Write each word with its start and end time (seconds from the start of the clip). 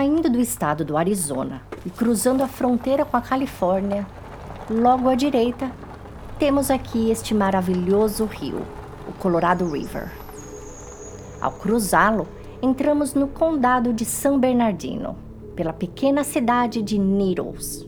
Saindo 0.00 0.30
do 0.30 0.40
estado 0.40 0.82
do 0.82 0.96
Arizona 0.96 1.60
e 1.84 1.90
cruzando 1.90 2.42
a 2.42 2.48
fronteira 2.48 3.04
com 3.04 3.18
a 3.18 3.20
Califórnia, 3.20 4.06
logo 4.70 5.10
à 5.10 5.14
direita, 5.14 5.70
temos 6.38 6.70
aqui 6.70 7.10
este 7.10 7.34
maravilhoso 7.34 8.24
rio, 8.24 8.62
o 9.06 9.12
Colorado 9.18 9.70
River. 9.70 10.10
Ao 11.38 11.52
cruzá-lo, 11.52 12.26
entramos 12.62 13.12
no 13.12 13.28
condado 13.28 13.92
de 13.92 14.06
São 14.06 14.38
Bernardino, 14.40 15.18
pela 15.54 15.74
pequena 15.74 16.24
cidade 16.24 16.80
de 16.80 16.98
Needles, 16.98 17.86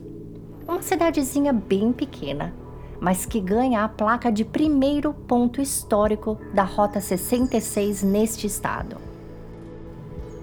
uma 0.67 0.83
cidadezinha 0.83 1.51
bem 1.51 1.91
pequena, 1.91 2.53
mas 3.01 3.25
que 3.25 3.39
ganha 3.39 3.83
a 3.83 3.89
placa 3.89 4.31
de 4.31 4.45
primeiro 4.45 5.15
ponto 5.15 5.59
histórico 5.59 6.37
da 6.53 6.61
Rota 6.61 7.01
66 7.01 8.03
neste 8.03 8.45
estado. 8.45 9.12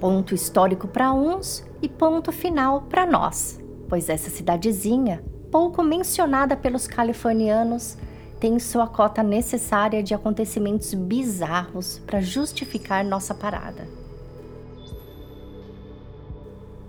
Ponto 0.00 0.34
histórico 0.34 0.88
para 0.88 1.12
uns 1.12 1.62
e 1.82 1.86
ponto 1.86 2.32
final 2.32 2.82
para 2.88 3.04
nós, 3.04 3.60
pois 3.86 4.08
essa 4.08 4.30
cidadezinha, 4.30 5.22
pouco 5.50 5.82
mencionada 5.82 6.56
pelos 6.56 6.86
californianos, 6.86 7.98
tem 8.40 8.58
sua 8.58 8.86
cota 8.86 9.22
necessária 9.22 10.02
de 10.02 10.14
acontecimentos 10.14 10.94
bizarros 10.94 11.98
para 12.06 12.22
justificar 12.22 13.04
nossa 13.04 13.34
parada. 13.34 13.86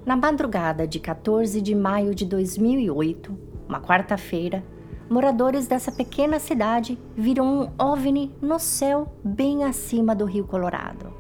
Na 0.06 0.16
madrugada 0.16 0.88
de 0.88 0.98
14 0.98 1.60
de 1.60 1.76
maio 1.76 2.16
de 2.16 2.26
2008, 2.26 3.38
uma 3.68 3.82
quarta-feira, 3.82 4.64
moradores 5.10 5.68
dessa 5.68 5.92
pequena 5.92 6.40
cidade 6.40 6.98
viram 7.18 7.46
um 7.46 7.70
OVNI 7.78 8.34
no 8.42 8.58
céu 8.58 9.14
bem 9.22 9.66
acima 9.66 10.16
do 10.16 10.24
Rio 10.24 10.46
Colorado. 10.46 11.14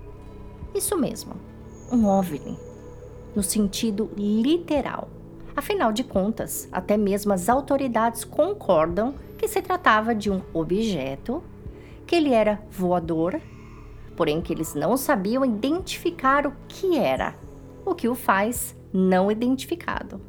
Isso 0.74 0.98
mesmo, 0.98 1.51
um 1.92 2.08
OVNI, 2.08 2.58
no 3.36 3.44
sentido 3.44 4.10
literal. 4.18 5.10
Afinal 5.56 5.92
de 5.92 6.04
contas, 6.04 6.70
até 6.72 6.96
mesmo 6.96 7.34
as 7.34 7.50
autoridades 7.50 8.24
concordam 8.24 9.14
que 9.38 9.48
se 9.48 9.62
tratava 9.62 10.16
de 10.16 10.32
um 10.32 10.42
objeto, 10.54 11.44
que 12.08 12.16
ele 12.16 12.34
era 12.34 12.62
voador, 12.70 13.40
porém 14.16 14.42
que 14.42 14.54
eles 14.54 14.74
não 14.74 14.96
sabiam 14.96 15.44
identificar 15.44 16.48
o 16.48 16.54
que 16.68 16.98
era 16.98 17.36
o 17.86 17.96
que 17.96 18.08
o 18.08 18.16
faz 18.16 18.76
não 18.94 19.32
identificado, 19.32 20.22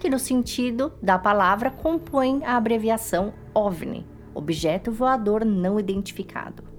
que 0.00 0.08
no 0.08 0.18
sentido 0.18 0.92
da 1.02 1.18
palavra 1.18 1.70
compõe 1.70 2.44
a 2.44 2.56
abreviação 2.56 3.32
OVNI, 3.54 4.06
objeto 4.34 4.92
voador 4.92 5.44
não 5.44 5.78
identificado. 5.78 6.73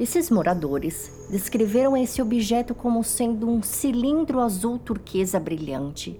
Esses 0.00 0.30
moradores 0.30 1.12
descreveram 1.28 1.94
esse 1.94 2.22
objeto 2.22 2.74
como 2.74 3.04
sendo 3.04 3.46
um 3.46 3.62
cilindro 3.62 4.40
azul 4.40 4.78
turquesa 4.78 5.38
brilhante, 5.38 6.18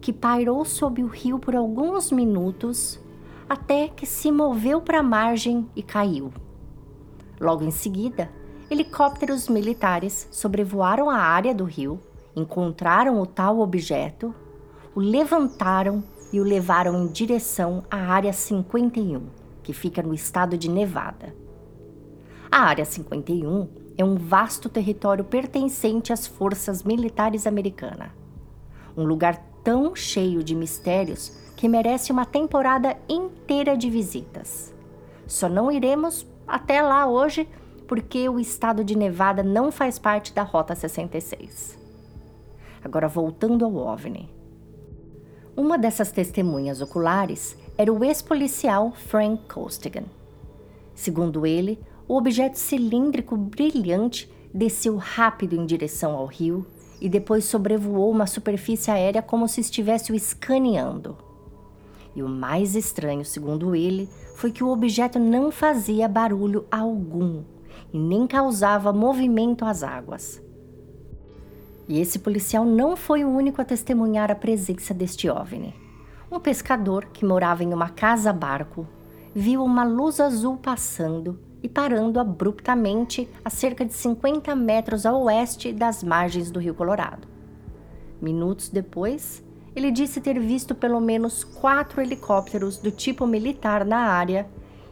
que 0.00 0.12
pairou 0.12 0.64
sob 0.64 1.02
o 1.02 1.08
rio 1.08 1.36
por 1.36 1.56
alguns 1.56 2.12
minutos 2.12 3.00
até 3.48 3.88
que 3.88 4.06
se 4.06 4.30
moveu 4.30 4.80
para 4.80 5.00
a 5.00 5.02
margem 5.02 5.68
e 5.74 5.82
caiu. 5.82 6.32
Logo 7.40 7.64
em 7.64 7.72
seguida, 7.72 8.30
helicópteros 8.70 9.48
militares 9.48 10.28
sobrevoaram 10.30 11.10
a 11.10 11.16
área 11.16 11.52
do 11.52 11.64
rio 11.64 11.98
encontraram 12.36 13.20
o 13.20 13.26
tal 13.26 13.58
objeto, 13.58 14.32
o 14.94 15.00
levantaram 15.00 16.04
e 16.32 16.40
o 16.40 16.44
levaram 16.44 17.02
em 17.02 17.08
direção 17.08 17.82
à 17.90 17.96
Área 17.96 18.32
51, 18.32 19.22
que 19.64 19.72
fica 19.72 20.04
no 20.04 20.14
estado 20.14 20.56
de 20.56 20.70
Nevada. 20.70 21.47
A 22.50 22.60
Área 22.60 22.84
51 22.84 23.68
é 23.98 24.02
um 24.02 24.16
vasto 24.16 24.70
território 24.70 25.22
pertencente 25.22 26.14
às 26.14 26.26
forças 26.26 26.82
militares 26.82 27.46
americanas. 27.46 28.10
Um 28.96 29.04
lugar 29.04 29.36
tão 29.62 29.94
cheio 29.94 30.42
de 30.42 30.54
mistérios 30.54 31.30
que 31.56 31.68
merece 31.68 32.10
uma 32.10 32.24
temporada 32.24 32.96
inteira 33.06 33.76
de 33.76 33.90
visitas. 33.90 34.74
Só 35.26 35.46
não 35.46 35.70
iremos 35.70 36.26
até 36.46 36.80
lá 36.80 37.06
hoje 37.06 37.46
porque 37.86 38.26
o 38.30 38.40
estado 38.40 38.82
de 38.82 38.96
Nevada 38.96 39.42
não 39.42 39.70
faz 39.70 39.98
parte 39.98 40.32
da 40.32 40.42
Rota 40.42 40.74
66. 40.74 41.78
Agora 42.82 43.08
voltando 43.08 43.66
ao 43.66 43.74
OVNI. 43.74 44.30
Uma 45.54 45.76
dessas 45.76 46.10
testemunhas 46.10 46.80
oculares 46.80 47.58
era 47.76 47.92
o 47.92 48.02
ex-policial 48.02 48.92
Frank 48.92 49.42
Costigan. 49.52 50.04
Segundo 50.94 51.44
ele, 51.44 51.78
o 52.08 52.16
objeto 52.16 52.58
cilíndrico 52.58 53.36
brilhante 53.36 54.32
desceu 54.52 54.96
rápido 54.96 55.54
em 55.54 55.66
direção 55.66 56.16
ao 56.16 56.24
rio 56.24 56.66
e 56.98 57.08
depois 57.08 57.44
sobrevoou 57.44 58.10
uma 58.10 58.26
superfície 58.26 58.90
aérea 58.90 59.20
como 59.20 59.46
se 59.46 59.60
estivesse 59.60 60.10
o 60.10 60.14
escaneando. 60.14 61.18
E 62.16 62.22
o 62.22 62.28
mais 62.28 62.74
estranho, 62.74 63.24
segundo 63.26 63.76
ele, 63.76 64.08
foi 64.34 64.50
que 64.50 64.64
o 64.64 64.70
objeto 64.70 65.18
não 65.18 65.52
fazia 65.52 66.08
barulho 66.08 66.64
algum 66.70 67.44
e 67.92 67.98
nem 67.98 68.26
causava 68.26 68.90
movimento 68.90 69.66
às 69.66 69.82
águas. 69.82 70.42
E 71.86 72.00
esse 72.00 72.18
policial 72.18 72.64
não 72.64 72.96
foi 72.96 73.22
o 73.22 73.28
único 73.28 73.60
a 73.60 73.64
testemunhar 73.64 74.30
a 74.30 74.34
presença 74.34 74.94
deste 74.94 75.28
OVNI. 75.28 75.74
Um 76.32 76.40
pescador 76.40 77.06
que 77.06 77.24
morava 77.24 77.62
em 77.62 77.72
uma 77.72 77.90
casa-barco 77.90 78.86
viu 79.34 79.62
uma 79.62 79.84
luz 79.84 80.20
azul 80.20 80.56
passando 80.56 81.47
e 81.62 81.68
parando 81.68 82.20
abruptamente 82.20 83.28
a 83.44 83.50
cerca 83.50 83.84
de 83.84 83.92
50 83.92 84.54
metros 84.54 85.04
a 85.04 85.12
oeste 85.12 85.72
das 85.72 86.02
margens 86.02 86.50
do 86.50 86.60
Rio 86.60 86.74
Colorado. 86.74 87.26
Minutos 88.20 88.68
depois, 88.68 89.42
ele 89.74 89.90
disse 89.90 90.20
ter 90.20 90.38
visto 90.38 90.74
pelo 90.74 91.00
menos 91.00 91.44
quatro 91.44 92.00
helicópteros 92.00 92.76
do 92.78 92.90
tipo 92.90 93.26
militar 93.26 93.84
na 93.84 93.98
área 93.98 94.48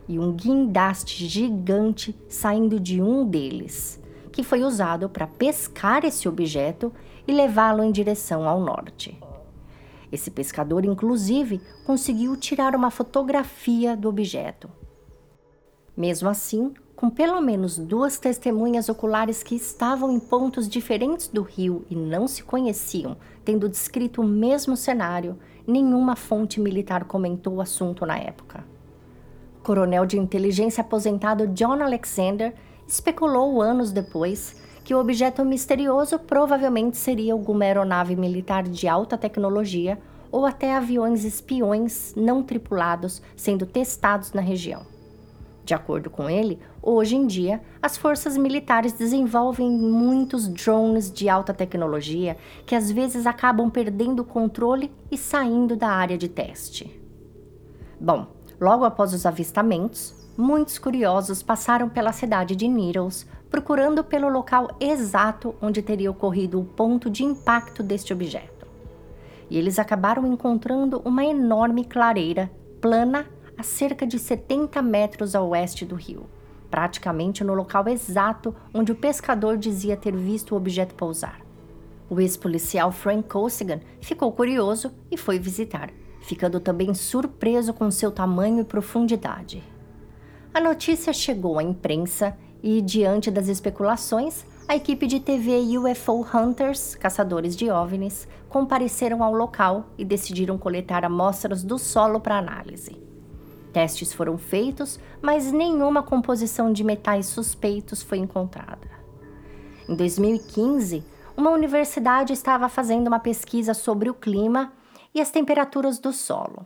e 0.08 0.18
um 0.18 0.32
guindaste 0.32 1.26
gigante 1.26 2.16
saindo 2.28 2.78
de 2.78 3.02
um 3.02 3.26
deles 3.26 4.00
que 4.36 4.42
foi 4.42 4.62
usado 4.62 5.08
para 5.08 5.26
pescar 5.26 6.04
esse 6.04 6.28
objeto 6.28 6.92
e 7.26 7.32
levá-lo 7.32 7.82
em 7.82 7.90
direção 7.90 8.46
ao 8.46 8.60
norte. 8.60 9.18
Esse 10.12 10.30
pescador, 10.30 10.84
inclusive, 10.84 11.58
conseguiu 11.86 12.36
tirar 12.36 12.76
uma 12.76 12.90
fotografia 12.90 13.96
do 13.96 14.10
objeto. 14.10 14.68
Mesmo 15.96 16.28
assim, 16.28 16.74
com 16.94 17.08
pelo 17.08 17.40
menos 17.40 17.78
duas 17.78 18.18
testemunhas 18.18 18.88
oculares 18.88 19.42
que 19.42 19.54
estavam 19.54 20.12
em 20.12 20.18
pontos 20.18 20.68
diferentes 20.68 21.28
do 21.28 21.42
rio 21.42 21.84
e 21.90 21.94
não 21.94 22.26
se 22.26 22.42
conheciam, 22.42 23.16
tendo 23.44 23.68
descrito 23.68 24.20
o 24.22 24.26
mesmo 24.26 24.76
cenário, 24.76 25.38
nenhuma 25.66 26.16
fonte 26.16 26.60
militar 26.60 27.04
comentou 27.04 27.54
o 27.54 27.60
assunto 27.60 28.04
na 28.04 28.18
época. 28.18 28.64
Coronel 29.62 30.06
de 30.06 30.18
inteligência 30.18 30.80
aposentado 30.80 31.48
John 31.48 31.82
Alexander 31.82 32.54
especulou 32.86 33.60
anos 33.60 33.90
depois 33.90 34.56
que 34.84 34.94
o 34.94 34.98
objeto 34.98 35.44
misterioso 35.44 36.18
provavelmente 36.18 36.96
seria 36.96 37.32
alguma 37.32 37.64
aeronave 37.64 38.14
militar 38.14 38.62
de 38.62 38.86
alta 38.86 39.18
tecnologia 39.18 39.98
ou 40.30 40.46
até 40.46 40.74
aviões 40.74 41.24
espiões 41.24 42.14
não 42.16 42.42
tripulados 42.42 43.20
sendo 43.34 43.66
testados 43.66 44.32
na 44.32 44.40
região. 44.40 44.95
De 45.66 45.74
acordo 45.74 46.08
com 46.08 46.30
ele, 46.30 46.60
hoje 46.80 47.16
em 47.16 47.26
dia, 47.26 47.60
as 47.82 47.96
forças 47.96 48.36
militares 48.36 48.92
desenvolvem 48.92 49.68
muitos 49.68 50.46
drones 50.46 51.10
de 51.10 51.28
alta 51.28 51.52
tecnologia 51.52 52.36
que 52.64 52.76
às 52.76 52.88
vezes 52.88 53.26
acabam 53.26 53.68
perdendo 53.68 54.20
o 54.20 54.24
controle 54.24 54.92
e 55.10 55.18
saindo 55.18 55.74
da 55.74 55.88
área 55.88 56.16
de 56.16 56.28
teste. 56.28 57.02
Bom, 58.00 58.28
logo 58.60 58.84
após 58.84 59.12
os 59.12 59.26
avistamentos, 59.26 60.14
muitos 60.38 60.78
curiosos 60.78 61.42
passaram 61.42 61.88
pela 61.88 62.12
cidade 62.12 62.54
de 62.54 62.68
Needles 62.68 63.26
procurando 63.50 64.04
pelo 64.04 64.28
local 64.28 64.68
exato 64.78 65.52
onde 65.60 65.82
teria 65.82 66.12
ocorrido 66.12 66.60
o 66.60 66.64
ponto 66.64 67.10
de 67.10 67.24
impacto 67.24 67.82
deste 67.82 68.12
objeto. 68.12 68.68
E 69.50 69.58
eles 69.58 69.80
acabaram 69.80 70.24
encontrando 70.32 71.02
uma 71.04 71.24
enorme 71.24 71.84
clareira 71.84 72.48
plana 72.80 73.26
a 73.56 73.62
cerca 73.62 74.06
de 74.06 74.18
70 74.18 74.80
metros 74.82 75.34
a 75.34 75.42
oeste 75.42 75.84
do 75.84 75.94
rio, 75.94 76.26
praticamente 76.70 77.42
no 77.42 77.54
local 77.54 77.88
exato 77.88 78.54
onde 78.74 78.92
o 78.92 78.96
pescador 78.96 79.56
dizia 79.56 79.96
ter 79.96 80.14
visto 80.14 80.52
o 80.52 80.56
objeto 80.56 80.94
pousar. 80.94 81.40
O 82.08 82.20
ex-policial 82.20 82.92
Frank 82.92 83.28
Costigan 83.28 83.80
ficou 84.00 84.30
curioso 84.30 84.92
e 85.10 85.16
foi 85.16 85.38
visitar, 85.38 85.90
ficando 86.20 86.60
também 86.60 86.94
surpreso 86.94 87.72
com 87.72 87.90
seu 87.90 88.12
tamanho 88.12 88.60
e 88.60 88.64
profundidade. 88.64 89.62
A 90.54 90.60
notícia 90.60 91.12
chegou 91.12 91.58
à 91.58 91.62
imprensa 91.62 92.36
e, 92.62 92.80
diante 92.80 93.30
das 93.30 93.48
especulações, 93.48 94.44
a 94.68 94.74
equipe 94.74 95.06
de 95.06 95.20
TV 95.20 95.60
UFO 95.78 96.26
Hunters, 96.34 96.94
caçadores 96.94 97.54
de 97.54 97.70
OVNIs, 97.70 98.26
compareceram 98.48 99.22
ao 99.22 99.32
local 99.32 99.90
e 99.98 100.04
decidiram 100.04 100.58
coletar 100.58 101.04
amostras 101.04 101.62
do 101.62 101.78
solo 101.78 102.20
para 102.20 102.38
análise. 102.38 103.05
Testes 103.76 104.10
foram 104.10 104.38
feitos, 104.38 104.98
mas 105.20 105.52
nenhuma 105.52 106.02
composição 106.02 106.72
de 106.72 106.82
metais 106.82 107.26
suspeitos 107.26 108.02
foi 108.02 108.16
encontrada. 108.16 108.88
Em 109.86 109.94
2015, 109.94 111.04
uma 111.36 111.50
universidade 111.50 112.32
estava 112.32 112.70
fazendo 112.70 113.08
uma 113.08 113.20
pesquisa 113.20 113.74
sobre 113.74 114.08
o 114.08 114.14
clima 114.14 114.72
e 115.14 115.20
as 115.20 115.30
temperaturas 115.30 115.98
do 115.98 116.10
solo. 116.10 116.64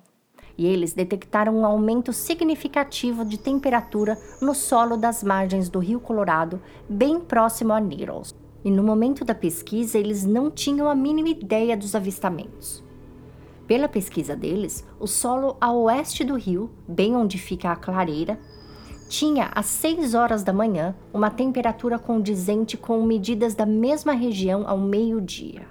E 0.56 0.64
eles 0.64 0.92
detectaram 0.92 1.56
um 1.56 1.66
aumento 1.66 2.12
significativo 2.12 3.24
de 3.24 3.38
temperatura 3.38 4.16
no 4.40 4.54
solo 4.54 4.96
das 4.96 5.24
margens 5.24 5.68
do 5.68 5.80
Rio 5.80 5.98
Colorado, 5.98 6.62
bem 6.88 7.18
próximo 7.18 7.72
a 7.72 7.80
Needles. 7.80 8.36
E 8.64 8.70
no 8.70 8.84
momento 8.84 9.24
da 9.24 9.34
pesquisa, 9.34 9.98
eles 9.98 10.24
não 10.24 10.48
tinham 10.48 10.88
a 10.88 10.94
mínima 10.94 11.30
ideia 11.30 11.76
dos 11.76 11.96
avistamentos. 11.96 12.88
Pela 13.70 13.88
pesquisa 13.88 14.34
deles, 14.34 14.84
o 14.98 15.06
solo 15.06 15.56
a 15.60 15.70
oeste 15.72 16.24
do 16.24 16.34
rio, 16.34 16.72
bem 16.88 17.14
onde 17.14 17.38
fica 17.38 17.70
a 17.70 17.76
clareira, 17.76 18.36
tinha 19.08 19.48
às 19.54 19.66
6 19.66 20.12
horas 20.12 20.42
da 20.42 20.52
manhã 20.52 20.92
uma 21.14 21.30
temperatura 21.30 21.96
condizente 21.96 22.76
com 22.76 23.00
medidas 23.04 23.54
da 23.54 23.64
mesma 23.64 24.10
região 24.10 24.64
ao 24.66 24.76
meio-dia. 24.76 25.68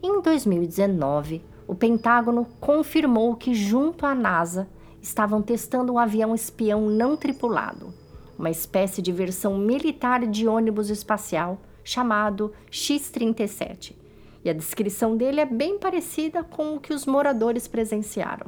Em 0.00 0.22
2019, 0.22 1.42
o 1.66 1.74
Pentágono 1.74 2.46
confirmou 2.60 3.34
que, 3.34 3.52
junto 3.52 4.06
à 4.06 4.14
NASA, 4.14 4.68
estavam 5.02 5.42
testando 5.42 5.94
um 5.94 5.98
avião 5.98 6.36
espião 6.36 6.88
não 6.88 7.16
tripulado, 7.16 7.92
uma 8.38 8.48
espécie 8.48 9.02
de 9.02 9.10
versão 9.10 9.58
militar 9.58 10.24
de 10.24 10.46
ônibus 10.46 10.88
espacial 10.88 11.58
chamado 11.82 12.52
X-37 12.70 14.06
e 14.44 14.50
a 14.50 14.52
descrição 14.52 15.16
dele 15.16 15.40
é 15.40 15.46
bem 15.46 15.78
parecida 15.78 16.42
com 16.42 16.74
o 16.74 16.80
que 16.80 16.92
os 16.92 17.06
moradores 17.06 17.66
presenciaram. 17.66 18.46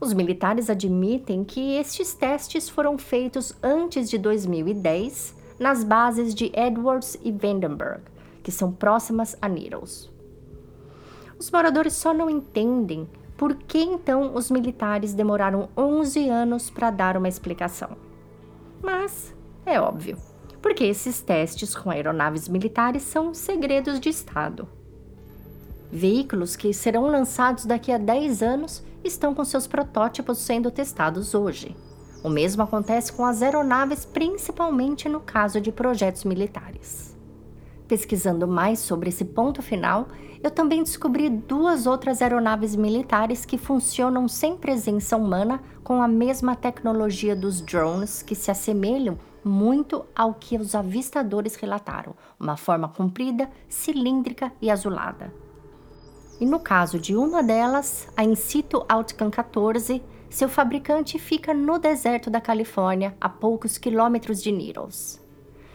Os 0.00 0.12
militares 0.12 0.70
admitem 0.70 1.44
que 1.44 1.76
estes 1.76 2.14
testes 2.14 2.68
foram 2.68 2.96
feitos 2.96 3.54
antes 3.62 4.08
de 4.08 4.16
2010 4.16 5.36
nas 5.58 5.84
bases 5.84 6.34
de 6.34 6.50
Edwards 6.54 7.18
e 7.22 7.30
Vandenberg, 7.30 8.02
que 8.42 8.50
são 8.50 8.72
próximas 8.72 9.36
a 9.42 9.48
Needles. 9.48 10.10
Os 11.38 11.50
moradores 11.50 11.94
só 11.94 12.14
não 12.14 12.30
entendem 12.30 13.08
por 13.36 13.54
que 13.54 13.78
então 13.78 14.34
os 14.34 14.50
militares 14.50 15.12
demoraram 15.12 15.68
11 15.76 16.28
anos 16.28 16.70
para 16.70 16.90
dar 16.90 17.16
uma 17.16 17.28
explicação. 17.28 17.96
Mas 18.82 19.34
é 19.66 19.78
óbvio 19.80 20.29
porque 20.60 20.84
esses 20.84 21.20
testes 21.20 21.74
com 21.74 21.90
aeronaves 21.90 22.48
militares 22.48 23.02
são 23.02 23.32
segredos 23.34 23.98
de 23.98 24.08
Estado. 24.08 24.68
Veículos 25.90 26.54
que 26.54 26.72
serão 26.72 27.06
lançados 27.06 27.64
daqui 27.64 27.90
a 27.90 27.98
10 27.98 28.42
anos 28.42 28.84
estão 29.02 29.34
com 29.34 29.44
seus 29.44 29.66
protótipos 29.66 30.38
sendo 30.38 30.70
testados 30.70 31.34
hoje. 31.34 31.76
O 32.22 32.28
mesmo 32.28 32.62
acontece 32.62 33.12
com 33.12 33.24
as 33.24 33.42
aeronaves, 33.42 34.04
principalmente 34.04 35.08
no 35.08 35.20
caso 35.20 35.60
de 35.60 35.72
projetos 35.72 36.24
militares. 36.24 37.16
Pesquisando 37.88 38.46
mais 38.46 38.78
sobre 38.78 39.08
esse 39.08 39.24
ponto 39.24 39.62
final, 39.62 40.08
eu 40.42 40.50
também 40.50 40.82
descobri 40.82 41.28
duas 41.28 41.86
outras 41.86 42.22
aeronaves 42.22 42.76
militares 42.76 43.44
que 43.44 43.58
funcionam 43.58 44.28
sem 44.28 44.56
presença 44.56 45.16
humana 45.16 45.60
com 45.82 46.00
a 46.00 46.06
mesma 46.06 46.54
tecnologia 46.54 47.34
dos 47.34 47.60
drones 47.60 48.22
que 48.22 48.34
se 48.34 48.50
assemelham 48.50 49.18
muito 49.44 50.04
ao 50.14 50.34
que 50.34 50.56
os 50.56 50.74
avistadores 50.74 51.54
relataram, 51.56 52.14
uma 52.38 52.56
forma 52.56 52.88
comprida, 52.88 53.50
cilíndrica 53.68 54.52
e 54.60 54.70
azulada. 54.70 55.32
E 56.40 56.46
no 56.46 56.58
caso 56.58 56.98
de 56.98 57.14
uma 57.14 57.42
delas, 57.42 58.08
a 58.16 58.24
Incito 58.24 58.84
Outcome 58.88 59.30
14, 59.30 60.02
seu 60.30 60.48
fabricante 60.48 61.18
fica 61.18 61.52
no 61.52 61.78
deserto 61.78 62.30
da 62.30 62.40
Califórnia, 62.40 63.14
a 63.20 63.28
poucos 63.28 63.76
quilômetros 63.76 64.42
de 64.42 64.50
Needles. 64.50 65.20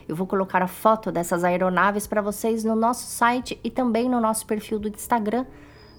Eu 0.07 0.15
vou 0.15 0.25
colocar 0.25 0.61
a 0.61 0.67
foto 0.67 1.11
dessas 1.11 1.43
aeronaves 1.43 2.07
para 2.07 2.21
vocês 2.21 2.63
no 2.63 2.75
nosso 2.75 3.05
site 3.05 3.59
e 3.63 3.69
também 3.69 4.07
no 4.07 4.21
nosso 4.21 4.45
perfil 4.45 4.79
do 4.79 4.87
Instagram, 4.87 5.45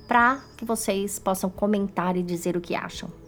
para 0.09 0.41
que 0.57 0.65
vocês 0.65 1.19
possam 1.19 1.51
comentar 1.51 2.17
e 2.17 2.23
dizer 2.23 2.57
o 2.57 2.61
que 2.61 2.75
acham. 2.75 3.26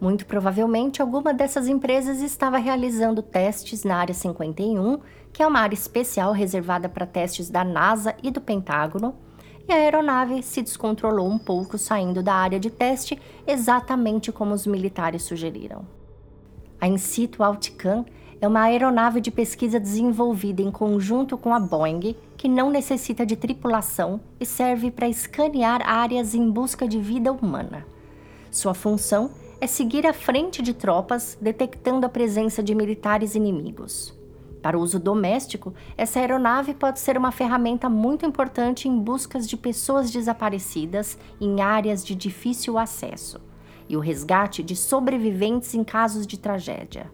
Muito 0.00 0.26
provavelmente, 0.26 1.00
alguma 1.00 1.32
dessas 1.32 1.68
empresas 1.68 2.20
estava 2.20 2.58
realizando 2.58 3.22
testes 3.22 3.82
na 3.82 3.96
Área 3.96 4.14
51, 4.14 4.98
que 5.32 5.42
é 5.42 5.46
uma 5.46 5.60
área 5.60 5.74
especial 5.74 6.32
reservada 6.32 6.88
para 6.88 7.06
testes 7.06 7.48
da 7.48 7.64
NASA 7.64 8.14
e 8.22 8.30
do 8.30 8.40
Pentágono, 8.40 9.14
e 9.68 9.72
a 9.72 9.76
aeronave 9.76 10.42
se 10.42 10.62
descontrolou 10.62 11.28
um 11.28 11.38
pouco 11.38 11.78
saindo 11.78 12.22
da 12.22 12.34
área 12.34 12.60
de 12.60 12.70
teste, 12.70 13.20
exatamente 13.46 14.30
como 14.30 14.54
os 14.54 14.66
militares 14.66 15.22
sugeriram. 15.22 15.84
A 16.80 16.86
Incito 16.86 17.42
Outcam 17.42 18.04
é 18.38 18.46
uma 18.46 18.64
aeronave 18.64 19.20
de 19.20 19.30
pesquisa 19.30 19.80
desenvolvida 19.80 20.60
em 20.60 20.70
conjunto 20.70 21.38
com 21.38 21.54
a 21.54 21.58
Boeing, 21.58 22.14
que 22.36 22.48
não 22.48 22.70
necessita 22.70 23.24
de 23.24 23.34
tripulação 23.34 24.20
e 24.38 24.44
serve 24.44 24.90
para 24.90 25.08
escanear 25.08 25.80
áreas 25.88 26.34
em 26.34 26.50
busca 26.50 26.86
de 26.86 27.00
vida 27.00 27.32
humana. 27.32 27.86
Sua 28.50 28.74
função 28.74 29.30
é 29.42 29.45
é 29.60 29.66
seguir 29.66 30.06
à 30.06 30.12
frente 30.12 30.62
de 30.62 30.74
tropas, 30.74 31.36
detectando 31.40 32.04
a 32.04 32.08
presença 32.08 32.62
de 32.62 32.74
militares 32.74 33.34
inimigos. 33.34 34.14
Para 34.62 34.78
uso 34.78 34.98
doméstico, 34.98 35.72
essa 35.96 36.18
aeronave 36.18 36.74
pode 36.74 36.98
ser 36.98 37.16
uma 37.16 37.30
ferramenta 37.30 37.88
muito 37.88 38.26
importante 38.26 38.88
em 38.88 38.98
buscas 38.98 39.48
de 39.48 39.56
pessoas 39.56 40.10
desaparecidas 40.10 41.16
em 41.40 41.60
áreas 41.60 42.04
de 42.04 42.14
difícil 42.14 42.76
acesso 42.76 43.40
e 43.88 43.96
o 43.96 44.00
resgate 44.00 44.62
de 44.62 44.74
sobreviventes 44.74 45.72
em 45.74 45.84
casos 45.84 46.26
de 46.26 46.36
tragédia. 46.36 47.10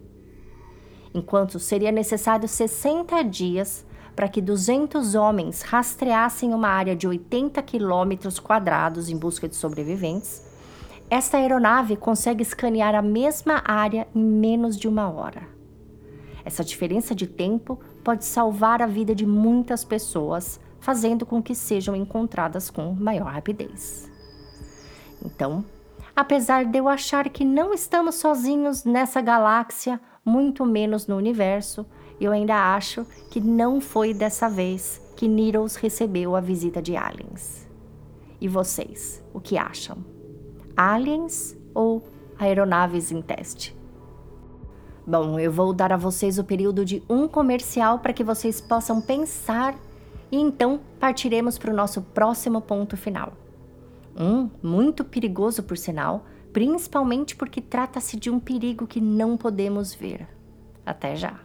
Enquanto 1.14 1.58
seria 1.58 1.92
necessário 1.92 2.48
60 2.48 3.22
dias 3.22 3.84
para 4.16 4.28
que 4.28 4.40
200 4.40 5.14
homens 5.14 5.62
rastreassem 5.62 6.54
uma 6.54 6.68
área 6.68 6.96
de 6.96 7.06
80 7.06 7.62
quilômetros 7.62 8.38
quadrados 8.38 9.10
em 9.10 9.16
busca 9.16 9.46
de 9.46 9.56
sobreviventes, 9.56 10.42
esta 11.12 11.36
aeronave 11.36 11.94
consegue 11.94 12.40
escanear 12.40 12.94
a 12.94 13.02
mesma 13.02 13.62
área 13.66 14.08
em 14.14 14.24
menos 14.24 14.78
de 14.78 14.88
uma 14.88 15.10
hora. 15.10 15.46
Essa 16.42 16.64
diferença 16.64 17.14
de 17.14 17.26
tempo 17.26 17.78
pode 18.02 18.24
salvar 18.24 18.80
a 18.80 18.86
vida 18.86 19.14
de 19.14 19.26
muitas 19.26 19.84
pessoas, 19.84 20.58
fazendo 20.80 21.26
com 21.26 21.42
que 21.42 21.54
sejam 21.54 21.94
encontradas 21.94 22.70
com 22.70 22.94
maior 22.94 23.30
rapidez. 23.30 24.10
Então, 25.22 25.62
apesar 26.16 26.64
de 26.64 26.78
eu 26.78 26.88
achar 26.88 27.28
que 27.28 27.44
não 27.44 27.74
estamos 27.74 28.14
sozinhos 28.14 28.82
nessa 28.84 29.20
galáxia, 29.20 30.00
muito 30.24 30.64
menos 30.64 31.06
no 31.06 31.18
universo, 31.18 31.84
eu 32.18 32.32
ainda 32.32 32.74
acho 32.74 33.04
que 33.30 33.38
não 33.38 33.82
foi 33.82 34.14
dessa 34.14 34.48
vez 34.48 34.98
que 35.14 35.28
Needles 35.28 35.76
recebeu 35.76 36.34
a 36.34 36.40
visita 36.40 36.80
de 36.80 36.96
aliens. 36.96 37.68
E 38.40 38.48
vocês, 38.48 39.22
o 39.34 39.42
que 39.42 39.58
acham? 39.58 40.11
Aliens 40.76 41.56
ou 41.74 42.02
aeronaves 42.38 43.12
em 43.12 43.20
teste? 43.20 43.76
Bom, 45.06 45.38
eu 45.38 45.50
vou 45.50 45.72
dar 45.72 45.92
a 45.92 45.96
vocês 45.96 46.38
o 46.38 46.44
período 46.44 46.84
de 46.84 47.02
um 47.08 47.26
comercial 47.26 47.98
para 47.98 48.12
que 48.12 48.22
vocês 48.22 48.60
possam 48.60 49.00
pensar 49.00 49.74
e 50.30 50.36
então 50.36 50.80
partiremos 51.00 51.58
para 51.58 51.72
o 51.72 51.76
nosso 51.76 52.00
próximo 52.00 52.60
ponto 52.60 52.96
final. 52.96 53.32
Um 54.16 54.48
muito 54.62 55.04
perigoso, 55.04 55.62
por 55.62 55.76
sinal, 55.76 56.24
principalmente 56.52 57.34
porque 57.34 57.60
trata-se 57.60 58.16
de 58.16 58.30
um 58.30 58.38
perigo 58.38 58.86
que 58.86 59.00
não 59.00 59.36
podemos 59.36 59.94
ver. 59.94 60.28
Até 60.86 61.16
já! 61.16 61.40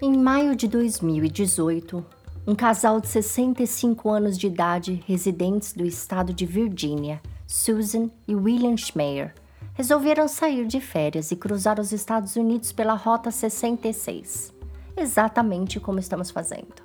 Em 0.00 0.18
maio 0.18 0.56
de 0.56 0.66
2018, 0.66 2.04
um 2.44 2.56
casal 2.56 3.00
de 3.00 3.06
65 3.06 4.10
anos 4.10 4.36
de 4.36 4.48
idade, 4.48 5.02
residentes 5.06 5.72
do 5.72 5.84
estado 5.84 6.34
de 6.34 6.44
Virgínia, 6.44 7.20
Susan 7.46 8.10
e 8.26 8.34
William 8.34 8.76
Schmeier, 8.76 9.32
resolveram 9.74 10.26
sair 10.26 10.66
de 10.66 10.80
férias 10.80 11.30
e 11.30 11.36
cruzar 11.36 11.78
os 11.78 11.92
Estados 11.92 12.34
Unidos 12.34 12.72
pela 12.72 12.94
Rota 12.94 13.30
66, 13.30 14.52
exatamente 14.96 15.78
como 15.78 16.00
estamos 16.00 16.32
fazendo. 16.32 16.82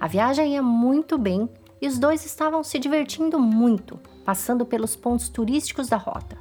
A 0.00 0.06
viagem 0.06 0.54
ia 0.54 0.62
muito 0.62 1.18
bem 1.18 1.48
e 1.80 1.86
os 1.86 1.98
dois 1.98 2.24
estavam 2.24 2.64
se 2.64 2.78
divertindo 2.78 3.38
muito, 3.38 4.00
passando 4.24 4.64
pelos 4.64 4.96
pontos 4.96 5.28
turísticos 5.28 5.88
da 5.88 5.98
rota. 5.98 6.38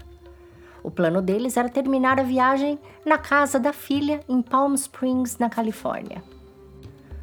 O 0.81 0.89
plano 0.89 1.21
deles 1.21 1.57
era 1.57 1.67
terminar 1.67 2.19
a 2.19 2.23
viagem 2.23 2.79
na 3.05 3.17
casa 3.17 3.59
da 3.59 3.73
filha 3.73 4.21
em 4.29 4.41
Palm 4.41 4.73
Springs, 4.75 5.37
na 5.37 5.49
Califórnia. 5.49 6.23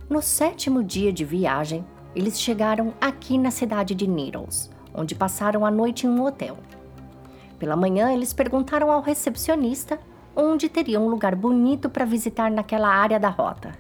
No 0.09 0.21
sétimo 0.21 0.85
dia 0.85 1.11
de 1.11 1.25
viagem, 1.25 1.85
eles 2.15 2.39
chegaram 2.39 2.93
aqui 3.01 3.39
na 3.39 3.51
cidade 3.51 3.95
de 3.95 4.07
Needles, 4.07 4.71
onde 4.95 5.15
passaram 5.15 5.65
a 5.65 5.71
noite 5.71 6.07
em 6.07 6.11
um 6.11 6.23
hotel. 6.25 6.59
Pela 7.59 7.75
manhã, 7.75 8.13
eles 8.13 8.35
perguntaram 8.35 8.93
ao 8.93 9.01
recepcionista 9.01 9.99
onde 10.37 10.69
teria 10.69 11.01
um 11.01 11.09
lugar 11.09 11.35
bonito 11.35 11.89
para 11.89 12.05
visitar 12.05 12.51
naquela 12.51 12.89
área 12.89 13.19
da 13.19 13.31
rota. 13.31 13.73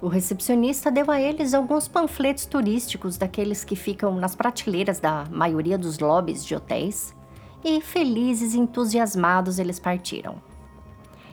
O 0.00 0.06
recepcionista 0.06 0.92
deu 0.92 1.10
a 1.10 1.20
eles 1.20 1.54
alguns 1.54 1.88
panfletos 1.88 2.46
turísticos 2.46 3.16
daqueles 3.16 3.64
que 3.64 3.74
ficam 3.74 4.14
nas 4.14 4.36
prateleiras 4.36 5.00
da 5.00 5.24
maioria 5.30 5.76
dos 5.76 5.98
lobbies 5.98 6.44
de 6.44 6.54
hotéis 6.54 7.14
e, 7.64 7.80
felizes 7.80 8.54
e 8.54 8.60
entusiasmados, 8.60 9.58
eles 9.58 9.80
partiram. 9.80 10.36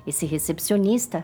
Esse 0.06 0.26
recepcionista 0.26 1.24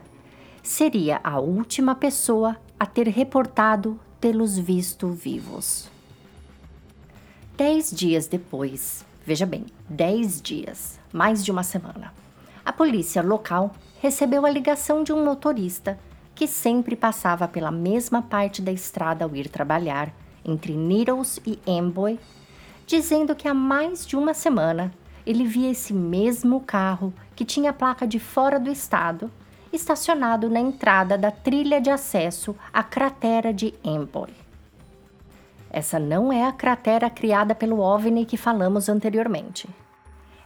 seria 0.61 1.19
a 1.23 1.39
última 1.39 1.95
pessoa 1.95 2.57
a 2.79 2.85
ter 2.85 3.07
reportado 3.07 3.99
tê-los 4.19 4.57
visto 4.57 5.09
vivos. 5.09 5.89
Dez 7.57 7.89
dias 7.89 8.27
depois, 8.27 9.05
veja 9.25 9.45
bem, 9.45 9.65
dez 9.89 10.41
dias, 10.41 10.99
mais 11.13 11.43
de 11.43 11.51
uma 11.51 11.63
semana, 11.63 12.13
a 12.65 12.73
polícia 12.73 13.21
local 13.21 13.73
recebeu 14.01 14.45
a 14.45 14.49
ligação 14.49 15.03
de 15.03 15.13
um 15.13 15.23
motorista 15.23 15.97
que 16.33 16.47
sempre 16.47 16.95
passava 16.95 17.47
pela 17.47 17.71
mesma 17.71 18.21
parte 18.21 18.61
da 18.61 18.71
estrada 18.71 19.23
ao 19.23 19.35
ir 19.35 19.47
trabalhar, 19.47 20.13
entre 20.43 20.73
Needles 20.73 21.39
e 21.45 21.57
Amboy, 21.65 22.19
dizendo 22.85 23.35
que 23.35 23.47
há 23.47 23.53
mais 23.53 24.05
de 24.05 24.17
uma 24.17 24.33
semana 24.33 24.93
ele 25.25 25.45
via 25.45 25.71
esse 25.71 25.93
mesmo 25.93 26.59
carro 26.59 27.13
que 27.35 27.45
tinha 27.45 27.73
placa 27.73 28.05
de 28.05 28.19
fora 28.19 28.59
do 28.59 28.69
estado 28.69 29.31
estacionado 29.75 30.49
na 30.49 30.59
entrada 30.59 31.17
da 31.17 31.31
trilha 31.31 31.79
de 31.79 31.89
acesso 31.89 32.55
à 32.73 32.83
cratera 32.83 33.53
de 33.53 33.73
Amboy. 33.85 34.29
Essa 35.69 35.99
não 35.99 36.31
é 36.31 36.45
a 36.45 36.51
cratera 36.51 37.09
criada 37.09 37.53
pelo 37.53 37.79
OVNI 37.79 38.25
que 38.25 38.37
falamos 38.37 38.87
anteriormente. 38.87 39.67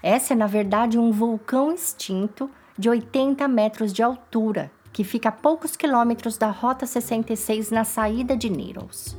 Essa 0.01 0.33
é, 0.33 0.36
na 0.36 0.48
verdade, 0.48 0.98
um 0.98 1.12
vulcão 1.12 1.71
extinto 1.71 2.50
de 2.77 2.89
80 2.89 3.48
metros 3.48 3.93
de 3.93 4.01
altura 4.01 4.71
que 4.91 5.03
fica 5.03 5.29
a 5.29 5.31
poucos 5.31 5.75
quilômetros 5.75 6.38
da 6.38 6.50
Rota 6.50 6.86
66 6.86 7.71
na 7.71 7.83
saída 7.83 8.36
de 8.36 8.50
Needles. 8.50 9.15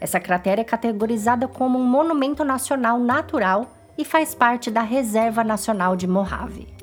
Essa 0.00 0.18
cratera 0.18 0.60
é 0.60 0.64
categorizada 0.64 1.46
como 1.46 1.78
um 1.78 1.84
monumento 1.84 2.44
nacional 2.44 2.98
natural 2.98 3.70
e 3.96 4.04
faz 4.04 4.34
parte 4.34 4.70
da 4.70 4.82
Reserva 4.82 5.44
Nacional 5.44 5.94
de 5.94 6.06
Mojave. 6.06 6.81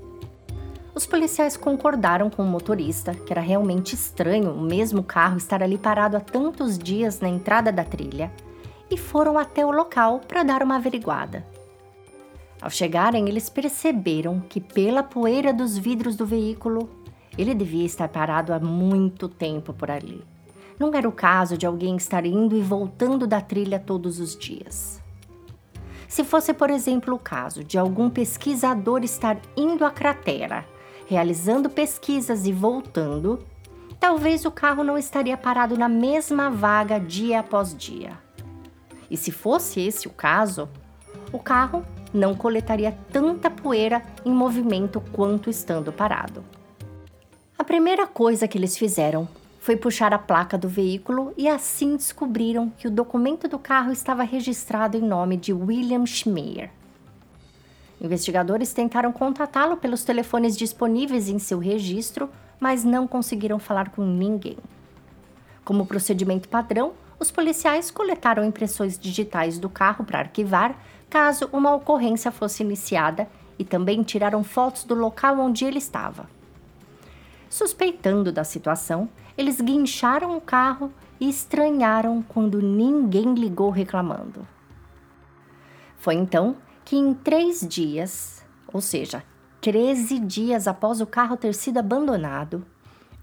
Os 1.00 1.06
policiais 1.06 1.56
concordaram 1.56 2.29
com 2.29 2.44
o 2.44 2.46
motorista 2.46 3.15
que 3.15 3.32
era 3.32 3.39
realmente 3.39 3.96
estranho 3.96 4.51
o 4.51 4.60
mesmo 4.60 5.01
carro 5.01 5.38
estar 5.38 5.63
ali 5.63 5.77
parado 5.77 6.18
há 6.18 6.20
tantos 6.20 6.77
dias 6.77 7.22
na 7.22 7.29
entrada 7.29 7.72
da 7.72 7.86
trilha 7.86 8.29
e 8.91 8.98
foram 8.98 9.38
até 9.38 9.65
o 9.65 9.72
local 9.72 10.20
para 10.20 10.44
dar 10.44 10.62
uma 10.62 10.75
averiguada. 10.75 11.46
Ao 12.62 12.70
chegarem, 12.70 13.29
eles 13.29 13.50
perceberam 13.50 14.41
que, 14.41 14.60
pela 14.60 15.01
poeira 15.01 15.53
dos 15.53 15.77
vidros 15.77 16.18
do 16.18 16.25
veículo, 16.25 16.89
ele 17.38 17.56
devia 17.56 17.86
estar 17.86 18.10
parado 18.10 18.51
há 18.51 18.60
muito 18.60 19.29
tempo 19.29 19.72
por 19.72 19.89
ali. 19.89 20.22
Não 20.77 20.94
era 20.94 21.08
o 21.08 21.13
caso 21.13 21.58
de 21.58 21.65
alguém 21.65 21.96
estar 21.96 22.25
indo 22.25 22.58
e 22.58 22.62
voltando 22.62 23.25
da 23.25 23.39
trilha 23.39 23.79
todos 23.79 24.20
os 24.20 24.38
dias. 24.38 25.01
Se 26.10 26.25
fosse, 26.25 26.53
por 26.53 26.70
exemplo, 26.70 27.15
o 27.15 27.20
caso 27.20 27.63
de 27.63 27.77
algum 27.77 28.10
pesquisador 28.10 29.01
estar 29.06 29.38
indo 29.56 29.86
à 29.86 29.91
cratera, 29.91 30.65
realizando 31.10 31.72
pesquisas 31.72 32.46
e 32.46 32.54
voltando, 32.54 33.44
talvez 34.00 34.46
o 34.46 34.51
carro 34.51 34.84
não 34.84 34.96
estaria 34.96 35.36
parado 35.36 35.75
na 35.75 35.89
mesma 35.89 36.51
vaga 36.51 37.00
dia 37.00 37.39
após 37.39 37.75
dia. 37.75 38.12
E 39.10 39.18
se 39.18 39.32
fosse 39.32 39.82
esse 39.82 40.08
o 40.08 40.12
caso, 40.12 40.70
o 41.34 41.39
carro 41.39 41.84
não 42.13 42.36
coletaria 42.36 42.96
tanta 43.12 43.50
poeira 43.50 44.04
em 44.24 44.32
movimento 44.32 45.01
quanto 45.12 45.50
estando 45.50 45.92
parado. 45.92 46.46
A 47.58 47.63
primeira 47.63 48.06
coisa 48.06 48.48
que 48.48 48.56
eles 48.56 48.78
fizeram 48.78 49.28
foi 49.60 49.75
puxar 49.75 50.13
a 50.13 50.20
placa 50.20 50.60
do 50.60 50.70
veículo 50.70 51.34
e 51.36 51.48
assim 51.48 51.96
descobriram 51.96 52.72
que 52.78 52.88
o 52.88 52.92
documento 52.92 53.48
do 53.48 53.58
carro 53.58 53.92
estava 53.92 54.22
registrado 54.22 54.96
em 54.96 55.01
nome 55.01 55.38
de 55.38 55.54
William 55.54 56.06
Schmeier. 56.06 56.70
Investigadores 58.01 58.72
tentaram 58.72 59.12
contatá-lo 59.12 59.77
pelos 59.77 60.03
telefones 60.03 60.56
disponíveis 60.56 61.27
em 61.27 61.38
seu 61.38 61.60
registro, 61.60 62.29
mas 62.60 62.84
não 62.84 63.08
conseguiram 63.08 63.60
falar 63.60 63.89
com 63.89 64.03
ninguém. 64.03 64.58
Como 65.65 65.86
procedimento 65.86 66.48
padrão, 66.48 66.94
os 67.20 67.29
policiais 67.29 67.91
coletaram 67.91 68.46
impressões 68.46 68.98
digitais 68.98 69.60
do 69.60 69.70
carro 69.70 70.06
para 70.06 70.20
arquivar 70.20 70.75
caso 71.10 71.50
uma 71.51 71.75
ocorrência 71.75 72.32
fosse 72.32 72.63
iniciada 72.63 73.27
e 73.58 73.65
também 73.65 74.01
tiraram 74.03 74.44
fotos 74.44 74.86
do 74.86 74.96
local 74.96 75.38
onde 75.38 75.65
ele 75.65 75.79
estava. 75.79 76.29
Suspeitando 77.50 78.32
da 78.32 78.44
situação, 78.44 79.10
eles 79.38 79.60
guincharam 79.60 80.38
o 80.38 80.41
carro 80.41 80.94
e 81.20 81.27
estranharam 81.27 82.22
quando 82.22 82.62
ninguém 82.62 83.34
ligou 83.34 83.70
reclamando. 83.70 84.48
Foi 85.98 86.15
então 86.15 86.56
que, 86.89 86.98
em 86.98 87.13
três 87.13 87.60
dias, 87.62 88.43
ou 88.74 88.81
seja, 88.81 89.24
13 89.62 90.17
dias 90.17 90.67
após 90.67 91.00
o 91.00 91.05
carro 91.05 91.38
ter 91.38 91.53
sido 91.53 91.77
abandonado, 91.77 92.65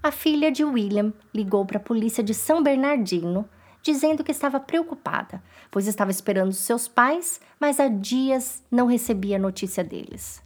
a 0.01 0.09
filha 0.09 0.49
de 0.49 0.63
William 0.63 1.11
ligou 1.35 1.65
para 1.65 1.75
a 1.75 1.81
polícia 1.81 2.23
de 2.23 2.33
São 2.33 2.63
Bernardino 2.63 3.45
dizendo 3.83 4.23
que 4.23 4.31
estava 4.31 4.57
preocupada, 4.57 5.43
pois 5.69 5.85
estava 5.85 6.11
esperando 6.11 6.53
seus 6.53 6.87
pais, 6.87 7.41
mas 7.59 7.77
há 7.77 7.89
dias 7.89 8.63
não 8.71 8.85
recebia 8.85 9.37
notícia 9.37 9.83
deles. 9.83 10.41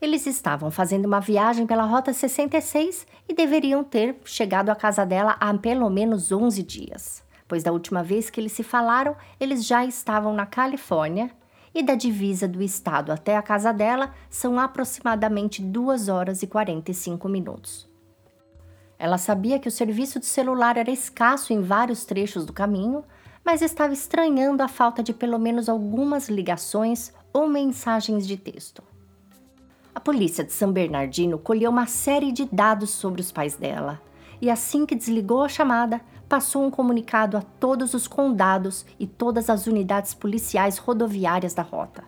Eles 0.00 0.24
estavam 0.24 0.70
fazendo 0.70 1.06
uma 1.06 1.18
viagem 1.18 1.66
pela 1.66 1.82
Rota 1.84 2.12
66 2.12 3.08
e 3.28 3.34
deveriam 3.34 3.82
ter 3.82 4.20
chegado 4.24 4.70
à 4.70 4.76
casa 4.76 5.04
dela 5.04 5.36
há 5.40 5.52
pelo 5.54 5.90
menos 5.90 6.30
11 6.30 6.62
dias, 6.62 7.24
pois 7.48 7.64
da 7.64 7.72
última 7.72 8.04
vez 8.04 8.30
que 8.30 8.40
eles 8.40 8.52
se 8.52 8.62
falaram, 8.62 9.16
eles 9.40 9.66
já 9.66 9.84
estavam 9.84 10.32
na 10.32 10.46
Califórnia 10.46 11.41
e 11.74 11.82
da 11.82 11.94
divisa 11.94 12.46
do 12.46 12.62
estado 12.62 13.12
até 13.12 13.36
a 13.36 13.42
casa 13.42 13.72
dela 13.72 14.12
são 14.28 14.58
aproximadamente 14.58 15.62
2 15.62 16.08
horas 16.08 16.42
e 16.42 16.46
45 16.46 17.28
minutos. 17.28 17.88
Ela 18.98 19.18
sabia 19.18 19.58
que 19.58 19.68
o 19.68 19.72
serviço 19.72 20.20
de 20.20 20.26
celular 20.26 20.76
era 20.76 20.90
escasso 20.90 21.52
em 21.52 21.60
vários 21.60 22.04
trechos 22.04 22.44
do 22.44 22.52
caminho, 22.52 23.04
mas 23.44 23.60
estava 23.60 23.92
estranhando 23.92 24.62
a 24.62 24.68
falta 24.68 25.02
de 25.02 25.12
pelo 25.12 25.38
menos 25.38 25.68
algumas 25.68 26.28
ligações 26.28 27.12
ou 27.32 27.48
mensagens 27.48 28.26
de 28.26 28.36
texto. 28.36 28.82
A 29.94 30.00
polícia 30.00 30.44
de 30.44 30.52
São 30.52 30.72
Bernardino 30.72 31.38
colheu 31.38 31.70
uma 31.70 31.86
série 31.86 32.32
de 32.32 32.48
dados 32.50 32.90
sobre 32.90 33.20
os 33.20 33.32
pais 33.32 33.56
dela 33.56 34.00
e, 34.40 34.48
assim 34.48 34.86
que 34.86 34.94
desligou 34.94 35.42
a 35.42 35.48
chamada, 35.48 36.00
passou 36.32 36.64
um 36.64 36.70
comunicado 36.70 37.36
a 37.36 37.42
todos 37.42 37.92
os 37.92 38.08
condados 38.08 38.86
e 38.98 39.06
todas 39.06 39.50
as 39.50 39.66
unidades 39.66 40.14
policiais 40.14 40.78
rodoviárias 40.78 41.52
da 41.52 41.60
rota. 41.60 42.04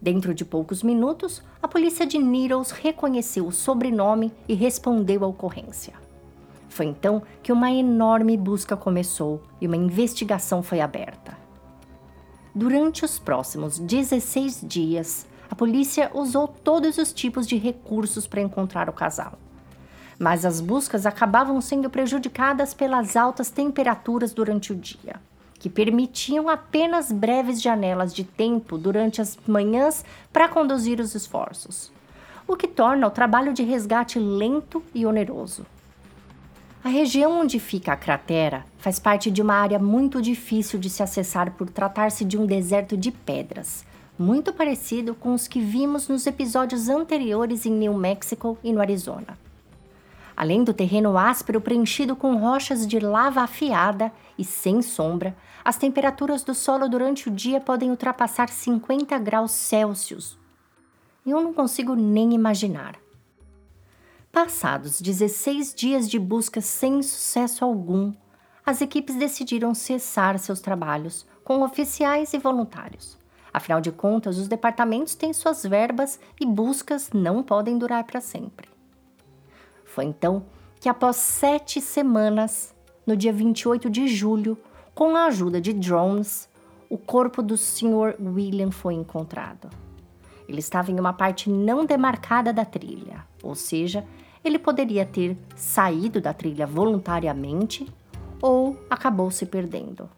Dentro 0.00 0.32
de 0.32 0.42
poucos 0.42 0.82
minutos, 0.82 1.42
a 1.62 1.68
polícia 1.68 2.06
de 2.06 2.16
Needles 2.16 2.70
reconheceu 2.70 3.46
o 3.46 3.52
sobrenome 3.52 4.32
e 4.48 4.54
respondeu 4.54 5.22
à 5.22 5.26
ocorrência. 5.26 5.92
Foi 6.70 6.86
então 6.86 7.22
que 7.42 7.52
uma 7.52 7.70
enorme 7.70 8.38
busca 8.38 8.74
começou 8.74 9.42
e 9.60 9.66
uma 9.66 9.76
investigação 9.76 10.62
foi 10.62 10.80
aberta. 10.80 11.36
Durante 12.54 13.04
os 13.04 13.18
próximos 13.18 13.78
16 13.78 14.64
dias, 14.66 15.26
a 15.50 15.54
polícia 15.54 16.10
usou 16.14 16.48
todos 16.48 16.96
os 16.96 17.12
tipos 17.12 17.46
de 17.46 17.58
recursos 17.58 18.26
para 18.26 18.40
encontrar 18.40 18.88
o 18.88 18.94
casal. 18.94 19.38
Mas 20.18 20.44
as 20.44 20.60
buscas 20.60 21.06
acabavam 21.06 21.60
sendo 21.60 21.90
prejudicadas 21.90 22.72
pelas 22.72 23.16
altas 23.16 23.50
temperaturas 23.50 24.32
durante 24.32 24.72
o 24.72 24.76
dia, 24.76 25.20
que 25.58 25.68
permitiam 25.68 26.48
apenas 26.48 27.10
breves 27.10 27.60
janelas 27.60 28.14
de 28.14 28.24
tempo 28.24 28.78
durante 28.78 29.20
as 29.20 29.36
manhãs 29.46 30.04
para 30.32 30.48
conduzir 30.48 31.00
os 31.00 31.14
esforços, 31.14 31.90
o 32.46 32.56
que 32.56 32.68
torna 32.68 33.06
o 33.06 33.10
trabalho 33.10 33.52
de 33.52 33.62
resgate 33.62 34.18
lento 34.18 34.82
e 34.94 35.06
oneroso. 35.06 35.66
A 36.84 36.88
região 36.90 37.40
onde 37.40 37.58
fica 37.58 37.94
a 37.94 37.96
cratera 37.96 38.62
faz 38.76 38.98
parte 38.98 39.30
de 39.30 39.40
uma 39.40 39.54
área 39.54 39.78
muito 39.78 40.20
difícil 40.20 40.78
de 40.78 40.90
se 40.90 41.02
acessar 41.02 41.52
por 41.52 41.70
tratar-se 41.70 42.26
de 42.26 42.36
um 42.36 42.44
deserto 42.44 42.94
de 42.94 43.10
pedras, 43.10 43.86
muito 44.18 44.52
parecido 44.52 45.14
com 45.14 45.32
os 45.32 45.48
que 45.48 45.60
vimos 45.60 46.08
nos 46.08 46.26
episódios 46.26 46.90
anteriores 46.90 47.64
em 47.64 47.72
New 47.72 47.94
Mexico 47.94 48.58
e 48.62 48.70
no 48.70 48.82
Arizona. 48.82 49.43
Além 50.36 50.64
do 50.64 50.74
terreno 50.74 51.16
áspero 51.16 51.60
preenchido 51.60 52.16
com 52.16 52.36
rochas 52.36 52.86
de 52.86 52.98
lava 52.98 53.42
afiada 53.42 54.12
e 54.36 54.44
sem 54.44 54.82
sombra, 54.82 55.36
as 55.64 55.76
temperaturas 55.76 56.42
do 56.42 56.54
solo 56.54 56.88
durante 56.88 57.28
o 57.28 57.30
dia 57.30 57.60
podem 57.60 57.90
ultrapassar 57.90 58.48
50 58.48 59.16
graus 59.18 59.52
Celsius. 59.52 60.36
Eu 61.24 61.40
não 61.40 61.54
consigo 61.54 61.94
nem 61.94 62.34
imaginar. 62.34 62.96
Passados 64.32 65.00
16 65.00 65.72
dias 65.74 66.10
de 66.10 66.18
busca 66.18 66.60
sem 66.60 67.02
sucesso 67.02 67.64
algum, 67.64 68.12
as 68.66 68.80
equipes 68.80 69.14
decidiram 69.14 69.74
cessar 69.74 70.38
seus 70.38 70.60
trabalhos 70.60 71.26
com 71.44 71.62
oficiais 71.62 72.32
e 72.32 72.38
voluntários. 72.38 73.16
Afinal 73.52 73.80
de 73.80 73.92
contas, 73.92 74.38
os 74.38 74.48
departamentos 74.48 75.14
têm 75.14 75.32
suas 75.32 75.62
verbas 75.62 76.18
e 76.40 76.46
buscas 76.46 77.10
não 77.12 77.42
podem 77.42 77.78
durar 77.78 78.02
para 78.04 78.20
sempre. 78.20 78.73
Foi 79.94 80.04
então 80.04 80.44
que, 80.80 80.88
após 80.88 81.14
sete 81.14 81.80
semanas, 81.80 82.74
no 83.06 83.16
dia 83.16 83.32
28 83.32 83.88
de 83.88 84.08
julho, 84.08 84.58
com 84.92 85.14
a 85.14 85.26
ajuda 85.26 85.60
de 85.60 85.72
drones, 85.72 86.48
o 86.90 86.98
corpo 86.98 87.40
do 87.40 87.56
Sr. 87.56 88.16
William 88.20 88.72
foi 88.72 88.94
encontrado. 88.94 89.70
Ele 90.48 90.58
estava 90.58 90.90
em 90.90 90.98
uma 90.98 91.12
parte 91.12 91.48
não 91.48 91.86
demarcada 91.86 92.52
da 92.52 92.64
trilha, 92.64 93.24
ou 93.40 93.54
seja, 93.54 94.04
ele 94.44 94.58
poderia 94.58 95.06
ter 95.06 95.38
saído 95.54 96.20
da 96.20 96.34
trilha 96.34 96.66
voluntariamente 96.66 97.86
ou 98.42 98.76
acabou 98.90 99.30
se 99.30 99.46
perdendo. 99.46 100.10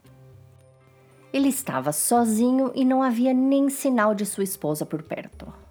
Ele 1.35 1.49
estava 1.49 1.92
sozinho 1.92 2.73
e 2.75 2.83
não 2.83 3.02
havia 3.02 3.35
nem 3.35 3.68
sinal 3.68 4.14
de 4.14 4.25
sua 4.25 4.42
esposa 4.42 4.87
por 4.87 5.02
perto. 5.02 5.65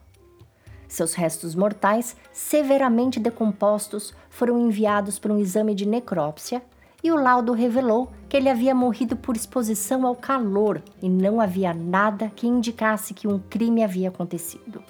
Seus 0.95 1.13
restos 1.13 1.55
mortais, 1.55 2.15
severamente 2.31 3.19
decompostos, 3.19 4.13
foram 4.29 4.57
enviados 4.57 5.19
para 5.19 5.33
um 5.33 5.37
exame 5.37 5.75
de 5.75 5.85
necrópsia 5.85 6.61
e 7.03 7.11
o 7.11 7.17
laudo 7.17 7.51
revelou 7.51 8.09
que 8.29 8.37
ele 8.37 8.47
havia 8.47 8.73
morrido 8.73 9.17
por 9.17 9.35
exposição 9.35 10.07
ao 10.07 10.15
calor 10.15 10.81
e 11.01 11.09
não 11.09 11.41
havia 11.41 11.73
nada 11.73 12.31
que 12.33 12.47
indicasse 12.47 13.13
que 13.13 13.27
um 13.27 13.37
crime 13.37 13.83
havia 13.83 14.07
acontecido. 14.07 14.81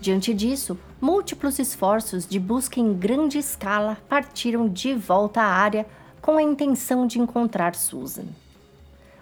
Diante 0.00 0.32
disso, 0.32 0.78
múltiplos 0.98 1.58
esforços 1.58 2.26
de 2.26 2.40
busca 2.40 2.80
em 2.80 2.94
grande 2.94 3.36
escala 3.36 3.98
partiram 4.08 4.66
de 4.66 4.94
volta 4.94 5.42
à 5.42 5.46
área 5.46 5.86
com 6.22 6.38
a 6.38 6.42
intenção 6.42 7.06
de 7.06 7.20
encontrar 7.20 7.74
Susan 7.74 8.24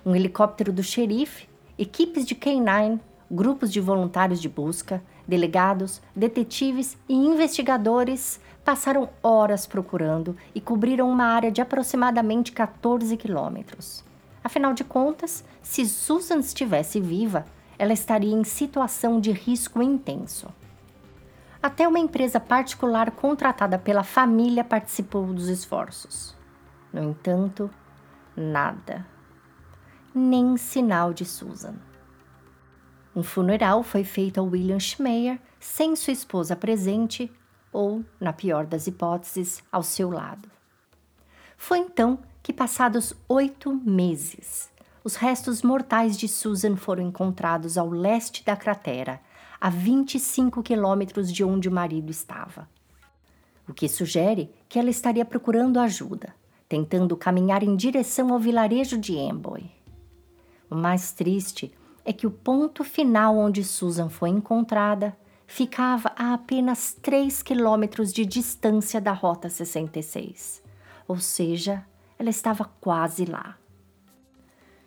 um 0.06 0.14
helicóptero 0.14 0.72
do 0.72 0.84
xerife, 0.84 1.48
equipes 1.76 2.24
de 2.24 2.34
K9, 2.34 3.00
grupos 3.30 3.72
de 3.72 3.80
voluntários 3.80 4.40
de 4.40 4.48
busca, 4.48 5.02
delegados, 5.30 6.02
detetives 6.14 6.98
e 7.08 7.14
investigadores 7.14 8.38
passaram 8.62 9.08
horas 9.22 9.66
procurando 9.66 10.36
e 10.54 10.60
cobriram 10.60 11.08
uma 11.10 11.24
área 11.24 11.50
de 11.50 11.62
aproximadamente 11.62 12.52
14 12.52 13.16
quilômetros. 13.16 14.04
Afinal 14.44 14.74
de 14.74 14.84
contas, 14.84 15.42
se 15.62 15.86
Susan 15.86 16.40
estivesse 16.40 17.00
viva, 17.00 17.46
ela 17.78 17.94
estaria 17.94 18.34
em 18.34 18.44
situação 18.44 19.18
de 19.18 19.32
risco 19.32 19.82
intenso. 19.82 20.48
Até 21.62 21.88
uma 21.88 21.98
empresa 21.98 22.38
particular 22.38 23.10
contratada 23.10 23.78
pela 23.78 24.02
família 24.02 24.64
participou 24.64 25.24
dos 25.26 25.48
esforços. 25.48 26.36
No 26.92 27.02
entanto, 27.02 27.70
nada 28.36 29.06
nem 30.14 30.56
sinal 30.56 31.12
de 31.12 31.24
Susan. 31.24 31.74
Um 33.14 33.22
funeral 33.22 33.82
foi 33.82 34.04
feito 34.04 34.38
a 34.38 34.42
William 34.42 34.78
Schmeyer 34.78 35.40
sem 35.58 35.96
sua 35.96 36.12
esposa 36.12 36.54
presente 36.54 37.30
ou, 37.72 38.04
na 38.20 38.32
pior 38.32 38.66
das 38.66 38.86
hipóteses, 38.86 39.62
ao 39.70 39.82
seu 39.82 40.10
lado. 40.10 40.48
Foi 41.56 41.78
então 41.78 42.18
que, 42.42 42.52
passados 42.52 43.14
oito 43.28 43.74
meses, 43.84 44.70
os 45.02 45.16
restos 45.16 45.62
mortais 45.62 46.16
de 46.16 46.28
Susan 46.28 46.76
foram 46.76 47.02
encontrados 47.02 47.76
ao 47.76 47.88
leste 47.88 48.44
da 48.44 48.56
cratera, 48.56 49.20
a 49.60 49.68
25 49.68 50.62
quilômetros 50.62 51.32
de 51.32 51.44
onde 51.44 51.68
o 51.68 51.72
marido 51.72 52.10
estava. 52.10 52.68
O 53.68 53.74
que 53.74 53.88
sugere 53.88 54.50
que 54.68 54.78
ela 54.78 54.90
estaria 54.90 55.24
procurando 55.24 55.78
ajuda, 55.78 56.34
tentando 56.68 57.16
caminhar 57.16 57.62
em 57.62 57.76
direção 57.76 58.32
ao 58.32 58.38
vilarejo 58.38 58.96
de 58.96 59.18
Amboy. 59.18 59.70
O 60.70 60.74
mais 60.74 61.12
triste 61.12 61.72
é 62.04 62.12
que 62.12 62.26
o 62.26 62.30
ponto 62.30 62.82
final 62.84 63.36
onde 63.36 63.62
Susan 63.62 64.08
foi 64.08 64.30
encontrada 64.30 65.16
ficava 65.46 66.12
a 66.16 66.32
apenas 66.34 66.96
3 67.02 67.42
quilômetros 67.42 68.12
de 68.12 68.24
distância 68.24 69.00
da 69.00 69.12
Rota 69.12 69.48
66, 69.48 70.62
ou 71.08 71.18
seja, 71.18 71.84
ela 72.18 72.30
estava 72.30 72.70
quase 72.80 73.24
lá. 73.24 73.56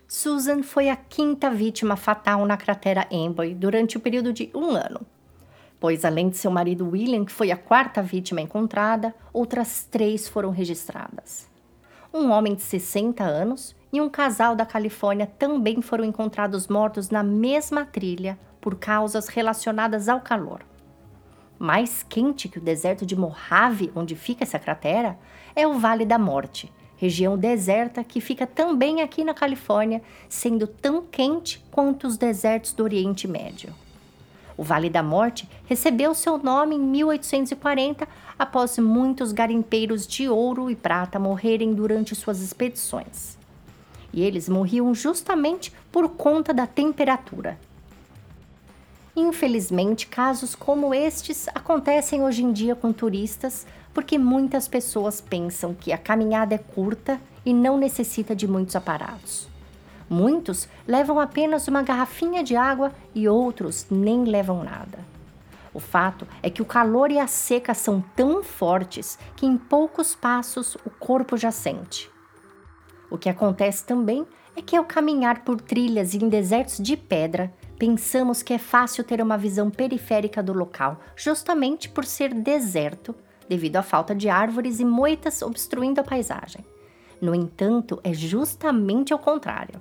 Susan 0.08 0.63
foi 0.63 0.89
a 0.89 0.95
quinta 0.95 1.49
vítima 1.49 1.95
fatal 1.95 2.45
na 2.45 2.56
cratera 2.56 3.08
Amboy 3.12 3.54
durante 3.54 3.97
o 3.97 3.99
período 3.99 4.32
de 4.32 4.49
um 4.54 4.69
ano, 4.69 5.02
pois 5.80 6.06
além 6.06 6.30
de 6.30 6.38
seu 6.38 6.49
marido 6.49 6.88
William, 6.88 7.26
que 7.26 7.32
foi 7.32 7.52
a 7.52 7.58
quarta 7.58 8.02
vítima 8.02 8.39
encontrada, 8.39 9.13
outras 9.34 9.84
três 9.89 10.30
foram 10.30 10.49
registradas. 10.49 11.49
Um 12.13 12.32
homem 12.32 12.56
de 12.56 12.62
60 12.62 13.23
anos 13.23 13.76
e 13.93 14.01
um 14.01 14.10
casal 14.10 14.56
da 14.56 14.65
Califórnia 14.65 15.27
também 15.38 15.79
foram 15.79 16.03
encontrados 16.03 16.67
mortos 16.67 17.12
na 17.12 17.21
mesma 17.21 17.86
trilha 17.86 18.39
por 18.60 18.75
causas 18.75 19.27
relacionadas 19.27 20.10
ao 20.10 20.19
calor. 20.19 20.65
Mais 21.60 22.01
quente 22.01 22.49
que 22.49 22.58
o 22.58 22.62
deserto 22.62 23.06
de 23.06 23.15
Mojave, 23.15 23.91
onde 23.95 24.15
fica 24.15 24.43
essa 24.43 24.58
cratera, 24.58 25.15
é 25.56 25.67
o 25.67 25.77
Vale 25.77 26.06
da 26.06 26.17
Morte, 26.17 26.73
região 26.97 27.38
deserta 27.38 28.03
que 28.03 28.19
fica 28.19 28.47
também 28.47 29.03
aqui 29.03 29.23
na 29.23 29.34
Califórnia, 29.34 30.01
sendo 30.27 30.65
tão 30.65 31.03
quente 31.03 31.63
quanto 31.69 32.08
os 32.08 32.17
desertos 32.17 32.73
do 32.73 32.84
Oriente 32.84 33.27
Médio. 33.27 33.71
O 34.58 34.63
Vale 34.63 34.89
da 34.89 35.03
Morte 35.03 35.47
recebeu 35.65 36.15
seu 36.15 36.39
nome 36.39 36.75
em 36.75 36.79
1840 36.79 38.08
após 38.39 38.79
muitos 38.79 39.32
garimpeiros 39.32 40.08
de 40.08 40.27
ouro 40.27 40.71
e 40.71 40.75
prata 40.75 41.19
morrerem 41.19 41.75
durante 41.75 42.15
suas 42.15 42.39
expedições 42.39 43.42
e 44.13 44.21
eles 44.21 44.47
morriam 44.47 44.93
justamente 44.93 45.73
por 45.91 46.08
conta 46.10 46.54
da 46.54 46.67
temperatura. 46.67 47.58
Infelizmente, 49.15 50.08
casos 50.08 50.56
como 50.56 50.93
estes 50.93 51.47
acontecem 51.49 52.23
hoje 52.23 52.43
em 52.43 52.52
dia 52.52 52.76
com 52.76 52.93
turistas 52.93 53.65
porque 53.93 54.17
muitas 54.17 54.67
pessoas 54.67 55.21
pensam 55.21 55.73
que 55.73 55.91
a 55.91 55.97
caminhada 55.97 56.56
é 56.56 56.58
curta 56.58 57.19
e 57.45 57.54
não 57.54 57.78
necessita 57.78 58.36
de 58.36 58.47
muitos 58.47 58.76
aparatos. 58.76 59.47
Muitos 60.10 60.67
levam 60.88 61.19
apenas 61.19 61.67
uma 61.67 61.82
garrafinha 61.82 62.43
de 62.43 62.56
água 62.56 62.91
e 63.13 63.28
outros 63.28 63.86
nem 63.89 64.23
levam 64.23 64.63
nada. 64.63 64.99
O 65.73 65.80
fato 65.80 66.28
é 66.41 66.49
que 66.49 66.62
o 66.62 66.65
calor 66.65 67.12
e 67.12 67.19
a 67.19 67.28
seca 67.28 67.73
são 67.73 68.04
tão 68.15 68.43
fortes 68.43 69.17
que 69.36 69.45
em 69.45 69.58
poucos 69.58 70.13
passos 70.13 70.76
o 70.86 70.89
corpo 70.89 71.36
já 71.36 71.52
sente. 71.52 72.12
O 73.13 73.17
que 73.19 73.30
acontece 73.30 73.86
também 73.86 74.26
é 74.56 74.62
que 74.62 74.76
ao 74.76 74.84
caminhar 74.84 75.43
por 75.43 75.62
trilhas 75.62 76.15
em 76.15 76.28
desertos 76.28 76.80
de 76.80 76.97
pedra, 76.97 77.54
pensamos 77.78 78.41
que 78.41 78.56
é 78.56 78.58
fácil 78.58 79.04
ter 79.04 79.21
uma 79.21 79.38
visão 79.38 79.69
periférica 79.69 80.41
do 80.41 80.52
local, 80.52 80.99
justamente 81.15 81.88
por 81.88 82.06
ser 82.06 82.34
deserto, 82.34 83.13
devido 83.47 83.76
à 83.76 83.84
falta 83.84 84.15
de 84.15 84.30
árvores 84.30 84.80
e 84.80 84.86
moitas 84.86 85.43
obstruindo 85.43 86.02
a 86.02 86.04
paisagem. 86.04 86.65
No 87.21 87.36
entanto, 87.36 87.99
é 88.04 88.12
justamente 88.12 89.13
o 89.13 89.19
contrário. 89.19 89.80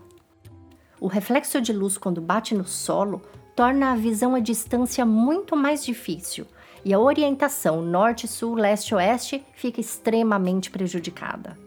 O 1.00 1.06
reflexo 1.06 1.58
de 1.58 1.72
luz 1.72 1.96
quando 1.96 2.20
bate 2.20 2.54
no 2.54 2.66
solo 2.66 3.22
torna 3.56 3.92
a 3.92 3.96
visão 3.96 4.34
à 4.34 4.40
distância 4.40 5.06
muito 5.06 5.56
mais 5.56 5.82
difícil 5.82 6.46
e 6.84 6.92
a 6.92 7.00
orientação 7.00 7.80
norte-sul, 7.80 8.56
leste-oeste 8.56 9.42
fica 9.54 9.80
extremamente 9.80 10.70
prejudicada. 10.70 11.61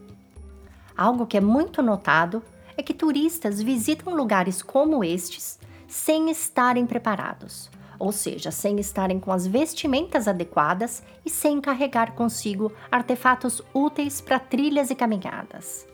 Algo 0.98 1.26
que 1.26 1.38
é 1.38 1.42
muito 1.42 1.82
notado 1.82 2.42
é 2.78 2.84
que 2.84 2.94
turistas 2.94 3.62
visitam 3.62 4.16
lugares 4.16 4.62
como 4.62 5.04
estes 5.04 5.60
sem 5.88 6.30
estarem 6.30 6.86
preparados, 6.86 7.70
ou 8.00 8.12
seja, 8.12 8.50
sem 8.50 8.80
estarem 8.80 9.20
com 9.20 9.32
as 9.32 9.46
vestimentas 9.46 10.28
adequadas 10.28 11.04
e 11.26 11.30
sem 11.30 11.60
carregar 11.60 12.14
consigo 12.14 12.72
artefatos 12.92 13.62
úteis 13.74 14.22
para 14.22 14.40
trilhas 14.40 14.90
e 14.90 14.96
caminhadas. 14.96 15.86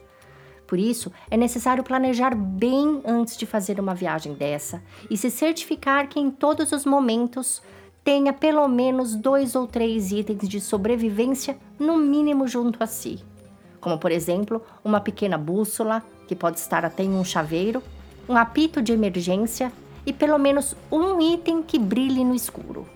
Por 0.66 0.78
isso, 0.78 1.12
é 1.30 1.36
necessário 1.36 1.84
planejar 1.84 2.34
bem 2.34 3.02
antes 3.04 3.36
de 3.36 3.44
fazer 3.44 3.78
uma 3.78 3.94
viagem 3.94 4.34
dessa 4.34 4.82
e 5.10 5.16
se 5.16 5.30
certificar 5.30 6.08
que 6.08 6.18
em 6.18 6.30
todos 6.30 6.72
os 6.72 6.86
momentos 6.86 7.60
tenha 8.02 8.32
pelo 8.32 8.66
menos 8.68 9.14
dois 9.14 9.54
ou 9.54 9.66
três 9.66 10.10
itens 10.12 10.48
de 10.48 10.60
sobrevivência, 10.60 11.58
no 11.78 11.98
mínimo, 11.98 12.48
junto 12.48 12.82
a 12.82 12.86
si. 12.86 13.22
Como, 13.82 13.98
por 13.98 14.12
exemplo, 14.12 14.62
uma 14.84 15.00
pequena 15.00 15.36
bússola, 15.36 16.04
que 16.28 16.36
pode 16.36 16.60
estar 16.60 16.84
até 16.84 17.02
em 17.02 17.10
um 17.10 17.24
chaveiro, 17.24 17.82
um 18.28 18.36
apito 18.36 18.80
de 18.80 18.92
emergência 18.92 19.72
e 20.06 20.12
pelo 20.12 20.38
menos 20.38 20.76
um 20.90 21.20
item 21.20 21.64
que 21.64 21.80
brilhe 21.80 22.24
no 22.24 22.32
escuro. 22.34 22.86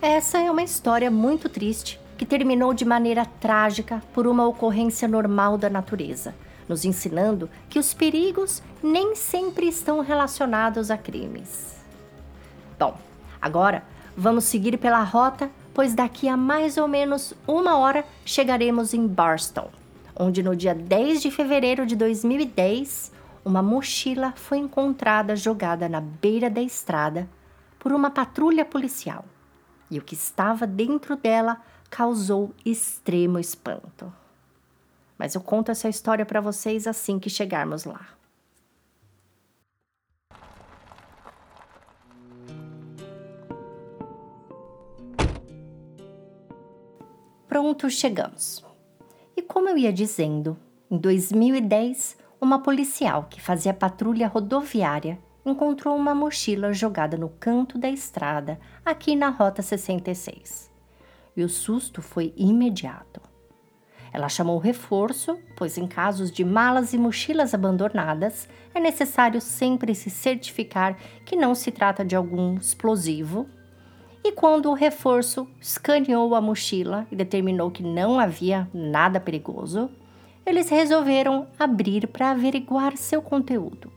Essa 0.00 0.38
é 0.38 0.50
uma 0.50 0.62
história 0.62 1.10
muito 1.10 1.50
triste 1.50 2.00
que 2.16 2.24
terminou 2.24 2.72
de 2.72 2.86
maneira 2.86 3.26
trágica 3.26 4.02
por 4.14 4.26
uma 4.26 4.46
ocorrência 4.46 5.06
normal 5.06 5.58
da 5.58 5.68
natureza, 5.68 6.34
nos 6.66 6.86
ensinando 6.86 7.50
que 7.68 7.78
os 7.78 7.92
perigos 7.92 8.62
nem 8.82 9.14
sempre 9.14 9.68
estão 9.68 10.00
relacionados 10.00 10.90
a 10.90 10.96
crimes. 10.96 11.76
Bom, 12.78 12.96
agora 13.40 13.84
vamos 14.16 14.44
seguir 14.44 14.78
pela 14.78 15.02
rota, 15.02 15.50
pois 15.72 15.94
daqui 15.94 16.28
a 16.28 16.36
mais 16.36 16.76
ou 16.76 16.88
menos 16.88 17.34
uma 17.46 17.76
hora 17.78 18.04
chegaremos 18.24 18.92
em 18.94 19.06
Barstow, 19.06 19.70
onde 20.14 20.42
no 20.42 20.54
dia 20.54 20.74
10 20.74 21.22
de 21.22 21.30
fevereiro 21.30 21.86
de 21.86 21.96
2010 21.96 23.12
uma 23.44 23.62
mochila 23.62 24.32
foi 24.36 24.58
encontrada 24.58 25.34
jogada 25.34 25.88
na 25.88 26.00
beira 26.00 26.50
da 26.50 26.60
estrada 26.60 27.28
por 27.78 27.92
uma 27.92 28.10
patrulha 28.10 28.64
policial. 28.64 29.24
E 29.90 29.98
o 29.98 30.02
que 30.02 30.14
estava 30.14 30.66
dentro 30.66 31.16
dela 31.16 31.60
causou 31.88 32.54
extremo 32.64 33.38
espanto. 33.38 34.12
Mas 35.18 35.34
eu 35.34 35.40
conto 35.40 35.70
essa 35.70 35.88
história 35.88 36.24
para 36.24 36.40
vocês 36.40 36.86
assim 36.86 37.18
que 37.18 37.28
chegarmos 37.28 37.84
lá. 37.84 38.19
Pronto, 47.50 47.90
chegamos. 47.90 48.64
E 49.36 49.42
como 49.42 49.68
eu 49.68 49.76
ia 49.76 49.92
dizendo, 49.92 50.56
em 50.88 50.96
2010 50.96 52.16
uma 52.40 52.62
policial 52.62 53.26
que 53.28 53.42
fazia 53.42 53.74
patrulha 53.74 54.28
rodoviária 54.28 55.18
encontrou 55.44 55.96
uma 55.96 56.14
mochila 56.14 56.72
jogada 56.72 57.16
no 57.16 57.28
canto 57.28 57.76
da 57.76 57.90
estrada, 57.90 58.60
aqui 58.86 59.16
na 59.16 59.30
Rota 59.30 59.62
66. 59.62 60.70
E 61.36 61.42
o 61.42 61.48
susto 61.48 62.00
foi 62.00 62.32
imediato. 62.36 63.20
Ela 64.12 64.28
chamou 64.28 64.58
reforço, 64.58 65.36
pois 65.56 65.76
em 65.76 65.88
casos 65.88 66.30
de 66.30 66.44
malas 66.44 66.92
e 66.92 66.98
mochilas 66.98 67.52
abandonadas, 67.52 68.48
é 68.72 68.78
necessário 68.78 69.40
sempre 69.40 69.92
se 69.96 70.08
certificar 70.08 70.96
que 71.26 71.34
não 71.34 71.56
se 71.56 71.72
trata 71.72 72.04
de 72.04 72.14
algum 72.14 72.54
explosivo. 72.54 73.48
E 74.22 74.32
quando 74.32 74.70
o 74.70 74.74
reforço 74.74 75.48
escaneou 75.60 76.34
a 76.34 76.40
mochila 76.40 77.06
e 77.10 77.16
determinou 77.16 77.70
que 77.70 77.82
não 77.82 78.20
havia 78.20 78.68
nada 78.72 79.18
perigoso, 79.18 79.90
eles 80.44 80.68
resolveram 80.68 81.46
abrir 81.58 82.06
para 82.06 82.30
averiguar 82.30 82.96
seu 82.96 83.22
conteúdo. 83.22 83.90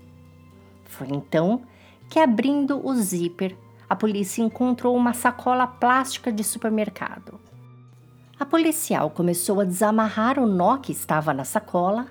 Foi 0.85 1.07
então 1.09 1.61
que, 2.09 2.19
abrindo 2.19 2.85
o 2.85 2.93
zíper, 2.95 3.57
a 3.89 3.95
polícia 3.95 4.41
encontrou 4.41 4.95
uma 4.95 5.13
sacola 5.13 5.67
plástica 5.67 6.31
de 6.31 6.43
supermercado. 6.43 7.39
A 8.39 8.45
policial 8.45 9.09
começou 9.09 9.59
a 9.59 9.65
desamarrar 9.65 10.39
o 10.39 10.45
nó 10.45 10.77
que 10.77 10.91
estava 10.91 11.33
na 11.33 11.43
sacola 11.43 12.07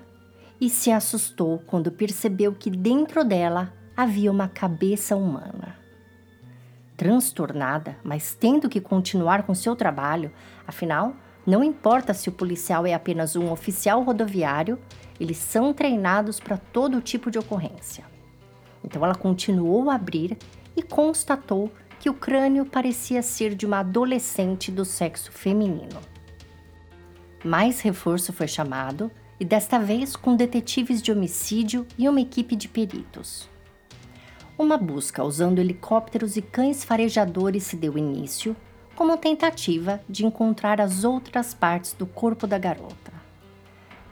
e 0.59 0.69
se 0.69 0.91
assustou 0.91 1.59
quando 1.67 1.91
percebeu 1.91 2.53
que 2.53 2.69
dentro 2.69 3.23
dela 3.23 3.73
havia 3.95 4.31
uma 4.31 4.47
cabeça 4.47 5.15
humana. 5.15 5.82
Transtornada, 7.03 7.97
mas 8.01 8.33
tendo 8.33 8.69
que 8.69 8.79
continuar 8.79 9.43
com 9.43 9.53
seu 9.53 9.75
trabalho, 9.75 10.31
afinal, 10.65 11.13
não 11.45 11.61
importa 11.61 12.13
se 12.13 12.29
o 12.29 12.31
policial 12.31 12.85
é 12.85 12.93
apenas 12.93 13.35
um 13.35 13.51
oficial 13.51 14.01
rodoviário, 14.03 14.79
eles 15.19 15.35
são 15.35 15.73
treinados 15.73 16.39
para 16.39 16.55
todo 16.55 17.01
tipo 17.01 17.29
de 17.29 17.37
ocorrência. 17.37 18.05
Então 18.81 19.03
ela 19.03 19.15
continuou 19.15 19.89
a 19.89 19.95
abrir 19.95 20.37
e 20.77 20.81
constatou 20.81 21.69
que 21.99 22.09
o 22.09 22.13
crânio 22.13 22.65
parecia 22.65 23.21
ser 23.21 23.53
de 23.53 23.65
uma 23.65 23.79
adolescente 23.79 24.71
do 24.71 24.85
sexo 24.85 25.29
feminino. 25.29 25.99
Mais 27.43 27.81
reforço 27.81 28.31
foi 28.31 28.47
chamado 28.47 29.11
e 29.37 29.43
desta 29.43 29.77
vez 29.77 30.15
com 30.15 30.37
detetives 30.37 31.01
de 31.01 31.11
homicídio 31.11 31.85
e 31.97 32.07
uma 32.07 32.21
equipe 32.21 32.55
de 32.55 32.69
peritos. 32.69 33.51
Uma 34.57 34.77
busca 34.77 35.23
usando 35.23 35.57
helicópteros 35.57 36.37
e 36.37 36.41
cães 36.41 36.83
farejadores 36.83 37.63
se 37.63 37.75
deu 37.75 37.97
início 37.97 38.55
como 38.95 39.17
tentativa 39.17 39.99
de 40.07 40.25
encontrar 40.25 40.79
as 40.79 41.03
outras 41.03 41.55
partes 41.55 41.93
do 41.93 42.05
corpo 42.05 42.45
da 42.45 42.59
garota. 42.59 43.11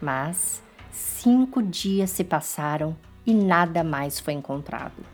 Mas 0.01 0.63
cinco 0.91 1.61
dias 1.61 2.09
se 2.09 2.23
passaram 2.23 2.97
e 3.23 3.35
nada 3.35 3.83
mais 3.83 4.19
foi 4.19 4.33
encontrado. 4.33 5.05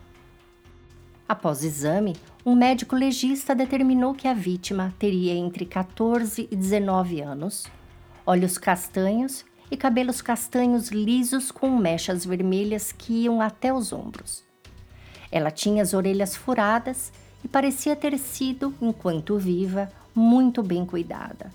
Após 1.28 1.62
exame, 1.62 2.16
um 2.46 2.56
médico 2.56 2.96
legista 2.96 3.54
determinou 3.54 4.14
que 4.14 4.30
a 4.30 4.34
vítima 4.34 4.96
teria 4.98 5.34
entre 5.34 5.66
14 5.66 6.48
e 6.50 6.56
19 6.56 7.20
anos, 7.20 7.68
olhos 8.26 8.58
castanhos 8.58 9.44
e 9.70 9.76
cabelos 9.76 10.22
castanhos 10.22 10.88
lisos 10.88 11.52
com 11.52 11.78
mechas 11.78 12.26
vermelhas 12.26 12.94
que 12.94 13.24
iam 13.24 13.42
até 13.42 13.74
os 13.74 13.92
ombros. 13.92 14.47
Ela 15.32 15.52
tinha 15.52 15.84
as 15.84 15.94
orelhas 15.94 16.36
furadas 16.36 17.12
e 17.44 17.48
parecia 17.48 17.96
ter 17.96 18.18
sido, 18.18 18.74
enquanto 18.82 19.38
viva, 19.38 19.92
muito 20.16 20.64
bem 20.64 20.86
cuidada, 20.86 21.52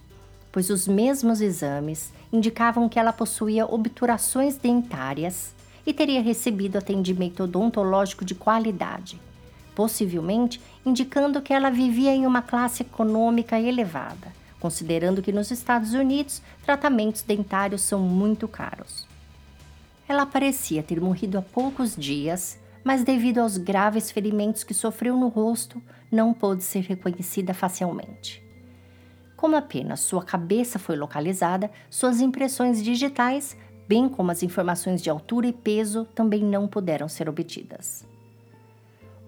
pois 0.52 0.70
os 0.70 0.86
mesmos 0.86 1.40
exames 1.40 2.12
indicavam 2.32 2.88
que 2.88 2.98
ela 2.98 3.12
possuía 3.12 3.66
obturações 3.66 4.56
dentárias 4.56 5.52
e 5.84 5.92
teria 5.92 6.22
recebido 6.22 6.78
atendimento 6.78 7.42
odontológico 7.42 8.24
de 8.24 8.34
qualidade, 8.34 9.20
possivelmente 9.74 10.60
indicando 10.86 11.42
que 11.42 11.52
ela 11.52 11.70
vivia 11.70 12.14
em 12.14 12.26
uma 12.26 12.42
classe 12.42 12.82
econômica 12.82 13.58
elevada, 13.58 14.32
considerando 14.60 15.22
que 15.22 15.32
nos 15.32 15.50
Estados 15.50 15.92
Unidos 15.92 16.40
tratamentos 16.64 17.22
dentários 17.22 17.82
são 17.82 17.98
muito 17.98 18.46
caros. 18.46 19.08
Ela 20.08 20.24
parecia 20.24 20.82
ter 20.82 21.00
morrido 21.00 21.38
há 21.38 21.42
poucos 21.42 21.96
dias 21.96 22.58
mas 22.84 23.04
devido 23.04 23.38
aos 23.38 23.56
graves 23.56 24.10
ferimentos 24.10 24.64
que 24.64 24.74
sofreu 24.74 25.16
no 25.16 25.28
rosto, 25.28 25.80
não 26.10 26.34
pôde 26.34 26.62
ser 26.62 26.80
reconhecida 26.80 27.54
facilmente. 27.54 28.42
Como 29.36 29.56
apenas 29.56 30.00
sua 30.00 30.22
cabeça 30.22 30.78
foi 30.78 30.96
localizada, 30.96 31.70
suas 31.90 32.20
impressões 32.20 32.82
digitais, 32.82 33.56
bem 33.88 34.08
como 34.08 34.30
as 34.30 34.42
informações 34.42 35.02
de 35.02 35.10
altura 35.10 35.48
e 35.48 35.52
peso, 35.52 36.04
também 36.14 36.42
não 36.42 36.68
puderam 36.68 37.08
ser 37.08 37.28
obtidas. 37.28 38.06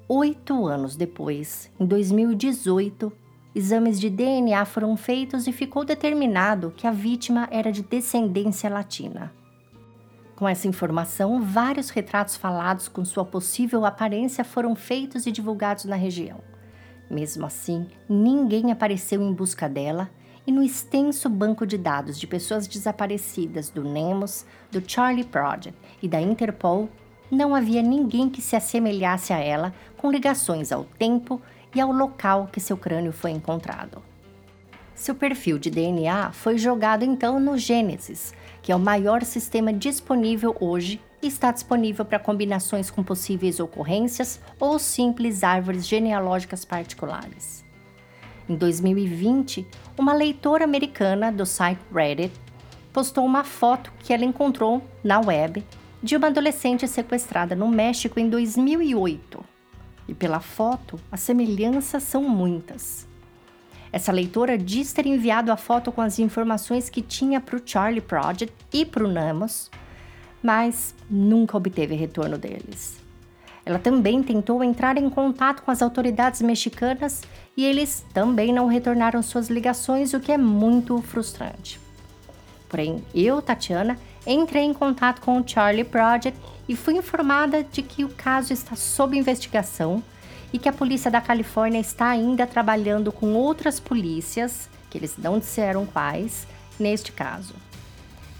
Oito 0.08 0.66
anos 0.66 0.96
depois, 0.96 1.70
em 1.80 1.86
2018, 1.86 3.12
exames 3.54 3.98
de 3.98 4.10
DNA 4.10 4.64
foram 4.66 4.96
feitos 4.96 5.46
e 5.46 5.52
ficou 5.52 5.84
determinado 5.84 6.72
que 6.76 6.86
a 6.86 6.90
vítima 6.90 7.48
era 7.50 7.72
de 7.72 7.82
descendência 7.82 8.68
latina. 8.68 9.32
Com 10.36 10.48
essa 10.48 10.66
informação, 10.66 11.40
vários 11.40 11.90
retratos 11.90 12.36
falados 12.36 12.88
com 12.88 13.04
sua 13.04 13.24
possível 13.24 13.84
aparência 13.84 14.44
foram 14.44 14.74
feitos 14.74 15.26
e 15.26 15.32
divulgados 15.32 15.84
na 15.84 15.94
região. 15.94 16.40
Mesmo 17.08 17.46
assim, 17.46 17.86
ninguém 18.08 18.72
apareceu 18.72 19.22
em 19.22 19.32
busca 19.32 19.68
dela 19.68 20.10
e 20.44 20.50
no 20.50 20.62
extenso 20.62 21.28
banco 21.28 21.64
de 21.64 21.78
dados 21.78 22.18
de 22.18 22.26
pessoas 22.26 22.66
desaparecidas 22.66 23.70
do 23.70 23.84
NEMOS, 23.84 24.44
do 24.72 24.82
Charlie 24.84 25.24
Project 25.24 25.78
e 26.02 26.08
da 26.08 26.20
Interpol, 26.20 26.88
não 27.30 27.54
havia 27.54 27.82
ninguém 27.82 28.28
que 28.28 28.42
se 28.42 28.56
assemelhasse 28.56 29.32
a 29.32 29.38
ela 29.38 29.72
com 29.96 30.10
ligações 30.10 30.72
ao 30.72 30.84
tempo 30.84 31.40
e 31.74 31.80
ao 31.80 31.92
local 31.92 32.48
que 32.52 32.60
seu 32.60 32.76
crânio 32.76 33.12
foi 33.12 33.30
encontrado. 33.30 34.02
Seu 34.94 35.14
perfil 35.14 35.58
de 35.58 35.70
DNA 35.70 36.30
foi 36.32 36.56
jogado 36.56 37.04
então 37.04 37.40
no 37.40 37.58
Gênesis, 37.58 38.32
que 38.64 38.72
é 38.72 38.76
o 38.76 38.80
maior 38.80 39.22
sistema 39.24 39.74
disponível 39.74 40.56
hoje 40.58 40.98
e 41.20 41.26
está 41.26 41.52
disponível 41.52 42.02
para 42.02 42.18
combinações 42.18 42.90
com 42.90 43.04
possíveis 43.04 43.60
ocorrências 43.60 44.40
ou 44.58 44.78
simples 44.78 45.44
árvores 45.44 45.86
genealógicas 45.86 46.64
particulares. 46.64 47.62
Em 48.48 48.56
2020, 48.56 49.66
uma 49.98 50.14
leitora 50.14 50.64
americana 50.64 51.30
do 51.30 51.44
site 51.44 51.78
Reddit 51.94 52.32
postou 52.90 53.26
uma 53.26 53.44
foto 53.44 53.92
que 53.98 54.14
ela 54.14 54.24
encontrou 54.24 54.82
na 55.04 55.20
web 55.20 55.62
de 56.02 56.16
uma 56.16 56.28
adolescente 56.28 56.88
sequestrada 56.88 57.54
no 57.54 57.68
México 57.68 58.18
em 58.18 58.30
2008. 58.30 59.44
E 60.08 60.14
pela 60.14 60.40
foto, 60.40 60.98
as 61.12 61.20
semelhanças 61.20 62.02
são 62.02 62.22
muitas. 62.22 63.06
Essa 63.94 64.10
leitora 64.10 64.58
diz 64.58 64.92
ter 64.92 65.06
enviado 65.06 65.52
a 65.52 65.56
foto 65.56 65.92
com 65.92 66.00
as 66.00 66.18
informações 66.18 66.90
que 66.90 67.00
tinha 67.00 67.40
para 67.40 67.54
o 67.54 67.62
Charlie 67.64 68.00
Project 68.00 68.52
e 68.72 68.84
para 68.84 69.04
o 69.04 69.08
Namos, 69.08 69.70
mas 70.42 70.92
nunca 71.08 71.56
obteve 71.56 71.94
retorno 71.94 72.36
deles. 72.36 72.96
Ela 73.64 73.78
também 73.78 74.20
tentou 74.20 74.64
entrar 74.64 74.98
em 74.98 75.08
contato 75.08 75.62
com 75.62 75.70
as 75.70 75.80
autoridades 75.80 76.42
mexicanas 76.42 77.22
e 77.56 77.64
eles 77.64 78.04
também 78.12 78.52
não 78.52 78.66
retornaram 78.66 79.22
suas 79.22 79.48
ligações, 79.48 80.12
o 80.12 80.18
que 80.18 80.32
é 80.32 80.36
muito 80.36 81.00
frustrante. 81.00 81.78
Porém, 82.68 83.00
eu, 83.14 83.40
Tatiana, 83.40 83.96
entrei 84.26 84.64
em 84.64 84.74
contato 84.74 85.20
com 85.20 85.38
o 85.38 85.46
Charlie 85.46 85.84
Project 85.84 86.36
e 86.68 86.74
fui 86.74 86.96
informada 86.96 87.62
de 87.62 87.80
que 87.80 88.04
o 88.04 88.08
caso 88.08 88.52
está 88.52 88.74
sob 88.74 89.16
investigação 89.16 90.02
e 90.54 90.58
que 90.58 90.68
a 90.68 90.72
polícia 90.72 91.10
da 91.10 91.20
Califórnia 91.20 91.80
está 91.80 92.10
ainda 92.10 92.46
trabalhando 92.46 93.10
com 93.10 93.34
outras 93.34 93.80
polícias, 93.80 94.70
que 94.88 94.96
eles 94.96 95.18
não 95.18 95.40
disseram 95.40 95.84
quais, 95.84 96.46
neste 96.78 97.10
caso. 97.10 97.56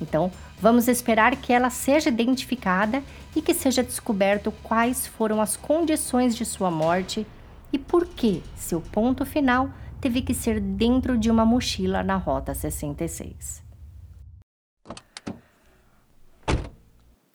Então, 0.00 0.30
vamos 0.60 0.86
esperar 0.86 1.34
que 1.34 1.52
ela 1.52 1.70
seja 1.70 2.10
identificada 2.10 3.02
e 3.34 3.42
que 3.42 3.52
seja 3.52 3.82
descoberto 3.82 4.52
quais 4.62 5.08
foram 5.08 5.40
as 5.40 5.56
condições 5.56 6.36
de 6.36 6.44
sua 6.44 6.70
morte 6.70 7.26
e 7.72 7.78
por 7.80 8.06
que 8.06 8.44
seu 8.54 8.80
ponto 8.80 9.26
final 9.26 9.68
teve 10.00 10.22
que 10.22 10.34
ser 10.34 10.60
dentro 10.60 11.18
de 11.18 11.28
uma 11.28 11.44
mochila 11.44 12.04
na 12.04 12.14
Rota 12.14 12.54
66. 12.54 13.60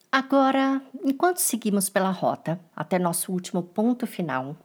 Agora, 0.10 0.82
enquanto 1.04 1.40
seguimos 1.40 1.90
pela 1.90 2.12
rota 2.12 2.58
até 2.74 2.98
nosso 2.98 3.34
último 3.34 3.62
ponto 3.62 4.08
final, 4.08 4.56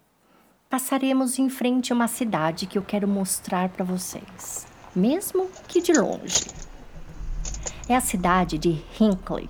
passaremos 0.68 1.38
em 1.38 1.48
frente 1.48 1.92
a 1.92 1.96
uma 1.96 2.08
cidade 2.08 2.66
que 2.66 2.78
eu 2.78 2.82
quero 2.82 3.06
mostrar 3.06 3.68
para 3.68 3.84
vocês, 3.84 4.66
mesmo 4.94 5.48
que 5.68 5.80
de 5.80 5.92
longe. 5.92 6.46
É 7.88 7.94
a 7.94 8.00
cidade 8.00 8.58
de 8.58 8.82
Hinckley, 8.98 9.48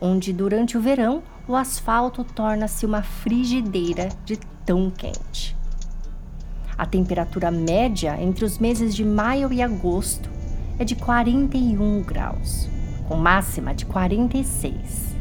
onde 0.00 0.32
durante 0.32 0.76
o 0.76 0.80
verão 0.80 1.22
o 1.46 1.56
asfalto 1.56 2.24
torna-se 2.24 2.84
uma 2.84 3.02
frigideira 3.02 4.08
de 4.24 4.36
tão 4.66 4.90
quente. 4.90 5.56
A 6.76 6.86
temperatura 6.86 7.50
média 7.50 8.20
entre 8.20 8.44
os 8.44 8.58
meses 8.58 8.94
de 8.94 9.04
maio 9.04 9.52
e 9.52 9.62
agosto 9.62 10.28
é 10.78 10.84
de 10.84 10.96
41 10.96 12.02
graus, 12.02 12.68
com 13.06 13.16
máxima 13.16 13.74
de 13.74 13.86
46. 13.86 15.14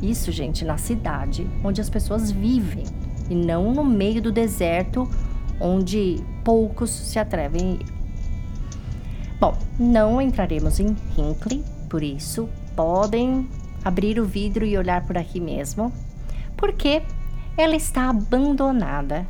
Isso, 0.00 0.30
gente, 0.30 0.64
na 0.64 0.78
cidade 0.78 1.48
onde 1.64 1.80
as 1.80 1.90
pessoas 1.90 2.30
vivem 2.30 2.84
e 3.28 3.34
não 3.34 3.72
no 3.72 3.84
meio 3.84 4.20
do 4.20 4.32
deserto 4.32 5.08
onde 5.60 6.22
poucos 6.44 6.90
se 6.90 7.18
atrevem. 7.18 7.78
Bom, 9.40 9.56
não 9.78 10.20
entraremos 10.20 10.80
em 10.80 10.96
Hinckley, 11.16 11.64
por 11.88 12.02
isso 12.02 12.48
podem 12.74 13.48
abrir 13.84 14.18
o 14.18 14.24
vidro 14.24 14.64
e 14.64 14.76
olhar 14.76 15.06
por 15.06 15.16
aqui 15.16 15.40
mesmo, 15.40 15.92
porque 16.56 17.02
ela 17.56 17.76
está 17.76 18.10
abandonada 18.10 19.26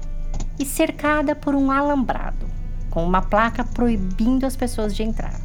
e 0.59 0.65
cercada 0.65 1.35
por 1.35 1.55
um 1.55 1.71
alambrado, 1.71 2.47
com 2.91 3.05
uma 3.05 3.23
placa 3.23 3.65
proibindo 3.65 4.45
as 4.45 4.57
pessoas 4.57 4.95
de 4.95 5.03
entrar. 5.03 5.39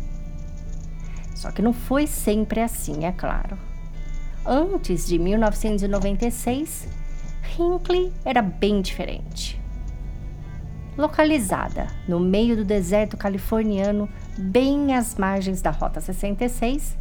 Só 1.36 1.52
que 1.52 1.62
não 1.62 1.74
foi 1.74 2.08
sempre 2.08 2.62
assim, 2.62 3.06
é 3.06 3.12
claro. 3.12 3.58
Antes 4.46 5.08
de 5.08 5.20
1996, 5.20 6.88
Hinckley 7.58 8.12
era 8.24 8.42
bem 8.42 8.82
diferente. 8.82 9.60
Localizada 10.98 11.88
no 12.08 12.20
meio 12.20 12.56
do 12.56 12.66
deserto 12.66 13.16
californiano, 13.18 14.10
bem 14.38 14.96
às 14.96 15.16
margens 15.16 15.62
da 15.62 15.72
Rota 15.72 16.02
66, 16.02 16.98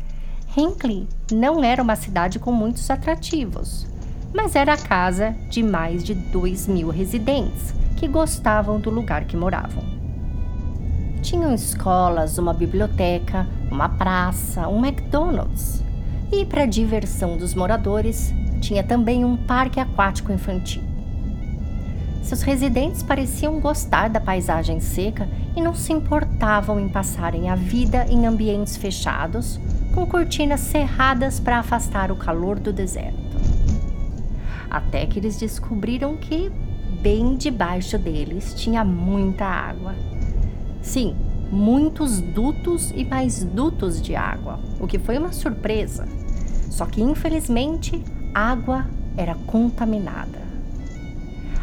Hinckley 0.57 1.09
não 1.33 1.63
era 1.63 1.83
uma 1.83 1.97
cidade 1.97 2.39
com 2.39 2.53
muitos 2.53 2.89
atrativos, 2.91 3.87
mas 4.35 4.55
era 4.55 4.75
a 4.75 4.79
casa 4.79 5.35
de 5.49 5.63
mais 5.63 6.03
de 6.03 6.15
2 6.15 6.67
mil 6.69 6.89
residentes 6.89 7.75
que 7.97 8.09
gostavam 8.09 8.81
do 8.81 8.91
lugar 8.91 9.25
que 9.25 9.37
moravam. 9.37 9.85
Tinham 11.23 11.53
escolas, 11.53 12.39
uma 12.39 12.55
biblioteca, 12.55 13.47
uma 13.71 13.89
praça, 13.89 14.69
um 14.69 14.85
McDonald's 14.85 15.83
e, 16.33 16.47
para 16.47 16.65
diversão 16.65 17.37
dos 17.37 17.55
moradores, 17.55 18.33
tinha 18.61 18.85
também 18.85 19.25
um 19.25 19.37
parque 19.37 19.81
aquático 19.81 20.33
infantil. 20.33 20.83
Seus 22.23 22.43
residentes 22.43 23.03
pareciam 23.03 23.59
gostar 23.61 24.09
da 24.09 24.21
paisagem 24.21 24.79
seca 24.79 25.29
e 25.57 25.61
não 25.61 25.75
se 25.75 25.93
importavam 25.93 26.79
em 26.79 26.89
passarem 26.89 27.49
a 27.49 27.57
vida 27.57 28.07
em 28.09 28.27
ambientes 28.27 28.77
fechados, 28.77 29.59
com 29.95 30.07
cortinas 30.07 30.61
cerradas 30.61 31.41
para 31.41 31.59
afastar 31.59 32.13
o 32.13 32.17
calor 32.17 32.61
do 32.61 32.73
deserto. 32.73 33.19
Até 34.71 35.07
que 35.07 35.19
eles 35.19 35.37
descobriram 35.37 36.17
que, 36.17 36.53
bem 37.01 37.37
debaixo 37.37 37.99
deles, 37.99 38.55
tinha 38.55 38.85
muita 38.85 39.47
água. 39.47 39.95
Sim, 40.83 41.17
muitos 41.51 42.21
dutos 42.21 42.93
e 42.95 43.05
mais 43.05 43.43
dutos 43.43 44.01
de 44.01 44.15
água, 44.15 44.61
o 44.79 44.87
que 44.87 44.99
foi 44.99 45.19
uma 45.19 45.33
surpresa. 45.33 46.07
Só 46.71 46.87
que, 46.87 47.03
infelizmente, 47.03 48.05
água 48.35 48.87
era 49.17 49.35
contaminada. 49.47 50.41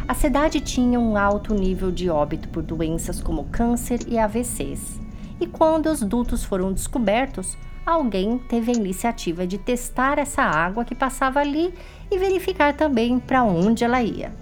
A 0.06 0.14
cidade 0.14 0.60
tinha 0.60 0.98
um 0.98 1.16
alto 1.16 1.54
nível 1.54 1.90
de 1.90 2.08
óbito 2.08 2.48
por 2.48 2.62
doenças 2.62 3.20
como 3.20 3.44
câncer 3.44 4.00
e 4.06 4.18
AVCs, 4.18 5.00
e 5.40 5.46
quando 5.46 5.86
os 5.86 6.00
dutos 6.00 6.44
foram 6.44 6.72
descobertos, 6.72 7.56
alguém 7.84 8.38
teve 8.38 8.72
a 8.72 8.74
iniciativa 8.74 9.46
de 9.46 9.58
testar 9.58 10.18
essa 10.18 10.42
água 10.42 10.84
que 10.84 10.94
passava 10.94 11.40
ali 11.40 11.72
e 12.10 12.18
verificar 12.18 12.74
também 12.74 13.18
para 13.18 13.44
onde 13.44 13.84
ela 13.84 14.02
ia. 14.02 14.32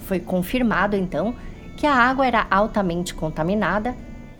Foi 0.00 0.18
confirmado 0.18 0.96
então 0.96 1.34
que 1.76 1.86
a 1.86 1.94
água 1.94 2.26
era 2.26 2.46
altamente 2.50 3.14
contaminada 3.14 3.96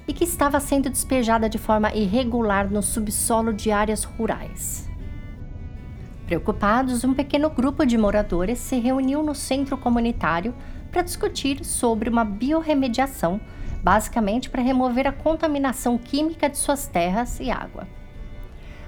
e 0.06 0.12
que 0.12 0.24
estava 0.24 0.58
sendo 0.58 0.90
despejada 0.90 1.48
de 1.48 1.58
forma 1.58 1.94
irregular 1.94 2.70
no 2.70 2.82
subsolo 2.82 3.52
de 3.52 3.70
áreas 3.70 4.02
rurais. 4.02 4.89
Preocupados, 6.30 7.02
um 7.02 7.12
pequeno 7.12 7.50
grupo 7.50 7.84
de 7.84 7.98
moradores 7.98 8.60
se 8.60 8.78
reuniu 8.78 9.20
no 9.20 9.34
centro 9.34 9.76
comunitário 9.76 10.54
para 10.88 11.02
discutir 11.02 11.64
sobre 11.64 12.08
uma 12.08 12.24
biorremediação, 12.24 13.40
basicamente 13.82 14.48
para 14.48 14.62
remover 14.62 15.08
a 15.08 15.12
contaminação 15.12 15.98
química 15.98 16.48
de 16.48 16.56
suas 16.56 16.86
terras 16.86 17.40
e 17.40 17.50
água. 17.50 17.88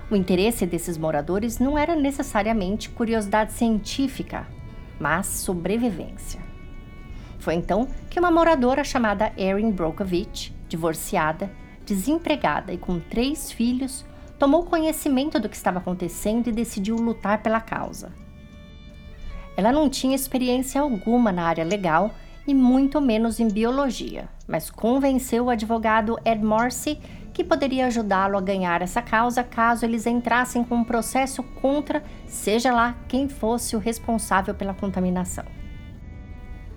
O 0.08 0.14
interesse 0.14 0.64
desses 0.64 0.96
moradores 0.96 1.58
não 1.58 1.76
era 1.76 1.96
necessariamente 1.96 2.88
curiosidade 2.90 3.54
científica, 3.54 4.46
mas 5.00 5.26
sobrevivência. 5.26 6.40
Foi 7.40 7.54
então 7.54 7.88
que 8.08 8.20
uma 8.20 8.30
moradora 8.30 8.84
chamada 8.84 9.32
Erin 9.36 9.72
Brokovich, 9.72 10.54
divorciada, 10.68 11.50
desempregada 11.84 12.72
e 12.72 12.78
com 12.78 13.00
três 13.00 13.50
filhos, 13.50 14.04
tomou 14.42 14.64
conhecimento 14.64 15.38
do 15.38 15.48
que 15.48 15.54
estava 15.54 15.78
acontecendo 15.78 16.48
e 16.48 16.52
decidiu 16.52 16.96
lutar 16.96 17.44
pela 17.44 17.60
causa. 17.60 18.12
Ela 19.56 19.70
não 19.70 19.88
tinha 19.88 20.16
experiência 20.16 20.80
alguma 20.80 21.30
na 21.30 21.44
área 21.44 21.64
legal 21.64 22.10
e 22.44 22.52
muito 22.52 23.00
menos 23.00 23.38
em 23.38 23.46
biologia, 23.46 24.28
mas 24.48 24.68
convenceu 24.68 25.44
o 25.44 25.50
advogado 25.50 26.18
Ed 26.24 26.44
Morse 26.44 26.98
que 27.32 27.44
poderia 27.44 27.86
ajudá-lo 27.86 28.36
a 28.36 28.40
ganhar 28.40 28.82
essa 28.82 29.00
causa 29.00 29.44
caso 29.44 29.86
eles 29.86 30.08
entrassem 30.08 30.64
com 30.64 30.74
um 30.74 30.84
processo 30.84 31.40
contra, 31.44 32.02
seja 32.26 32.72
lá 32.72 32.96
quem 33.06 33.28
fosse 33.28 33.76
o 33.76 33.78
responsável 33.78 34.56
pela 34.56 34.74
contaminação. 34.74 35.44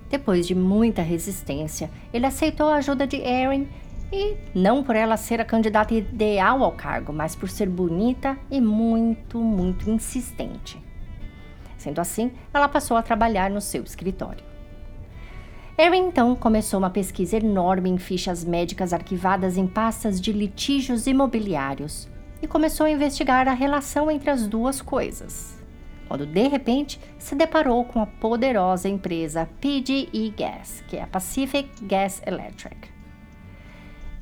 Depois 0.08 0.46
de 0.46 0.54
muita 0.54 1.02
resistência, 1.02 1.90
ele 2.14 2.26
aceitou 2.26 2.68
a 2.68 2.76
ajuda 2.76 3.08
de 3.08 3.16
Erin 3.16 3.66
e 4.12 4.36
não 4.54 4.82
por 4.82 4.94
ela 4.94 5.16
ser 5.16 5.40
a 5.40 5.44
candidata 5.44 5.94
ideal 5.94 6.62
ao 6.62 6.72
cargo, 6.72 7.12
mas 7.12 7.34
por 7.34 7.48
ser 7.48 7.68
bonita 7.68 8.38
e 8.50 8.60
muito, 8.60 9.38
muito 9.38 9.90
insistente. 9.90 10.82
Sendo 11.76 12.00
assim, 12.00 12.32
ela 12.52 12.68
passou 12.68 12.96
a 12.96 13.02
trabalhar 13.02 13.50
no 13.50 13.60
seu 13.60 13.82
escritório. 13.82 14.44
Erin 15.78 16.06
então 16.06 16.34
começou 16.34 16.78
uma 16.78 16.88
pesquisa 16.88 17.36
enorme 17.36 17.90
em 17.90 17.98
fichas 17.98 18.44
médicas 18.44 18.94
arquivadas 18.94 19.58
em 19.58 19.66
pastas 19.66 20.20
de 20.20 20.32
litígios 20.32 21.06
imobiliários 21.06 22.08
e 22.40 22.46
começou 22.46 22.86
a 22.86 22.90
investigar 22.90 23.46
a 23.46 23.52
relação 23.52 24.10
entre 24.10 24.30
as 24.30 24.46
duas 24.46 24.80
coisas. 24.80 25.62
Quando 26.08 26.24
de 26.24 26.48
repente 26.48 27.00
se 27.18 27.34
deparou 27.34 27.84
com 27.84 28.00
a 28.00 28.06
poderosa 28.06 28.88
empresa 28.88 29.48
PGE 29.60 30.32
Gas, 30.36 30.82
que 30.88 30.96
é 30.96 31.02
a 31.02 31.06
Pacific 31.06 31.68
Gas 31.84 32.22
Electric. 32.24 32.95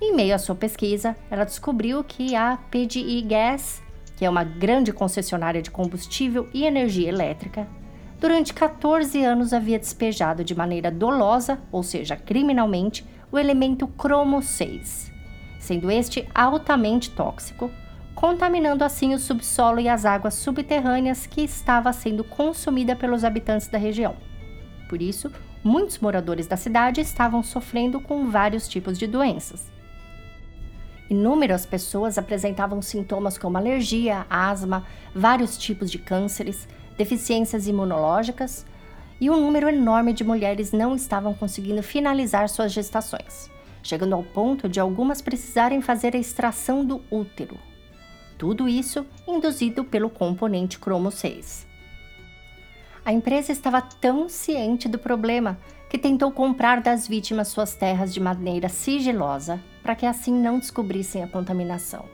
Em 0.07 0.14
meio 0.14 0.35
à 0.35 0.38
sua 0.38 0.55
pesquisa, 0.55 1.17
ela 1.31 1.47
descobriu 1.47 2.05
que 2.05 2.37
a 2.37 2.59
PGE 2.71 3.23
Gas, 3.23 3.83
que 4.14 4.25
é 4.27 4.29
uma 4.29 4.45
grande 4.45 4.93
concessionária 4.93 5.62
de 5.62 5.71
combustível 5.71 6.47
e 6.53 6.64
energia 6.64 7.09
elétrica, 7.09 7.67
durante 8.21 8.53
14 8.53 9.25
anos 9.25 9.55
havia 9.55 9.79
despejado 9.79 10.45
de 10.45 10.55
maneira 10.55 10.90
dolosa, 10.90 11.59
ou 11.73 11.83
seja, 11.83 12.17
criminalmente, 12.17 13.03
o 13.33 13.38
elemento 13.38 13.87
cromo 13.87 14.43
6, 14.43 15.11
sendo 15.59 15.90
este 15.90 16.29
altamente 16.35 17.11
tóxico, 17.11 17.71
contaminando 18.14 18.85
assim 18.85 19.14
o 19.14 19.19
subsolo 19.19 19.81
e 19.81 19.88
as 19.88 20.05
águas 20.05 20.35
subterrâneas 20.35 21.25
que 21.25 21.40
estava 21.40 21.90
sendo 21.95 22.23
consumida 22.23 22.95
pelos 22.95 23.25
habitantes 23.25 23.69
da 23.69 23.79
região. 23.79 24.14
Por 24.87 25.01
isso, 25.01 25.33
muitos 25.64 25.99
moradores 25.99 26.47
da 26.47 26.59
cidade 26.59 27.01
estavam 27.01 27.43
sofrendo 27.43 28.03
com 28.03 28.31
vários 28.31 28.69
tipos 28.69 28.99
de 28.99 29.07
doenças. 29.07 29.73
Inúmeras 31.09 31.67
pessoas 31.67 32.17
apresentavam 32.17 32.81
sintomas 32.81 33.37
como 33.37 33.59
alergia, 33.59 34.27
asma, 34.31 34.87
vários 35.14 35.59
tipos 35.59 35.90
de 35.90 35.99
cânceres, 35.99 36.67
deficiências 36.97 37.67
imunológicas, 37.67 38.64
e 39.21 39.31
um 39.31 39.40
número 39.40 39.69
enorme 39.69 40.12
de 40.12 40.25
mulheres 40.25 40.73
não 40.73 40.95
estavam 40.95 41.35
conseguindo 41.35 41.83
finalizar 41.83 42.49
suas 42.49 42.73
gestações, 42.73 43.51
chegando 43.83 44.14
ao 44.14 44.23
ponto 44.23 44.69
de 44.69 44.81
algumas 44.81 45.21
precisarem 45.21 45.81
fazer 45.81 46.17
a 46.17 46.19
extração 46.19 46.85
do 46.85 47.03
útero. 47.11 47.59
Tudo 48.38 48.69
isso 48.69 49.07
induzido 49.29 49.85
pelo 49.85 50.11
componente 50.11 50.79
cromo 50.79 51.11
6. 51.11 51.67
A 53.05 53.12
empresa 53.12 53.53
estava 53.53 53.83
tão 53.83 54.29
ciente 54.29 54.88
do 54.88 54.99
problema 54.99 55.59
que 55.88 55.99
tentou 55.99 56.33
comprar 56.33 56.81
das 56.81 57.07
vítimas 57.07 57.49
suas 57.49 57.75
terras 57.75 58.12
de 58.12 58.19
maneira 58.19 58.69
sigilosa 58.69 59.61
para 59.85 59.94
que 59.94 60.07
assim 60.07 60.33
não 60.33 60.59
descobrissem 60.59 61.23
a 61.23 61.29
contaminação. 61.29 62.07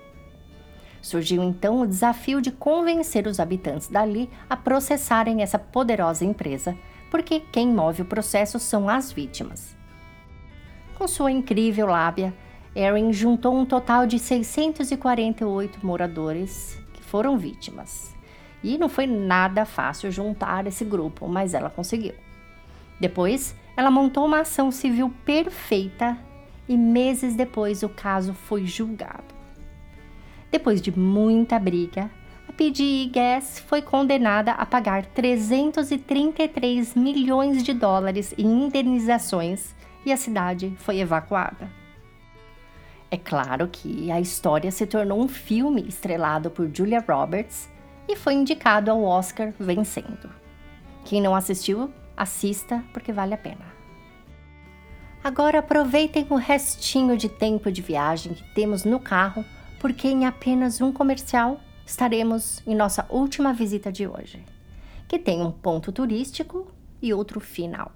Surgiu 1.00 1.42
então 1.42 1.80
o 1.80 1.86
desafio 1.86 2.42
de 2.42 2.50
convencer 2.50 3.28
os 3.28 3.38
habitantes 3.38 3.88
dali 3.88 4.28
a 4.50 4.56
processarem 4.56 5.40
essa 5.40 5.58
poderosa 5.58 6.24
empresa, 6.24 6.76
porque 7.10 7.40
quem 7.40 7.68
move 7.68 8.02
o 8.02 8.04
processo 8.04 8.58
são 8.58 8.88
as 8.88 9.12
vítimas. 9.12 9.76
Com 10.96 11.06
sua 11.06 11.30
incrível 11.30 11.86
lábia, 11.86 12.34
Erin 12.74 13.12
juntou 13.12 13.56
um 13.56 13.64
total 13.64 14.04
de 14.04 14.18
648 14.18 15.86
moradores 15.86 16.78
que 16.92 17.02
foram 17.02 17.38
vítimas. 17.38 18.14
E 18.62 18.76
não 18.76 18.88
foi 18.88 19.06
nada 19.06 19.64
fácil 19.64 20.10
juntar 20.10 20.66
esse 20.66 20.84
grupo, 20.84 21.26
mas 21.26 21.54
ela 21.54 21.70
conseguiu. 21.70 22.14
Depois, 23.00 23.56
ela 23.76 23.90
montou 23.90 24.26
uma 24.26 24.40
ação 24.40 24.70
civil 24.70 25.10
perfeita 25.24 26.18
e 26.70 26.76
meses 26.76 27.34
depois 27.34 27.82
o 27.82 27.88
caso 27.88 28.32
foi 28.32 28.64
julgado. 28.64 29.34
Depois 30.52 30.80
de 30.80 30.96
muita 30.96 31.58
briga, 31.58 32.08
a 32.48 32.52
PGE 32.52 33.10
Gas 33.12 33.58
foi 33.58 33.82
condenada 33.82 34.52
a 34.52 34.64
pagar 34.64 35.04
333 35.06 36.94
milhões 36.94 37.64
de 37.64 37.74
dólares 37.74 38.32
em 38.38 38.46
indenizações 38.66 39.74
e 40.06 40.12
a 40.12 40.16
cidade 40.16 40.72
foi 40.78 41.00
evacuada. 41.00 41.68
É 43.10 43.16
claro 43.16 43.66
que 43.66 44.08
a 44.12 44.20
história 44.20 44.70
se 44.70 44.86
tornou 44.86 45.20
um 45.20 45.26
filme 45.26 45.84
estrelado 45.88 46.52
por 46.52 46.70
Julia 46.72 47.00
Roberts 47.00 47.68
e 48.08 48.14
foi 48.14 48.34
indicado 48.34 48.92
ao 48.92 49.02
Oscar 49.02 49.52
vencendo. 49.58 50.30
Quem 51.04 51.20
não 51.20 51.34
assistiu, 51.34 51.92
assista 52.16 52.84
porque 52.92 53.12
vale 53.12 53.34
a 53.34 53.38
pena. 53.38 53.79
Agora 55.22 55.58
aproveitem 55.58 56.26
o 56.30 56.36
restinho 56.36 57.14
de 57.14 57.28
tempo 57.28 57.70
de 57.70 57.82
viagem 57.82 58.32
que 58.32 58.54
temos 58.54 58.84
no 58.84 58.98
carro 58.98 59.44
porque 59.78 60.08
em 60.08 60.24
apenas 60.24 60.80
um 60.80 60.90
comercial 60.90 61.60
estaremos 61.84 62.62
em 62.66 62.74
nossa 62.74 63.06
última 63.10 63.52
visita 63.52 63.92
de 63.92 64.06
hoje, 64.06 64.42
que 65.06 65.18
tem 65.18 65.42
um 65.42 65.50
ponto 65.50 65.92
turístico 65.92 66.70
e 67.02 67.12
outro 67.12 67.38
final. 67.38 67.92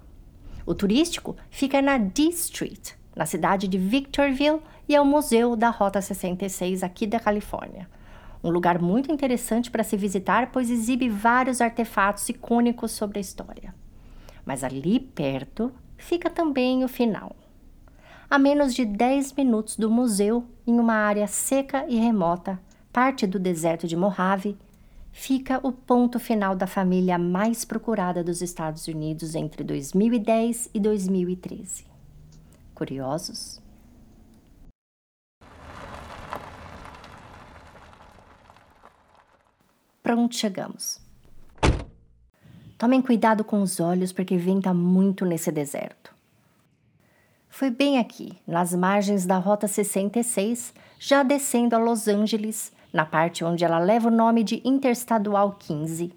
O 0.67 0.75
turístico 0.75 1.35
fica 1.49 1.81
na 1.81 1.97
D 1.97 2.23
Street, 2.29 2.91
na 3.15 3.25
cidade 3.25 3.67
de 3.67 3.77
Victorville, 3.77 4.61
e 4.87 4.95
é 4.95 5.01
o 5.01 5.05
Museu 5.05 5.55
da 5.55 5.69
Rota 5.69 6.01
66 6.01 6.83
aqui 6.83 7.07
da 7.07 7.19
Califórnia. 7.19 7.89
Um 8.43 8.51
lugar 8.51 8.79
muito 8.79 9.11
interessante 9.11 9.71
para 9.71 9.83
se 9.83 9.97
visitar, 9.97 10.51
pois 10.51 10.69
exibe 10.69 11.09
vários 11.09 11.59
artefatos 11.59 12.29
icônicos 12.29 12.91
sobre 12.91 13.17
a 13.17 13.21
história. 13.21 13.73
Mas 14.45 14.63
ali 14.63 14.99
perto 14.99 15.71
fica 15.97 16.29
também 16.29 16.83
o 16.83 16.87
final 16.87 17.35
a 18.29 18.39
menos 18.39 18.73
de 18.73 18.85
10 18.85 19.33
minutos 19.33 19.77
do 19.77 19.89
museu, 19.89 20.45
em 20.65 20.79
uma 20.79 20.95
área 20.95 21.27
seca 21.27 21.85
e 21.87 21.95
remota, 21.95 22.59
parte 22.91 23.27
do 23.27 23.39
deserto 23.39 23.87
de 23.87 23.95
Mojave, 23.95 24.57
fica 25.11 25.59
o 25.65 25.71
ponto 25.71 26.19
final 26.19 26.55
da 26.55 26.65
família 26.65 27.17
mais 27.17 27.63
procurada 27.63 28.23
dos 28.23 28.41
Estados 28.41 28.87
Unidos 28.87 29.35
entre 29.35 29.63
2010 29.63 30.71
e 30.73 30.79
2013. 30.79 31.85
Curiosos? 32.73 33.61
Pronto, 40.01 40.35
chegamos. 40.35 41.04
Tomem 42.77 43.01
cuidado 43.01 43.43
com 43.43 43.61
os 43.61 43.79
olhos 43.79 44.11
porque 44.11 44.37
venta 44.37 44.73
muito 44.73 45.25
nesse 45.25 45.51
deserto. 45.51 46.13
Foi 47.47 47.69
bem 47.69 47.99
aqui, 47.99 48.37
nas 48.45 48.75
margens 48.75 49.25
da 49.25 49.37
Rota 49.37 49.65
66, 49.65 50.73
já 50.99 51.23
descendo 51.23 51.73
a 51.73 51.79
Los 51.79 52.05
Angeles, 52.05 52.73
na 52.91 53.05
parte 53.05 53.45
onde 53.45 53.63
ela 53.63 53.79
leva 53.79 54.09
o 54.09 54.11
nome 54.11 54.43
de 54.43 54.61
Interestadual 54.65 55.55
15, 55.57 56.11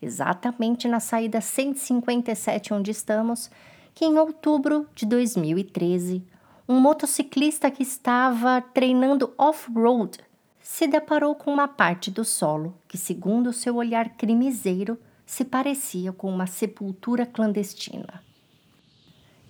exatamente 0.00 0.86
na 0.86 1.00
saída 1.00 1.40
157 1.40 2.72
onde 2.72 2.92
estamos, 2.92 3.50
que 3.92 4.04
em 4.04 4.16
outubro 4.16 4.86
de 4.94 5.06
2013, 5.06 6.22
um 6.68 6.78
motociclista 6.78 7.68
que 7.68 7.82
estava 7.82 8.60
treinando 8.60 9.34
off-road 9.36 10.20
se 10.60 10.86
deparou 10.86 11.34
com 11.34 11.52
uma 11.52 11.66
parte 11.66 12.12
do 12.12 12.24
solo 12.24 12.74
que, 12.86 12.96
segundo 12.96 13.52
seu 13.52 13.74
olhar 13.74 14.10
crimiseiro, 14.10 14.96
se 15.26 15.44
parecia 15.44 16.12
com 16.12 16.30
uma 16.30 16.46
sepultura 16.46 17.26
clandestina. 17.26 18.22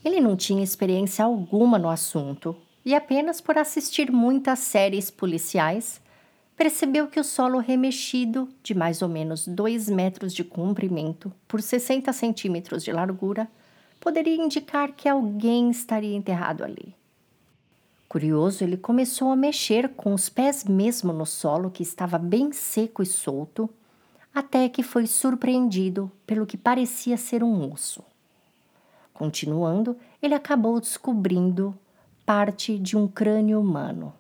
Ele 0.03 0.21
não 0.21 0.35
tinha 0.35 0.65
experiência 0.65 1.25
alguma 1.25 1.79
no 1.79 1.91
assunto 1.91 2.57
e, 2.85 2.95
apenas 2.95 3.41
por 3.41 3.59
assistir 3.59 4.11
muitas 4.11 4.61
séries 4.61 5.11
policiais, 5.11 6.01
percebeu 6.57 7.07
que 7.07 7.21
o 7.21 7.25
solo 7.25 7.59
remexido, 7.59 8.49
de 8.62 8.75
mais 8.75 9.03
ou 9.03 9.09
menos 9.09 9.47
2 9.47 9.91
metros 9.91 10.33
de 10.33 10.43
comprimento 10.43 11.31
por 11.47 11.61
60 11.61 12.11
centímetros 12.12 12.83
de 12.83 12.93
largura, 12.93 13.47
poderia 14.01 14.37
indicar 14.37 14.93
que 14.93 15.09
alguém 15.09 15.71
estaria 15.71 16.17
enterrado 16.17 16.65
ali. 16.65 16.95
Curioso, 18.09 18.62
ele 18.62 18.77
começou 18.77 19.33
a 19.33 19.37
mexer 19.37 19.91
com 19.91 20.15
os 20.15 20.29
pés 20.29 20.65
mesmo 20.65 21.12
no 21.12 21.27
solo 21.27 21.71
que 21.71 21.83
estava 21.83 22.17
bem 22.17 22.53
seco 22.53 23.03
e 23.03 23.07
solto, 23.07 23.68
até 24.37 24.68
que 24.68 24.82
foi 24.82 25.07
surpreendido 25.07 26.12
pelo 26.26 26.45
que 26.45 26.59
parecia 26.59 27.16
ser 27.16 27.43
um 27.43 27.72
osso. 27.72 28.05
Continuando, 29.14 29.97
ele 30.20 30.34
acabou 30.34 30.78
descobrindo 30.78 31.74
parte 32.26 32.78
de 32.78 32.99
um 32.99 33.09
crânio 33.09 33.59
humano. 33.59 34.12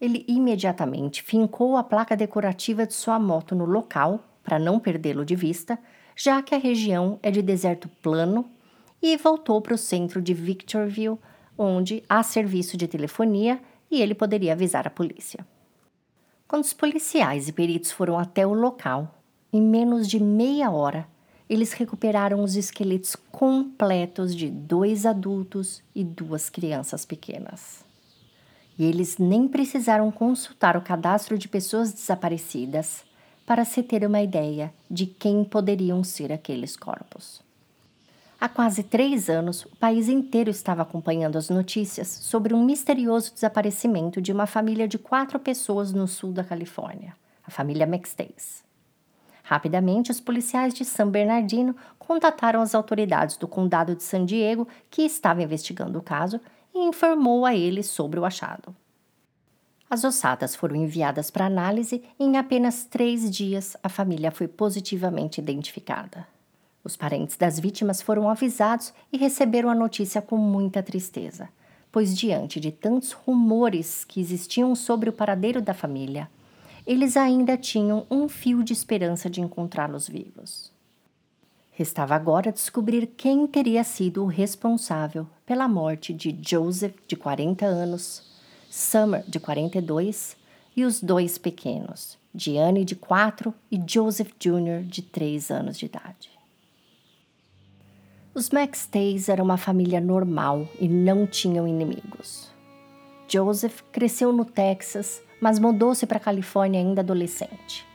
Ele 0.00 0.24
imediatamente 0.26 1.22
fincou 1.22 1.76
a 1.76 1.84
placa 1.84 2.16
decorativa 2.16 2.86
de 2.86 2.94
sua 2.94 3.18
moto 3.18 3.54
no 3.54 3.66
local 3.66 4.24
para 4.42 4.58
não 4.58 4.80
perdê-lo 4.80 5.26
de 5.26 5.36
vista, 5.36 5.78
já 6.16 6.42
que 6.42 6.54
a 6.54 6.58
região 6.58 7.20
é 7.22 7.30
de 7.30 7.42
deserto 7.42 7.90
plano, 8.02 8.46
e 9.02 9.14
voltou 9.18 9.60
para 9.60 9.74
o 9.74 9.78
centro 9.78 10.22
de 10.22 10.32
Victorville, 10.32 11.18
onde 11.58 12.02
há 12.08 12.22
serviço 12.22 12.78
de 12.78 12.88
telefonia 12.88 13.60
e 13.90 14.00
ele 14.00 14.14
poderia 14.14 14.54
avisar 14.54 14.86
a 14.86 14.90
polícia. 14.90 15.46
Quando 16.52 16.64
os 16.64 16.74
policiais 16.74 17.48
e 17.48 17.52
peritos 17.52 17.90
foram 17.90 18.18
até 18.18 18.46
o 18.46 18.52
local, 18.52 19.18
em 19.50 19.62
menos 19.62 20.06
de 20.06 20.22
meia 20.22 20.70
hora, 20.70 21.08
eles 21.48 21.72
recuperaram 21.72 22.44
os 22.44 22.56
esqueletos 22.56 23.16
completos 23.16 24.36
de 24.36 24.50
dois 24.50 25.06
adultos 25.06 25.82
e 25.94 26.04
duas 26.04 26.50
crianças 26.50 27.06
pequenas. 27.06 27.82
E 28.78 28.84
eles 28.84 29.16
nem 29.16 29.48
precisaram 29.48 30.10
consultar 30.10 30.76
o 30.76 30.82
cadastro 30.82 31.38
de 31.38 31.48
pessoas 31.48 31.90
desaparecidas 31.90 33.02
para 33.46 33.64
se 33.64 33.82
ter 33.82 34.04
uma 34.04 34.20
ideia 34.20 34.74
de 34.90 35.06
quem 35.06 35.44
poderiam 35.44 36.04
ser 36.04 36.30
aqueles 36.30 36.76
corpos. 36.76 37.40
Há 38.42 38.48
quase 38.48 38.82
três 38.82 39.30
anos, 39.30 39.64
o 39.66 39.76
país 39.76 40.08
inteiro 40.08 40.50
estava 40.50 40.82
acompanhando 40.82 41.38
as 41.38 41.48
notícias 41.48 42.08
sobre 42.08 42.52
um 42.52 42.64
misterioso 42.64 43.32
desaparecimento 43.32 44.20
de 44.20 44.32
uma 44.32 44.48
família 44.48 44.88
de 44.88 44.98
quatro 44.98 45.38
pessoas 45.38 45.92
no 45.92 46.08
sul 46.08 46.32
da 46.32 46.42
Califórnia, 46.42 47.14
a 47.46 47.52
família 47.52 47.86
McStays. 47.86 48.64
Rapidamente, 49.44 50.10
os 50.10 50.20
policiais 50.20 50.74
de 50.74 50.84
San 50.84 51.08
Bernardino 51.08 51.76
contataram 52.00 52.60
as 52.60 52.74
autoridades 52.74 53.36
do 53.36 53.46
condado 53.46 53.94
de 53.94 54.02
San 54.02 54.24
Diego, 54.24 54.66
que 54.90 55.02
estava 55.02 55.40
investigando 55.40 56.00
o 56.00 56.02
caso, 56.02 56.40
e 56.74 56.80
informou 56.80 57.46
a 57.46 57.54
eles 57.54 57.86
sobre 57.86 58.18
o 58.18 58.24
achado. 58.24 58.74
As 59.88 60.02
ossadas 60.02 60.56
foram 60.56 60.74
enviadas 60.74 61.30
para 61.30 61.46
análise 61.46 62.02
e 62.18 62.24
em 62.24 62.36
apenas 62.36 62.84
três 62.86 63.30
dias 63.30 63.76
a 63.84 63.88
família 63.88 64.32
foi 64.32 64.48
positivamente 64.48 65.40
identificada. 65.40 66.31
Os 66.84 66.96
parentes 66.96 67.36
das 67.36 67.60
vítimas 67.60 68.02
foram 68.02 68.28
avisados 68.28 68.92
e 69.12 69.16
receberam 69.16 69.70
a 69.70 69.74
notícia 69.74 70.20
com 70.20 70.36
muita 70.36 70.82
tristeza, 70.82 71.48
pois, 71.92 72.16
diante 72.16 72.58
de 72.58 72.72
tantos 72.72 73.12
rumores 73.12 74.04
que 74.04 74.20
existiam 74.20 74.74
sobre 74.74 75.08
o 75.08 75.12
paradeiro 75.12 75.60
da 75.62 75.74
família, 75.74 76.28
eles 76.86 77.16
ainda 77.16 77.56
tinham 77.56 78.06
um 78.10 78.28
fio 78.28 78.64
de 78.64 78.72
esperança 78.72 79.30
de 79.30 79.40
encontrá-los 79.40 80.08
vivos. 80.08 80.72
Restava 81.70 82.14
agora 82.14 82.52
descobrir 82.52 83.06
quem 83.16 83.46
teria 83.46 83.84
sido 83.84 84.24
o 84.24 84.26
responsável 84.26 85.26
pela 85.46 85.68
morte 85.68 86.12
de 86.12 86.36
Joseph, 86.46 86.94
de 87.06 87.16
40 87.16 87.64
anos, 87.64 88.30
Summer, 88.68 89.22
de 89.28 89.38
42, 89.38 90.36
e 90.76 90.84
os 90.84 91.00
dois 91.00 91.38
pequenos, 91.38 92.18
Diane, 92.34 92.84
de 92.84 92.96
4, 92.96 93.54
e 93.70 93.80
Joseph 93.86 94.32
Jr., 94.40 94.82
de 94.84 95.02
3 95.02 95.50
anos 95.50 95.78
de 95.78 95.86
idade. 95.86 96.31
Os 98.34 98.50
McStays 98.50 99.28
eram 99.28 99.44
uma 99.44 99.58
família 99.58 100.00
normal 100.00 100.66
e 100.80 100.88
não 100.88 101.26
tinham 101.26 101.68
inimigos. 101.68 102.50
Joseph 103.28 103.82
cresceu 103.92 104.32
no 104.32 104.46
Texas, 104.46 105.20
mas 105.38 105.58
mudou-se 105.58 106.06
para 106.06 106.16
a 106.16 106.20
Califórnia 106.20 106.80
ainda 106.80 107.02
adolescente. 107.02 107.86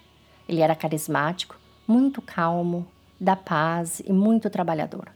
Ele 0.48 0.62
era 0.62 0.76
carismático, 0.76 1.60
muito 1.88 2.22
calmo, 2.22 2.86
da 3.20 3.36
paz 3.36 4.00
e 4.06 4.14
muito 4.14 4.48
trabalhador. 4.48 5.08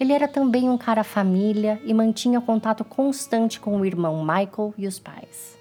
Ele 0.00 0.14
era 0.14 0.26
também 0.26 0.70
um 0.70 0.78
cara 0.78 1.04
família 1.04 1.78
e 1.84 1.92
mantinha 1.92 2.40
contato 2.40 2.86
constante 2.86 3.60
com 3.60 3.78
o 3.78 3.84
irmão 3.84 4.22
Michael 4.22 4.72
e 4.78 4.86
os 4.86 4.98
pais. 4.98 5.58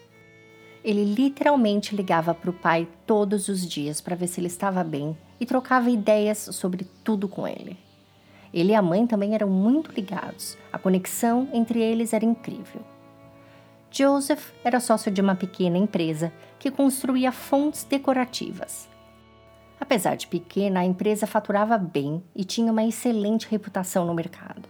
Ele 0.82 1.04
literalmente 1.04 1.94
ligava 1.94 2.34
para 2.34 2.52
o 2.52 2.54
pai 2.54 2.88
todos 3.06 3.50
os 3.50 3.68
dias 3.68 4.00
para 4.00 4.16
ver 4.16 4.28
se 4.28 4.40
ele 4.40 4.48
estava 4.48 4.82
bem 4.82 5.18
e 5.42 5.46
trocava 5.46 5.90
ideias 5.90 6.38
sobre 6.54 6.88
tudo 7.04 7.28
com 7.28 7.46
ele. 7.46 7.86
Ele 8.54 8.72
e 8.72 8.76
a 8.76 8.82
mãe 8.82 9.06
também 9.06 9.34
eram 9.34 9.50
muito 9.50 9.92
ligados. 9.92 10.58
A 10.72 10.78
conexão 10.80 11.48
entre 11.54 11.82
eles 11.82 12.14
era 12.14 12.26
incrível. 12.26 12.82
Joseph 13.92 14.52
era 14.64 14.80
sócio 14.80 15.12
de 15.12 15.22
uma 15.22 15.36
pequena 15.36 15.78
empresa 15.78 16.32
que 16.60 16.70
construía 16.70 17.32
fontes 17.32 17.84
decorativas. 17.84 18.88
Apesar 19.80 20.16
de 20.16 20.28
pequena, 20.28 20.82
a 20.82 20.86
empresa 20.86 21.28
faturava 21.28 21.78
bem 21.78 22.24
e 22.36 22.44
tinha 22.44 22.72
uma 22.72 22.84
excelente 22.84 23.48
reputação 23.50 24.06
no 24.06 24.14
mercado. 24.14 24.68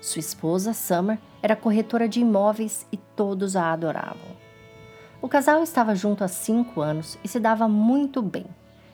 Sua 0.00 0.20
esposa, 0.20 0.72
Summer, 0.72 1.18
era 1.42 1.54
corretora 1.54 2.08
de 2.08 2.20
imóveis 2.20 2.86
e 2.90 2.96
todos 2.96 3.54
a 3.54 3.72
adoravam. 3.72 4.42
O 5.20 5.28
casal 5.28 5.62
estava 5.62 5.94
junto 5.94 6.24
há 6.24 6.28
cinco 6.28 6.80
anos 6.80 7.16
e 7.22 7.28
se 7.28 7.38
dava 7.38 7.68
muito 7.68 8.20
bem. 8.20 8.46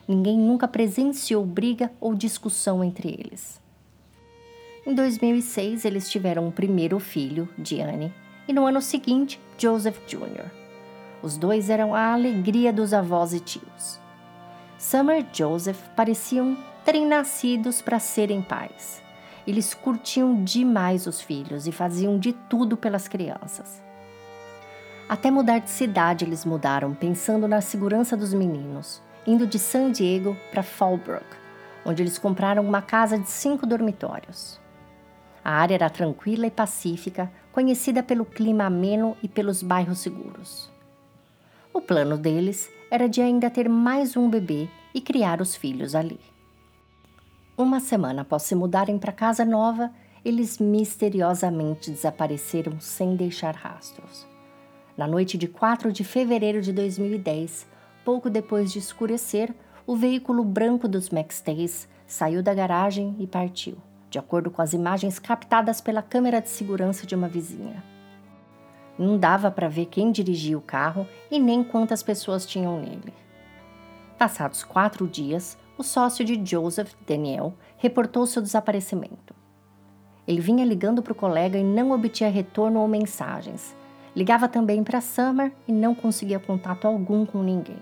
Ninguém 0.07 0.37
nunca 0.37 0.67
presenciou 0.67 1.43
briga 1.43 1.91
ou 1.99 2.13
discussão 2.13 2.83
entre 2.83 3.09
eles. 3.09 3.59
Em 4.89 4.95
2006, 4.95 5.85
eles 5.85 6.09
tiveram 6.09 6.47
um 6.47 6.51
primeiro 6.51 6.97
filho, 6.97 7.47
Diane, 7.55 8.11
e 8.47 8.53
no 8.53 8.65
ano 8.65 8.81
seguinte, 8.81 9.39
Joseph 9.55 9.99
Jr. 10.07 10.49
Os 11.21 11.37
dois 11.37 11.69
eram 11.69 11.93
a 11.93 12.11
alegria 12.11 12.73
dos 12.73 12.91
avós 12.91 13.31
e 13.31 13.39
tios. 13.39 13.99
Summer 14.79 15.23
e 15.23 15.37
Joseph 15.37 15.79
pareciam 15.95 16.57
terem 16.83 17.05
nascidos 17.05 17.83
para 17.83 17.99
serem 17.99 18.41
pais. 18.41 18.99
Eles 19.45 19.75
curtiam 19.75 20.43
demais 20.43 21.05
os 21.05 21.21
filhos 21.21 21.67
e 21.67 21.71
faziam 21.71 22.17
de 22.17 22.33
tudo 22.33 22.75
pelas 22.75 23.07
crianças. 23.07 23.83
Até 25.07 25.29
mudar 25.29 25.59
de 25.59 25.69
cidade 25.69 26.25
eles 26.25 26.43
mudaram, 26.43 26.95
pensando 26.95 27.47
na 27.47 27.61
segurança 27.61 28.17
dos 28.17 28.33
meninos, 28.33 29.03
indo 29.27 29.45
de 29.45 29.59
San 29.59 29.91
Diego 29.91 30.35
para 30.49 30.63
Fallbrook, 30.63 31.27
onde 31.85 32.01
eles 32.01 32.17
compraram 32.17 32.65
uma 32.65 32.81
casa 32.81 33.19
de 33.19 33.29
cinco 33.29 33.67
dormitórios. 33.67 34.58
A 35.43 35.51
área 35.51 35.75
era 35.75 35.89
tranquila 35.89 36.47
e 36.47 36.51
pacífica, 36.51 37.31
conhecida 37.51 38.03
pelo 38.03 38.25
clima 38.25 38.65
ameno 38.65 39.15
e 39.23 39.27
pelos 39.27 39.63
bairros 39.63 39.99
seguros. 39.99 40.71
O 41.73 41.81
plano 41.81 42.17
deles 42.17 42.69
era 42.91 43.07
de 43.07 43.21
ainda 43.21 43.49
ter 43.49 43.69
mais 43.69 44.17
um 44.17 44.29
bebê 44.29 44.67
e 44.93 44.99
criar 44.99 45.41
os 45.41 45.55
filhos 45.55 45.95
ali. 45.95 46.19
Uma 47.57 47.79
semana 47.79 48.23
após 48.23 48.43
se 48.43 48.55
mudarem 48.55 48.97
para 48.97 49.11
casa 49.11 49.45
nova, 49.45 49.91
eles 50.23 50.57
misteriosamente 50.57 51.91
desapareceram 51.91 52.79
sem 52.79 53.15
deixar 53.15 53.55
rastros. 53.55 54.27
Na 54.97 55.07
noite 55.07 55.37
de 55.37 55.47
4 55.47 55.91
de 55.91 56.03
fevereiro 56.03 56.61
de 56.61 56.73
2010, 56.73 57.67
pouco 58.03 58.29
depois 58.29 58.71
de 58.71 58.79
escurecer, 58.79 59.53
o 59.85 59.95
veículo 59.95 60.43
branco 60.43 60.87
dos 60.87 61.11
McStays 61.11 61.87
saiu 62.05 62.43
da 62.43 62.53
garagem 62.53 63.15
e 63.19 63.27
partiu 63.27 63.77
de 64.09 64.17
acordo 64.17 64.49
com 64.49 64.61
as 64.61 64.73
imagens 64.73 65.19
captadas 65.19 65.79
pela 65.79 66.01
câmera 66.01 66.41
de 66.41 66.49
segurança 66.49 67.05
de 67.05 67.15
uma 67.15 67.27
vizinha. 67.27 67.83
Não 68.97 69.17
dava 69.17 69.49
para 69.49 69.69
ver 69.69 69.85
quem 69.85 70.11
dirigia 70.11 70.57
o 70.57 70.61
carro 70.61 71.07
e 71.31 71.39
nem 71.39 71.63
quantas 71.63 72.03
pessoas 72.03 72.45
tinham 72.45 72.79
nele. 72.79 73.13
Passados 74.17 74.63
quatro 74.63 75.07
dias, 75.07 75.57
o 75.77 75.83
sócio 75.83 76.25
de 76.25 76.43
Joseph, 76.43 76.93
Daniel, 77.07 77.53
reportou 77.77 78.25
seu 78.25 78.41
desaparecimento. 78.41 79.33
Ele 80.27 80.41
vinha 80.41 80.65
ligando 80.65 81.01
para 81.01 81.13
o 81.13 81.15
colega 81.15 81.57
e 81.57 81.63
não 81.63 81.91
obtinha 81.91 82.29
retorno 82.29 82.81
ou 82.81 82.87
mensagens. 82.87 83.73
Ligava 84.15 84.49
também 84.49 84.83
para 84.83 84.99
Summer 84.99 85.53
e 85.67 85.71
não 85.71 85.95
conseguia 85.95 86.39
contato 86.39 86.85
algum 86.85 87.25
com 87.25 87.41
ninguém. 87.41 87.79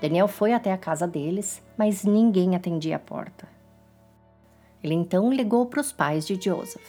Daniel 0.00 0.28
foi 0.28 0.52
até 0.52 0.72
a 0.72 0.78
casa 0.78 1.06
deles, 1.08 1.62
mas 1.76 2.04
ninguém 2.04 2.54
atendia 2.54 2.96
a 2.96 3.00
porta. 3.00 3.53
Ele 4.84 4.92
então 4.92 5.32
ligou 5.32 5.64
para 5.64 5.80
os 5.80 5.90
pais 5.90 6.26
de 6.26 6.38
Joseph. 6.38 6.84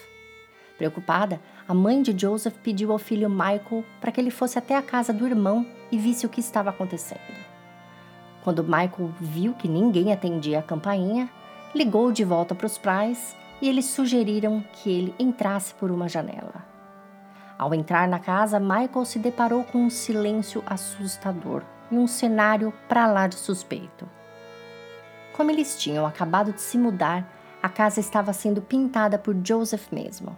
Preocupada, 0.78 1.40
a 1.66 1.74
mãe 1.74 2.02
de 2.02 2.14
Joseph 2.16 2.58
pediu 2.62 2.92
ao 2.92 2.98
filho 3.00 3.30
Michael 3.30 3.86
para 4.02 4.12
que 4.12 4.20
ele 4.20 4.30
fosse 4.30 4.60
até 4.60 4.76
a 4.76 4.82
casa 4.82 5.14
do 5.14 5.26
irmão 5.26 5.66
e 5.90 5.98
visse 5.98 6.26
o 6.26 6.30
que 6.30 6.42
estava 6.42 6.70
acontecendo. 6.70 7.22
Quando 8.44 8.66
Michael 8.66 9.14
viu 9.18 9.54
que 9.54 9.70
ninguém 9.70 10.12
atendia 10.12 10.60
a 10.60 10.62
campainha, 10.62 11.30
ligou 11.74 12.12
de 12.12 12.26
volta 12.26 12.54
para 12.54 12.68
os 12.68 12.78
pais 12.78 13.34
e 13.62 13.70
eles 13.70 13.86
sugeriram 13.86 14.62
que 14.74 14.92
ele 14.92 15.16
entrasse 15.18 15.74
por 15.74 15.90
uma 15.90 16.10
janela. 16.10 16.66
Ao 17.58 17.74
entrar 17.74 18.10
na 18.10 18.20
casa, 18.20 18.60
Michael 18.60 19.06
se 19.06 19.20
deparou 19.20 19.64
com 19.64 19.78
um 19.78 19.90
silêncio 19.90 20.62
assustador 20.66 21.64
e 21.90 21.96
um 21.96 22.08
cenário 22.08 22.74
para 22.90 23.08
lá 23.08 23.26
de 23.26 23.36
suspeito. 23.36 24.06
Como 25.32 25.50
eles 25.50 25.80
tinham 25.80 26.06
acabado 26.06 26.52
de 26.52 26.62
se 26.62 26.78
mudar, 26.78 27.35
a 27.66 27.70
casa 27.70 28.00
estava 28.00 28.32
sendo 28.32 28.62
pintada 28.62 29.18
por 29.18 29.36
Joseph 29.44 29.92
mesmo. 29.92 30.38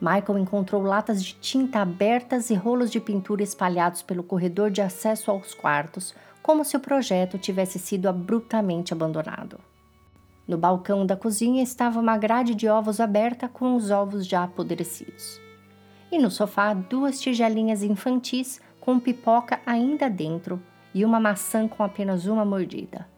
Michael 0.00 0.38
encontrou 0.38 0.80
latas 0.80 1.20
de 1.20 1.34
tinta 1.34 1.80
abertas 1.80 2.50
e 2.50 2.54
rolos 2.54 2.88
de 2.88 3.00
pintura 3.00 3.42
espalhados 3.42 4.00
pelo 4.00 4.22
corredor 4.22 4.70
de 4.70 4.80
acesso 4.80 5.32
aos 5.32 5.54
quartos, 5.54 6.14
como 6.40 6.64
se 6.64 6.76
o 6.76 6.80
projeto 6.80 7.36
tivesse 7.36 7.80
sido 7.80 8.08
abruptamente 8.08 8.92
abandonado. 8.92 9.58
No 10.46 10.56
balcão 10.56 11.04
da 11.04 11.16
cozinha 11.16 11.64
estava 11.64 11.98
uma 11.98 12.16
grade 12.16 12.54
de 12.54 12.68
ovos 12.68 13.00
aberta 13.00 13.48
com 13.48 13.74
os 13.74 13.90
ovos 13.90 14.24
já 14.24 14.44
apodrecidos. 14.44 15.40
E 16.12 16.18
no 16.18 16.30
sofá, 16.30 16.72
duas 16.74 17.20
tigelinhas 17.20 17.82
infantis 17.82 18.60
com 18.80 19.00
pipoca 19.00 19.60
ainda 19.66 20.08
dentro 20.08 20.62
e 20.94 21.04
uma 21.04 21.18
maçã 21.18 21.66
com 21.66 21.82
apenas 21.82 22.26
uma 22.26 22.44
mordida. 22.44 23.08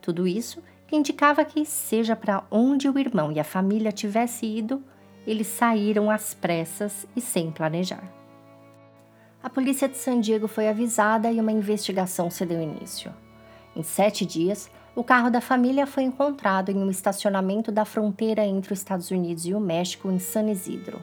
Tudo 0.00 0.28
isso 0.28 0.62
indicava 0.96 1.44
que, 1.44 1.64
seja 1.64 2.14
para 2.14 2.44
onde 2.50 2.88
o 2.88 2.98
irmão 2.98 3.32
e 3.32 3.40
a 3.40 3.44
família 3.44 3.90
tivessem 3.90 4.58
ido, 4.58 4.82
eles 5.26 5.46
saíram 5.46 6.10
às 6.10 6.34
pressas 6.34 7.06
e 7.16 7.20
sem 7.20 7.50
planejar. 7.50 8.04
A 9.42 9.50
polícia 9.50 9.88
de 9.88 9.96
San 9.96 10.20
Diego 10.20 10.46
foi 10.46 10.68
avisada 10.68 11.30
e 11.30 11.40
uma 11.40 11.50
investigação 11.50 12.30
se 12.30 12.46
deu 12.46 12.60
início. 12.60 13.12
Em 13.74 13.82
sete 13.82 14.24
dias, 14.24 14.70
o 14.94 15.02
carro 15.02 15.30
da 15.30 15.40
família 15.40 15.86
foi 15.86 16.02
encontrado 16.02 16.70
em 16.70 16.76
um 16.76 16.90
estacionamento 16.90 17.72
da 17.72 17.84
fronteira 17.84 18.44
entre 18.44 18.72
os 18.72 18.78
Estados 18.78 19.10
Unidos 19.10 19.46
e 19.46 19.54
o 19.54 19.60
México, 19.60 20.10
em 20.10 20.18
San 20.18 20.50
Isidro. 20.50 21.00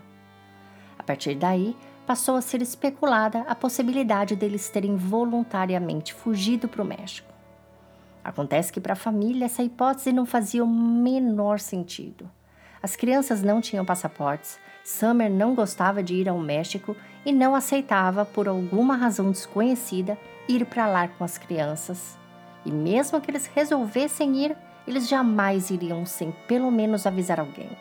A 0.98 1.04
partir 1.04 1.36
daí, 1.36 1.76
passou 2.06 2.36
a 2.36 2.42
ser 2.42 2.62
especulada 2.62 3.42
a 3.42 3.56
possibilidade 3.56 4.36
deles 4.36 4.70
terem 4.70 4.96
voluntariamente 4.96 6.14
fugido 6.14 6.68
para 6.68 6.82
o 6.82 6.86
México. 6.86 7.39
Acontece 8.30 8.72
que 8.72 8.80
para 8.80 8.94
a 8.94 8.96
família 8.96 9.46
essa 9.46 9.64
hipótese 9.64 10.14
não 10.14 10.24
fazia 10.24 10.64
o 10.64 10.68
menor 10.68 11.60
sentido. 11.60 12.30
As 12.82 12.96
crianças 12.96 13.42
não 13.42 13.60
tinham 13.60 13.84
passaportes, 13.84 14.60
Summer 14.84 15.32
não 15.32 15.56
gostava 15.56 16.04
de 16.04 16.14
ir 16.14 16.30
ao 16.30 16.38
México 16.38 16.96
e 17.26 17.34
não 17.34 17.56
aceitava, 17.56 18.24
por 18.24 18.48
alguma 18.48 18.96
razão 18.96 19.32
desconhecida, 19.32 20.16
ir 20.48 20.64
para 20.68 20.86
lá 20.86 21.08
com 21.08 21.24
as 21.24 21.40
crianças. 21.40 22.20
E 22.64 22.72
mesmo 22.72 23.20
que 23.20 23.32
eles 23.32 23.48
resolvessem 23.48 24.46
ir, 24.46 24.56
eles 24.86 25.10
jamais 25.10 25.72
iriam 25.72 26.06
sem 26.06 26.32
pelo 26.48 26.70
menos 26.70 27.08
avisar 27.08 27.40
alguém. 27.40 27.76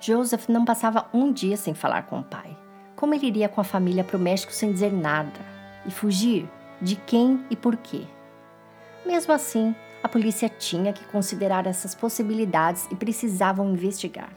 Joseph 0.00 0.48
não 0.48 0.64
passava 0.64 1.08
um 1.12 1.32
dia 1.32 1.56
sem 1.56 1.74
falar 1.74 2.06
com 2.06 2.20
o 2.20 2.24
pai. 2.24 2.56
Como 2.94 3.12
ele 3.12 3.26
iria 3.26 3.48
com 3.48 3.60
a 3.60 3.64
família 3.64 4.04
para 4.04 4.16
o 4.16 4.20
México 4.20 4.52
sem 4.52 4.70
dizer 4.70 4.92
nada? 4.92 5.40
E 5.84 5.90
fugir? 5.90 6.48
De 6.80 6.94
quem 6.94 7.44
e 7.50 7.56
por 7.56 7.76
quê? 7.76 8.04
Mesmo 9.06 9.32
assim, 9.32 9.74
a 10.02 10.08
polícia 10.08 10.48
tinha 10.48 10.92
que 10.92 11.04
considerar 11.06 11.66
essas 11.66 11.94
possibilidades 11.94 12.86
e 12.90 12.96
precisavam 12.96 13.70
investigar. 13.70 14.32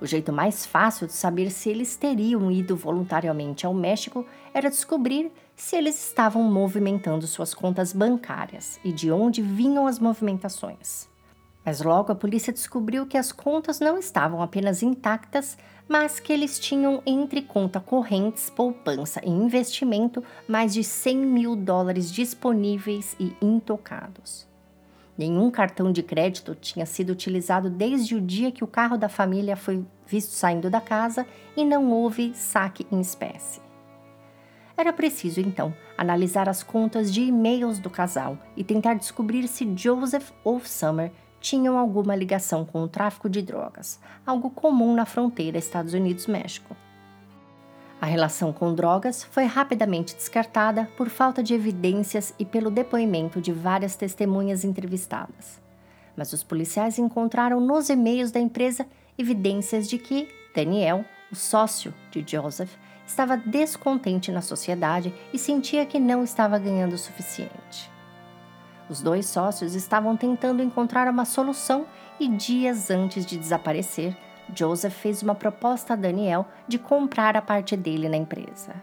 O 0.00 0.06
jeito 0.06 0.32
mais 0.32 0.66
fácil 0.66 1.06
de 1.06 1.14
saber 1.14 1.50
se 1.50 1.70
eles 1.70 1.96
teriam 1.96 2.50
ido 2.50 2.76
voluntariamente 2.76 3.64
ao 3.64 3.72
México 3.72 4.26
era 4.52 4.68
descobrir 4.68 5.32
se 5.56 5.76
eles 5.76 6.08
estavam 6.08 6.42
movimentando 6.42 7.26
suas 7.26 7.54
contas 7.54 7.92
bancárias 7.92 8.78
e 8.84 8.92
de 8.92 9.10
onde 9.10 9.40
vinham 9.40 9.86
as 9.86 9.98
movimentações. 9.98 11.08
Mas 11.64 11.80
logo 11.80 12.12
a 12.12 12.14
polícia 12.14 12.52
descobriu 12.52 13.06
que 13.06 13.16
as 13.16 13.32
contas 13.32 13.80
não 13.80 13.96
estavam 13.96 14.42
apenas 14.42 14.82
intactas, 14.82 15.56
mas 15.88 16.18
que 16.18 16.32
eles 16.32 16.58
tinham 16.58 17.02
entre 17.06 17.42
conta 17.42 17.80
correntes, 17.80 18.48
poupança 18.50 19.20
e 19.24 19.28
investimento 19.28 20.22
mais 20.48 20.72
de 20.72 20.82
100 20.82 21.16
mil 21.18 21.56
dólares 21.56 22.10
disponíveis 22.10 23.14
e 23.18 23.34
intocados. 23.40 24.46
Nenhum 25.16 25.50
cartão 25.50 25.92
de 25.92 26.02
crédito 26.02 26.56
tinha 26.56 26.84
sido 26.84 27.10
utilizado 27.10 27.70
desde 27.70 28.16
o 28.16 28.20
dia 28.20 28.50
que 28.50 28.64
o 28.64 28.68
carro 28.68 28.96
da 28.96 29.08
família 29.08 29.56
foi 29.56 29.84
visto 30.06 30.30
saindo 30.30 30.68
da 30.68 30.80
casa 30.80 31.26
e 31.56 31.64
não 31.64 31.90
houve 31.92 32.34
saque 32.34 32.86
em 32.90 33.00
espécie. 33.00 33.60
Era 34.76 34.92
preciso, 34.92 35.40
então, 35.40 35.72
analisar 35.96 36.48
as 36.48 36.64
contas 36.64 37.12
de 37.12 37.22
e-mails 37.22 37.78
do 37.78 37.88
casal 37.88 38.36
e 38.56 38.64
tentar 38.64 38.94
descobrir 38.94 39.46
se 39.46 39.72
Joseph 39.76 40.32
ou 40.42 40.58
Summer 40.58 41.12
tinham 41.44 41.76
alguma 41.78 42.16
ligação 42.16 42.64
com 42.64 42.82
o 42.82 42.88
tráfico 42.88 43.28
de 43.28 43.42
drogas, 43.42 44.00
algo 44.26 44.48
comum 44.48 44.94
na 44.94 45.04
fronteira 45.04 45.58
Estados 45.58 45.92
Unidos-México. 45.92 46.74
A 48.00 48.06
relação 48.06 48.50
com 48.50 48.74
drogas 48.74 49.22
foi 49.24 49.44
rapidamente 49.44 50.16
descartada 50.16 50.88
por 50.96 51.10
falta 51.10 51.42
de 51.42 51.52
evidências 51.52 52.34
e 52.38 52.46
pelo 52.46 52.70
depoimento 52.70 53.42
de 53.42 53.52
várias 53.52 53.94
testemunhas 53.94 54.64
entrevistadas. 54.64 55.60
Mas 56.16 56.32
os 56.32 56.42
policiais 56.42 56.98
encontraram 56.98 57.60
nos 57.60 57.90
e-mails 57.90 58.30
da 58.30 58.40
empresa 58.40 58.86
evidências 59.18 59.86
de 59.86 59.98
que 59.98 60.28
Daniel, 60.56 61.04
o 61.30 61.36
sócio 61.36 61.92
de 62.10 62.24
Joseph, 62.26 62.72
estava 63.06 63.36
descontente 63.36 64.32
na 64.32 64.40
sociedade 64.40 65.12
e 65.30 65.38
sentia 65.38 65.84
que 65.84 66.00
não 66.00 66.24
estava 66.24 66.58
ganhando 66.58 66.94
o 66.94 66.98
suficiente. 66.98 67.93
Os 68.88 69.00
dois 69.00 69.26
sócios 69.26 69.74
estavam 69.74 70.16
tentando 70.16 70.62
encontrar 70.62 71.08
uma 71.08 71.24
solução 71.24 71.86
e 72.20 72.28
dias 72.28 72.90
antes 72.90 73.24
de 73.24 73.38
desaparecer, 73.38 74.16
Joseph 74.54 74.94
fez 74.94 75.22
uma 75.22 75.34
proposta 75.34 75.94
a 75.94 75.96
Daniel 75.96 76.46
de 76.68 76.78
comprar 76.78 77.36
a 77.36 77.42
parte 77.42 77.76
dele 77.76 78.08
na 78.08 78.16
empresa. 78.16 78.74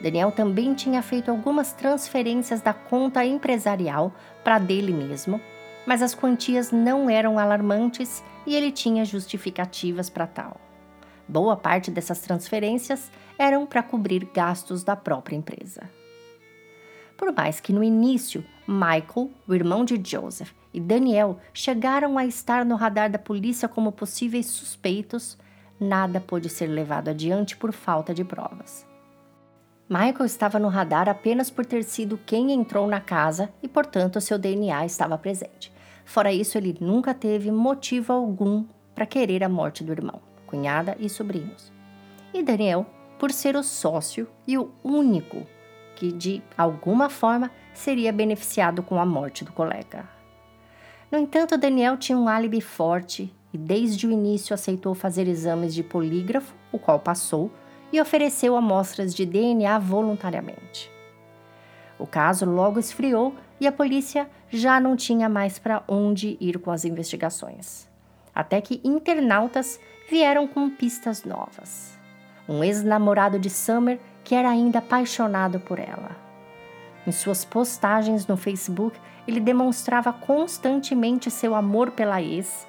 Daniel 0.00 0.30
também 0.30 0.74
tinha 0.74 1.02
feito 1.02 1.30
algumas 1.30 1.72
transferências 1.72 2.60
da 2.60 2.72
conta 2.72 3.24
empresarial 3.24 4.12
para 4.44 4.58
dele 4.58 4.92
mesmo, 4.92 5.40
mas 5.86 6.02
as 6.02 6.14
quantias 6.14 6.70
não 6.70 7.10
eram 7.10 7.38
alarmantes 7.38 8.22
e 8.46 8.54
ele 8.54 8.70
tinha 8.70 9.04
justificativas 9.04 10.08
para 10.08 10.26
tal. 10.26 10.60
Boa 11.26 11.56
parte 11.56 11.90
dessas 11.90 12.20
transferências 12.20 13.10
eram 13.38 13.66
para 13.66 13.82
cobrir 13.82 14.28
gastos 14.32 14.84
da 14.84 14.94
própria 14.94 15.36
empresa. 15.36 15.82
Por 17.16 17.32
mais 17.32 17.60
que 17.60 17.72
no 17.72 17.82
início 17.82 18.44
Michael, 18.66 19.30
o 19.46 19.54
irmão 19.54 19.84
de 19.84 20.00
Joseph, 20.02 20.52
e 20.72 20.80
Daniel 20.80 21.38
chegaram 21.52 22.18
a 22.18 22.26
estar 22.26 22.64
no 22.64 22.74
radar 22.74 23.10
da 23.10 23.18
polícia 23.18 23.68
como 23.68 23.92
possíveis 23.92 24.46
suspeitos, 24.46 25.38
nada 25.78 26.20
pôde 26.20 26.48
ser 26.48 26.66
levado 26.66 27.08
adiante 27.08 27.56
por 27.56 27.72
falta 27.72 28.12
de 28.12 28.24
provas. 28.24 28.86
Michael 29.88 30.24
estava 30.24 30.58
no 30.58 30.68
radar 30.68 31.08
apenas 31.08 31.50
por 31.50 31.66
ter 31.66 31.84
sido 31.84 32.18
quem 32.24 32.52
entrou 32.52 32.86
na 32.86 33.00
casa 33.00 33.52
e, 33.62 33.68
portanto, 33.68 34.20
seu 34.20 34.38
DNA 34.38 34.86
estava 34.86 35.18
presente. 35.18 35.72
Fora 36.04 36.32
isso, 36.32 36.56
ele 36.56 36.76
nunca 36.80 37.14
teve 37.14 37.50
motivo 37.50 38.12
algum 38.12 38.64
para 38.94 39.06
querer 39.06 39.44
a 39.44 39.48
morte 39.48 39.84
do 39.84 39.92
irmão, 39.92 40.20
cunhada 40.46 40.96
e 40.98 41.08
sobrinhos. 41.08 41.72
E 42.32 42.42
Daniel, 42.42 42.86
por 43.18 43.30
ser 43.30 43.56
o 43.56 43.62
sócio 43.62 44.26
e 44.46 44.56
o 44.56 44.70
único 44.82 45.46
que 45.94 46.12
de 46.12 46.42
alguma 46.56 47.08
forma 47.08 47.50
seria 47.72 48.12
beneficiado 48.12 48.82
com 48.82 48.98
a 48.98 49.06
morte 49.06 49.44
do 49.44 49.52
colega. 49.52 50.08
No 51.10 51.18
entanto, 51.18 51.56
Daniel 51.56 51.96
tinha 51.96 52.18
um 52.18 52.28
álibi 52.28 52.60
forte 52.60 53.32
e 53.52 53.58
desde 53.58 54.06
o 54.06 54.10
início 54.10 54.52
aceitou 54.52 54.94
fazer 54.94 55.28
exames 55.28 55.74
de 55.74 55.82
polígrafo, 55.82 56.54
o 56.72 56.78
qual 56.78 56.98
passou, 56.98 57.52
e 57.92 58.00
ofereceu 58.00 58.56
amostras 58.56 59.14
de 59.14 59.24
DNA 59.24 59.78
voluntariamente. 59.78 60.90
O 61.96 62.06
caso 62.06 62.44
logo 62.44 62.80
esfriou 62.80 63.34
e 63.60 63.66
a 63.66 63.72
polícia 63.72 64.28
já 64.50 64.80
não 64.80 64.96
tinha 64.96 65.28
mais 65.28 65.58
para 65.58 65.84
onde 65.86 66.36
ir 66.40 66.58
com 66.58 66.72
as 66.72 66.84
investigações. 66.84 67.88
Até 68.34 68.60
que 68.60 68.80
internautas 68.82 69.78
vieram 70.10 70.48
com 70.48 70.68
pistas 70.68 71.24
novas. 71.24 71.96
Um 72.48 72.64
ex-namorado 72.64 73.38
de 73.38 73.48
Summer 73.48 74.00
que 74.24 74.34
era 74.34 74.48
ainda 74.48 74.78
apaixonado 74.80 75.60
por 75.60 75.78
ela. 75.78 76.16
Em 77.06 77.12
suas 77.12 77.44
postagens 77.44 78.26
no 78.26 78.36
Facebook, 78.36 78.98
ele 79.28 79.38
demonstrava 79.38 80.12
constantemente 80.12 81.30
seu 81.30 81.54
amor 81.54 81.90
pela 81.90 82.20
ex 82.20 82.66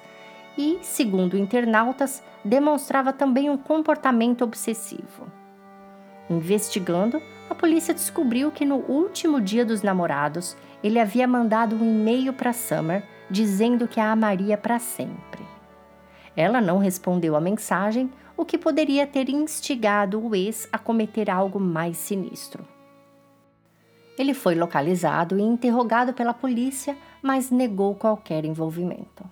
e, 0.56 0.78
segundo 0.82 1.36
internautas, 1.36 2.22
demonstrava 2.44 3.12
também 3.12 3.50
um 3.50 3.56
comportamento 3.56 4.42
obsessivo. 4.42 5.26
Investigando, 6.28 7.22
a 7.48 7.54
polícia 7.54 7.94
descobriu 7.94 8.50
que 8.50 8.64
no 8.64 8.76
último 8.76 9.40
dia 9.40 9.64
dos 9.64 9.82
namorados, 9.82 10.56
ele 10.82 10.98
havia 10.98 11.26
mandado 11.26 11.76
um 11.76 11.84
e-mail 11.84 12.32
para 12.32 12.52
Summer 12.52 13.02
dizendo 13.30 13.88
que 13.88 14.00
a 14.00 14.12
amaria 14.12 14.56
para 14.56 14.78
sempre. 14.78 15.44
Ela 16.36 16.60
não 16.60 16.78
respondeu 16.78 17.34
à 17.34 17.40
mensagem, 17.40 18.10
o 18.36 18.44
que 18.44 18.58
poderia 18.58 19.06
ter 19.06 19.28
instigado 19.28 20.24
o 20.24 20.34
ex 20.34 20.68
a 20.70 20.78
cometer 20.78 21.30
algo 21.30 21.58
mais 21.58 21.96
sinistro. 21.96 22.66
Ele 24.18 24.34
foi 24.34 24.54
localizado 24.54 25.38
e 25.38 25.42
interrogado 25.42 26.12
pela 26.12 26.34
polícia, 26.34 26.96
mas 27.22 27.50
negou 27.50 27.94
qualquer 27.94 28.44
envolvimento. 28.44 29.24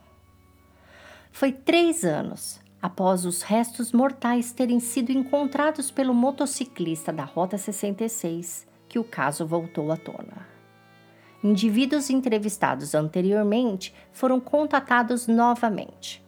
Foi 1.33 1.53
três 1.53 2.05
anos 2.05 2.61
após 2.81 3.25
os 3.25 3.43
restos 3.43 3.93
mortais 3.93 4.53
terem 4.53 4.79
sido 4.79 5.11
encontrados 5.11 5.91
pelo 5.91 6.15
motociclista 6.15 7.13
da 7.13 7.25
Rota 7.25 7.57
66 7.57 8.67
que 8.89 8.99
o 8.99 9.05
caso 9.05 9.47
voltou 9.47 9.91
à 9.91 9.97
tona. 9.97 10.47
Indivíduos 11.43 12.09
entrevistados 12.11 12.95
anteriormente 12.95 13.95
foram 14.13 14.39
contatados 14.39 15.27
novamente 15.27 16.24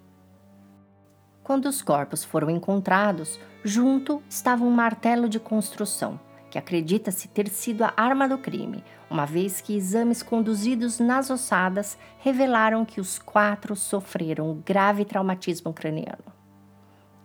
quando 1.47 1.66
os 1.66 1.80
corpos 1.80 2.24
foram 2.24 2.51
encontrados, 2.51 3.38
junto 3.62 4.20
estava 4.28 4.64
um 4.64 4.70
martelo 4.72 5.28
de 5.28 5.38
construção, 5.38 6.18
que 6.51 6.59
acredita-se 6.59 7.28
ter 7.28 7.49
sido 7.49 7.84
a 7.84 7.92
arma 7.97 8.28
do 8.28 8.36
crime, 8.36 8.82
uma 9.09 9.24
vez 9.24 9.61
que 9.61 9.76
exames 9.76 10.24
conduzidos 10.24 10.99
nas 10.99 11.30
ossadas 11.30 11.97
revelaram 12.18 12.84
que 12.84 13.01
os 13.01 13.20
quatro 13.20 13.76
sofreram 13.76 14.61
grave 14.66 15.05
traumatismo 15.05 15.72
craniano. 15.72 16.34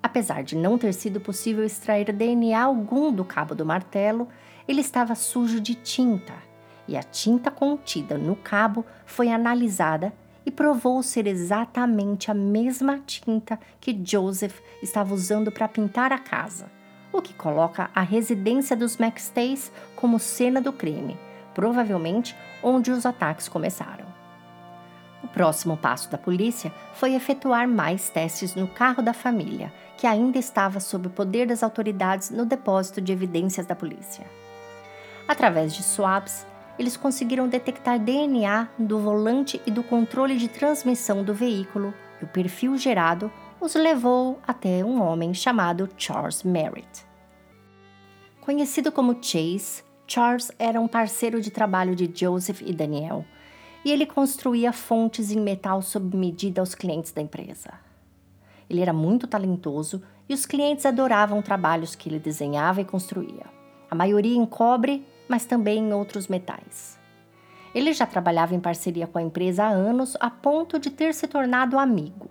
Apesar 0.04 0.44
de 0.44 0.56
não 0.56 0.78
ter 0.78 0.94
sido 0.94 1.20
possível 1.20 1.66
extrair 1.66 2.14
DNA 2.14 2.62
algum 2.62 3.12
do 3.12 3.26
cabo 3.26 3.56
do 3.56 3.66
martelo, 3.66 4.28
ele 4.68 4.82
estava 4.82 5.16
sujo 5.16 5.60
de 5.60 5.74
tinta, 5.74 6.36
e 6.88 6.96
a 6.96 7.02
tinta 7.02 7.50
contida 7.50 8.20
no 8.20 8.36
cabo 8.36 8.86
foi 9.04 9.32
analisada 9.32 10.14
e 10.46 10.52
provou 10.52 11.02
ser 11.04 11.28
exatamente 11.28 12.32
a 12.32 12.34
mesma 12.34 13.00
tinta 13.06 13.60
que 13.80 14.00
Joseph 14.04 14.60
estava 14.82 15.14
usando 15.14 15.52
para 15.52 15.68
pintar 15.68 16.12
a 16.12 16.18
casa, 16.18 16.72
o 17.12 17.22
que 17.22 17.34
coloca 17.34 17.90
a 17.94 18.02
residência 18.02 18.76
dos 18.76 19.00
McStays 19.00 19.72
como 19.96 20.20
cena 20.20 20.62
do 20.62 20.74
crime, 20.74 21.18
provavelmente 21.54 22.36
onde 22.64 22.92
os 22.92 23.06
ataques 23.06 23.48
começaram. 23.48 24.06
O 25.24 25.28
próximo 25.28 25.78
passo 25.78 26.10
da 26.10 26.18
polícia 26.18 26.74
foi 26.94 27.14
efetuar 27.14 27.68
mais 27.68 28.10
testes 28.10 28.56
no 28.56 28.68
carro 28.68 29.04
da 29.04 29.14
família, 29.14 29.72
que 29.98 30.08
ainda 30.08 30.40
estava 30.40 30.80
sob 30.80 31.08
o 31.08 31.12
poder 31.12 31.46
das 31.46 31.62
autoridades 31.62 32.32
no 32.32 32.46
depósito 32.46 33.00
de 33.00 33.12
evidências 33.12 33.68
da 33.68 33.76
polícia. 33.76 34.26
Através 35.28 35.76
de 35.76 35.84
swabs, 35.84 36.46
eles 36.82 36.98
conseguiram 36.98 37.48
detectar 37.48 38.00
DNA 38.00 38.68
do 38.78 38.98
volante 38.98 39.62
e 39.68 39.72
do 39.72 39.84
controle 39.84 40.36
de 40.36 40.48
transmissão 40.48 41.24
do 41.24 41.32
veículo, 41.32 41.94
e 42.20 42.26
o 42.26 42.28
perfil 42.28 42.76
gerado 42.76 43.32
os 43.60 43.76
levou 43.76 44.40
até 44.48 44.84
um 44.84 45.00
homem 45.00 45.32
chamado 45.32 45.88
Charles 45.96 46.42
Merritt. 46.42 47.06
Conhecido 48.42 48.92
como 48.92 49.16
Chase, 49.22 49.84
Charles 50.08 50.52
era 50.58 50.82
um 50.82 50.88
parceiro 50.88 51.40
de 51.40 51.52
trabalho 51.52 51.96
de 51.96 52.12
Joseph 52.14 52.62
e 52.66 52.74
Daniel, 52.74 53.24
e 53.86 53.92
ele 53.92 54.08
construía 54.08 54.74
fontes 54.74 55.32
em 55.32 55.40
metal 55.40 55.84
sob 55.84 56.18
medida 56.18 56.62
aos 56.62 56.74
clientes 56.74 57.12
da 57.12 57.22
empresa. 57.22 57.74
Ele 58.68 58.82
era 58.82 58.94
muito 58.94 59.28
talentoso 59.28 60.02
e 60.28 60.34
os 60.34 60.48
clientes 60.48 60.86
adoravam 60.86 61.44
trabalhos 61.44 61.94
que 61.94 62.10
ele 62.10 62.20
desenhava 62.20 62.82
e 62.82 62.86
construía. 62.86 63.46
A 63.90 63.94
maioria 63.94 64.36
em 64.36 64.46
cobre, 64.46 65.06
mas 65.32 65.46
também 65.46 65.80
em 65.80 65.94
outros 65.94 66.28
metais. 66.28 67.00
Ele 67.74 67.94
já 67.94 68.06
trabalhava 68.06 68.54
em 68.54 68.60
parceria 68.60 69.08
com 69.08 69.18
a 69.18 69.22
empresa 69.22 69.64
há 69.64 69.70
anos, 69.70 70.18
a 70.20 70.30
ponto 70.30 70.78
de 70.78 70.90
ter 70.90 71.14
se 71.14 71.26
tornado 71.26 71.80
amigo. 71.80 72.30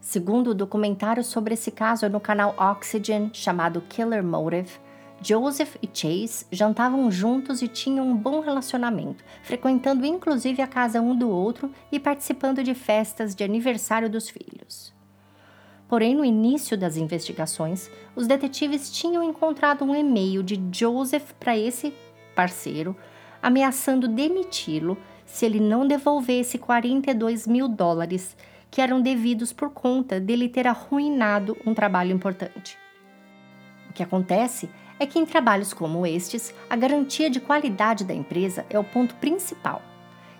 Segundo 0.00 0.52
o 0.52 0.54
documentário 0.54 1.22
sobre 1.22 1.52
esse 1.52 1.70
caso 1.70 2.08
no 2.08 2.18
canal 2.18 2.54
Oxygen, 2.58 3.28
chamado 3.34 3.82
Killer 3.82 4.24
Motive, 4.24 4.80
Joseph 5.20 5.76
e 5.82 5.90
Chase 5.92 6.46
jantavam 6.50 7.10
juntos 7.10 7.60
e 7.60 7.68
tinham 7.68 8.08
um 8.08 8.16
bom 8.16 8.40
relacionamento, 8.40 9.22
frequentando 9.42 10.06
inclusive 10.06 10.62
a 10.62 10.66
casa 10.66 11.02
um 11.02 11.14
do 11.14 11.28
outro 11.28 11.70
e 11.92 12.00
participando 12.00 12.64
de 12.64 12.72
festas 12.72 13.34
de 13.34 13.44
aniversário 13.44 14.08
dos 14.08 14.30
filhos. 14.30 14.96
Porém, 15.88 16.16
no 16.16 16.24
início 16.24 16.76
das 16.76 16.96
investigações, 16.96 17.88
os 18.16 18.26
detetives 18.26 18.90
tinham 18.90 19.22
encontrado 19.22 19.84
um 19.84 19.94
e-mail 19.94 20.42
de 20.42 20.60
Joseph 20.72 21.32
para 21.38 21.56
esse 21.56 21.94
parceiro, 22.36 22.94
ameaçando 23.42 24.06
demiti-lo 24.06 24.96
se 25.24 25.44
ele 25.44 25.58
não 25.58 25.88
devolvesse 25.88 26.58
42 26.58 27.46
mil 27.46 27.66
dólares 27.66 28.36
que 28.70 28.80
eram 28.80 29.00
devidos 29.00 29.52
por 29.52 29.70
conta 29.70 30.20
dele 30.20 30.48
ter 30.48 30.66
arruinado 30.66 31.56
um 31.66 31.74
trabalho 31.74 32.12
importante. 32.12 32.78
O 33.88 33.92
que 33.92 34.02
acontece 34.02 34.68
é 34.98 35.06
que 35.06 35.18
em 35.18 35.26
trabalhos 35.26 35.72
como 35.72 36.06
estes, 36.06 36.54
a 36.68 36.76
garantia 36.76 37.28
de 37.28 37.40
qualidade 37.40 38.04
da 38.04 38.14
empresa 38.14 38.64
é 38.70 38.78
o 38.78 38.84
ponto 38.84 39.14
principal. 39.16 39.82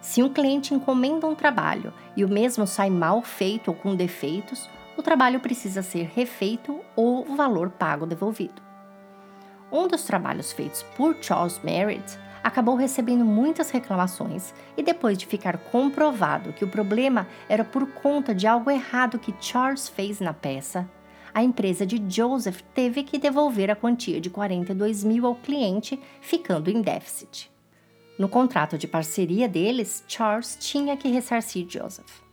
Se 0.00 0.22
um 0.22 0.28
cliente 0.28 0.74
encomenda 0.74 1.26
um 1.26 1.34
trabalho 1.34 1.92
e 2.16 2.24
o 2.24 2.28
mesmo 2.28 2.66
sai 2.66 2.90
mal 2.90 3.22
feito 3.22 3.68
ou 3.68 3.74
com 3.74 3.96
defeitos, 3.96 4.68
o 4.96 5.02
trabalho 5.02 5.40
precisa 5.40 5.82
ser 5.82 6.10
refeito 6.14 6.80
ou 6.94 7.28
o 7.28 7.34
valor 7.34 7.70
pago 7.70 8.06
devolvido. 8.06 8.65
Um 9.70 9.88
dos 9.88 10.04
trabalhos 10.04 10.52
feitos 10.52 10.84
por 10.96 11.16
Charles 11.20 11.60
Merritt 11.62 12.18
acabou 12.42 12.76
recebendo 12.76 13.24
muitas 13.24 13.70
reclamações 13.70 14.54
e 14.76 14.82
depois 14.82 15.18
de 15.18 15.26
ficar 15.26 15.58
comprovado 15.58 16.52
que 16.52 16.64
o 16.64 16.68
problema 16.68 17.26
era 17.48 17.64
por 17.64 17.86
conta 17.94 18.32
de 18.34 18.46
algo 18.46 18.70
errado 18.70 19.18
que 19.18 19.34
Charles 19.40 19.88
fez 19.88 20.20
na 20.20 20.32
peça, 20.32 20.88
a 21.36 21.42
empresa 21.42 21.84
de 21.84 22.02
Joseph 22.08 22.62
teve 22.72 23.02
que 23.02 23.18
devolver 23.18 23.70
a 23.70 23.76
quantia 23.76 24.18
de 24.20 24.30
42 24.30 25.04
mil 25.04 25.26
ao 25.26 25.34
cliente, 25.34 26.00
ficando 26.20 26.70
em 26.70 26.80
déficit. 26.80 27.50
No 28.18 28.26
contrato 28.26 28.78
de 28.78 28.88
parceria 28.88 29.46
deles, 29.46 30.02
Charles 30.08 30.56
tinha 30.58 30.96
que 30.96 31.08
ressarcir 31.08 31.66
Joseph. 31.68 32.25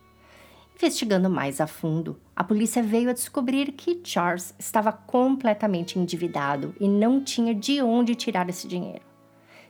Investigando 0.84 1.29
mais 1.29 1.61
a 1.61 1.65
fundo, 1.65 2.19
a 2.36 2.43
polícia 2.43 2.84
veio 2.84 3.09
a 3.09 3.13
descobrir 3.13 3.71
que 3.71 4.01
Charles 4.03 4.53
estava 4.59 4.91
completamente 4.91 5.97
endividado 5.97 6.75
e 6.77 6.89
não 6.89 7.23
tinha 7.23 7.55
de 7.55 7.81
onde 7.81 8.15
tirar 8.15 8.49
esse 8.49 8.67
dinheiro. 8.67 8.99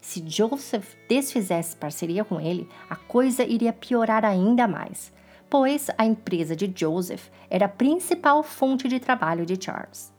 Se 0.01 0.27
Joseph 0.27 0.95
desfizesse 1.07 1.75
parceria 1.75 2.25
com 2.25 2.41
ele, 2.41 2.67
a 2.89 2.95
coisa 2.95 3.43
iria 3.43 3.71
piorar 3.71 4.25
ainda 4.25 4.67
mais, 4.67 5.13
pois 5.51 5.87
a 5.99 6.03
empresa 6.03 6.55
de 6.55 6.73
Joseph 6.75 7.27
era 7.47 7.67
a 7.67 7.69
principal 7.69 8.41
fonte 8.41 8.87
de 8.87 8.99
trabalho 8.99 9.45
de 9.45 9.63
Charles. 9.63 10.11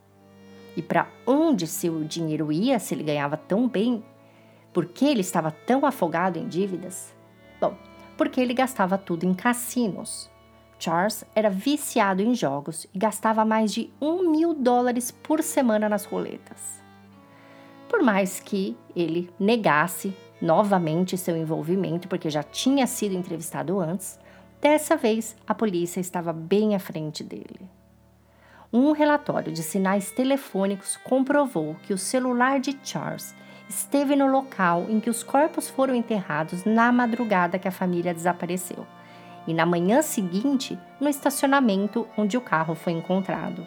E 0.77 0.81
para 0.81 1.09
onde 1.27 1.67
seu 1.67 2.05
dinheiro 2.05 2.53
ia 2.53 2.79
se 2.79 2.95
ele 2.95 3.03
ganhava 3.03 3.35
tão 3.35 3.67
bem? 3.67 4.01
Por 4.71 4.85
que 4.85 5.03
ele 5.03 5.19
estava 5.19 5.51
tão 5.51 5.85
afogado 5.85 6.39
em 6.39 6.47
dívidas? 6.47 7.13
Bom, 7.59 7.75
porque 8.15 8.39
ele 8.39 8.53
gastava 8.53 8.97
tudo 8.97 9.25
em 9.25 9.33
cassinos. 9.33 10.33
Charles 10.79 11.23
era 11.33 11.49
viciado 11.49 12.21
em 12.21 12.35
jogos 12.35 12.85
e 12.93 12.97
gastava 12.97 13.45
mais 13.45 13.73
de 13.73 13.89
um 14.01 14.29
mil 14.29 14.53
dólares 14.53 15.11
por 15.11 15.41
semana 15.41 15.87
nas 15.87 16.05
roletas. 16.05 16.81
Por 17.89 18.01
mais 18.01 18.39
que 18.39 18.75
ele 18.95 19.29
negasse 19.39 20.15
novamente 20.41 21.17
seu 21.17 21.37
envolvimento, 21.37 22.07
porque 22.07 22.29
já 22.29 22.43
tinha 22.43 22.85
sido 22.85 23.15
entrevistado 23.15 23.79
antes, 23.79 24.19
Dessa 24.65 24.95
vez, 24.95 25.35
a 25.45 25.53
polícia 25.53 25.99
estava 25.99 26.33
bem 26.33 26.73
à 26.73 26.79
frente 26.79 27.23
dele. 27.23 27.69
Um 28.73 28.93
relatório 28.93 29.53
de 29.53 29.61
sinais 29.61 30.09
telefônicos 30.09 30.97
comprovou 30.97 31.75
que 31.83 31.93
o 31.93 31.97
celular 31.99 32.59
de 32.59 32.75
Charles 32.83 33.35
esteve 33.69 34.15
no 34.15 34.25
local 34.25 34.87
em 34.89 34.99
que 34.99 35.07
os 35.07 35.21
corpos 35.21 35.69
foram 35.69 35.93
enterrados 35.93 36.65
na 36.65 36.91
madrugada 36.91 37.59
que 37.59 37.67
a 37.67 37.71
família 37.71 38.11
desapareceu, 38.11 38.87
e 39.47 39.53
na 39.53 39.65
manhã 39.65 40.01
seguinte, 40.01 40.77
no 40.99 41.07
estacionamento 41.07 42.07
onde 42.17 42.37
o 42.37 42.41
carro 42.41 42.75
foi 42.75 42.93
encontrado. 42.93 43.65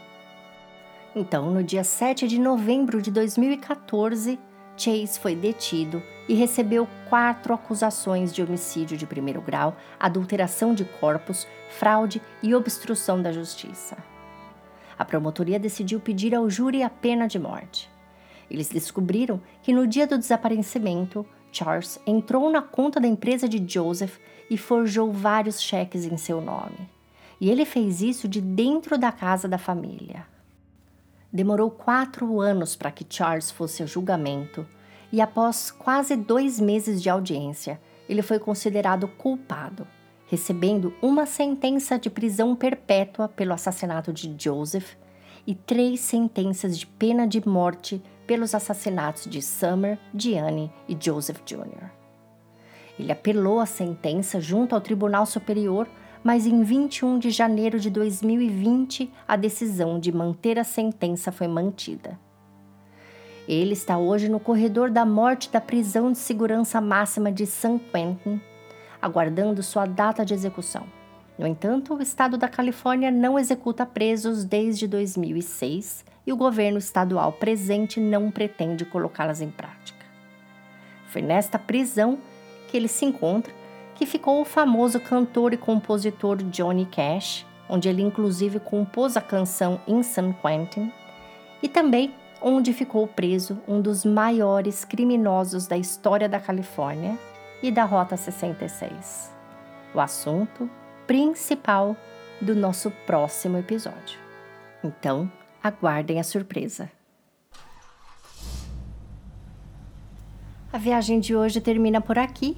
Então, 1.14 1.50
no 1.50 1.62
dia 1.62 1.84
7 1.84 2.28
de 2.28 2.38
novembro 2.38 3.00
de 3.00 3.10
2014, 3.10 4.38
Chase 4.76 5.18
foi 5.18 5.34
detido 5.34 6.00
e 6.28 6.34
recebeu 6.34 6.86
quatro 7.08 7.52
acusações 7.52 8.32
de 8.32 8.42
homicídio 8.42 8.96
de 8.96 9.06
primeiro 9.06 9.40
grau, 9.40 9.76
adulteração 9.98 10.72
de 10.72 10.84
corpos, 10.84 11.46
fraude 11.68 12.22
e 12.42 12.54
obstrução 12.54 13.20
da 13.20 13.32
justiça. 13.32 13.96
A 14.96 15.04
promotoria 15.04 15.58
decidiu 15.58 15.98
pedir 15.98 16.34
ao 16.34 16.48
júri 16.48 16.82
a 16.82 16.90
pena 16.90 17.26
de 17.26 17.38
morte. 17.38 17.90
Eles 18.50 18.68
descobriram 18.68 19.40
que 19.62 19.72
no 19.72 19.86
dia 19.86 20.06
do 20.06 20.18
desaparecimento, 20.18 21.26
Charles 21.52 21.98
entrou 22.06 22.50
na 22.50 22.62
conta 22.62 23.00
da 23.00 23.08
empresa 23.08 23.48
de 23.48 23.62
Joseph 23.66 24.18
e 24.50 24.56
forjou 24.56 25.12
vários 25.12 25.60
cheques 25.60 26.04
em 26.04 26.16
seu 26.16 26.40
nome. 26.40 26.88
E 27.40 27.50
ele 27.50 27.64
fez 27.64 28.02
isso 28.02 28.26
de 28.28 28.40
dentro 28.40 28.98
da 28.98 29.12
casa 29.12 29.46
da 29.48 29.58
família. 29.58 30.26
Demorou 31.32 31.70
quatro 31.70 32.40
anos 32.40 32.74
para 32.74 32.90
que 32.90 33.06
Charles 33.08 33.50
fosse 33.50 33.82
a 33.82 33.86
julgamento, 33.86 34.66
e 35.12 35.20
após 35.20 35.70
quase 35.70 36.16
dois 36.16 36.58
meses 36.60 37.02
de 37.02 37.08
audiência, 37.08 37.80
ele 38.08 38.22
foi 38.22 38.38
considerado 38.38 39.06
culpado, 39.06 39.86
recebendo 40.26 40.94
uma 41.00 41.26
sentença 41.26 41.98
de 41.98 42.10
prisão 42.10 42.54
perpétua 42.54 43.28
pelo 43.28 43.52
assassinato 43.52 44.12
de 44.12 44.34
Joseph 44.38 44.94
e 45.46 45.54
três 45.54 46.00
sentenças 46.00 46.78
de 46.78 46.86
pena 46.86 47.26
de 47.26 47.46
morte 47.46 48.02
pelos 48.28 48.54
assassinatos 48.54 49.24
de 49.24 49.42
Summer, 49.42 49.98
Diane 50.14 50.72
e 50.88 50.96
Joseph 50.98 51.40
Jr. 51.44 51.90
Ele 52.96 53.10
apelou 53.10 53.58
a 53.58 53.66
sentença 53.66 54.40
junto 54.40 54.76
ao 54.76 54.80
Tribunal 54.80 55.26
Superior 55.26 55.88
mas 56.22 56.46
em 56.46 56.62
21 56.62 57.18
de 57.18 57.30
janeiro 57.30 57.78
de 57.78 57.90
2020 57.90 59.10
a 59.26 59.36
decisão 59.36 59.98
de 59.98 60.12
manter 60.12 60.58
a 60.58 60.64
sentença 60.64 61.30
foi 61.30 61.48
mantida. 61.48 62.18
Ele 63.46 63.72
está 63.72 63.96
hoje 63.96 64.28
no 64.28 64.38
corredor 64.38 64.90
da 64.90 65.06
morte 65.06 65.50
da 65.50 65.60
prisão 65.60 66.12
de 66.12 66.18
segurança 66.18 66.80
máxima 66.80 67.32
de 67.32 67.46
San 67.46 67.78
Quentin, 67.78 68.40
aguardando 69.00 69.62
sua 69.62 69.86
data 69.86 70.24
de 70.24 70.34
execução. 70.34 70.84
No 71.38 71.46
entanto, 71.46 71.94
o 71.94 72.02
estado 72.02 72.36
da 72.36 72.48
Califórnia 72.48 73.10
não 73.10 73.38
executa 73.38 73.86
presos 73.86 74.44
desde 74.44 74.86
2006 74.86 76.04
e 76.28 76.32
o 76.32 76.36
governo 76.36 76.76
estadual 76.76 77.32
presente 77.32 77.98
não 77.98 78.30
pretende 78.30 78.84
colocá-las 78.84 79.40
em 79.40 79.50
prática. 79.50 80.04
Foi 81.06 81.22
nesta 81.22 81.58
prisão 81.58 82.18
que 82.68 82.76
ele 82.76 82.86
se 82.86 83.06
encontra 83.06 83.50
que 83.94 84.04
ficou 84.04 84.42
o 84.42 84.44
famoso 84.44 85.00
cantor 85.00 85.54
e 85.54 85.56
compositor 85.56 86.36
Johnny 86.36 86.84
Cash, 86.84 87.46
onde 87.66 87.88
ele 87.88 88.02
inclusive 88.02 88.60
compôs 88.60 89.16
a 89.16 89.22
canção 89.22 89.80
In 89.88 90.02
San 90.02 90.34
Quentin, 90.34 90.92
e 91.62 91.68
também 91.68 92.14
onde 92.42 92.74
ficou 92.74 93.08
preso 93.08 93.58
um 93.66 93.80
dos 93.80 94.04
maiores 94.04 94.84
criminosos 94.84 95.66
da 95.66 95.78
história 95.78 96.28
da 96.28 96.38
Califórnia 96.38 97.18
e 97.62 97.70
da 97.70 97.84
Rota 97.84 98.18
66. 98.18 99.34
O 99.94 99.98
assunto 99.98 100.68
principal 101.06 101.96
do 102.38 102.54
nosso 102.54 102.90
próximo 103.06 103.56
episódio. 103.56 104.20
Então, 104.84 105.32
aguardem 105.62 106.20
a 106.20 106.24
surpresa. 106.24 106.90
A 110.72 110.78
viagem 110.78 111.18
de 111.18 111.34
hoje 111.34 111.60
termina 111.60 112.00
por 112.00 112.18
aqui 112.18 112.56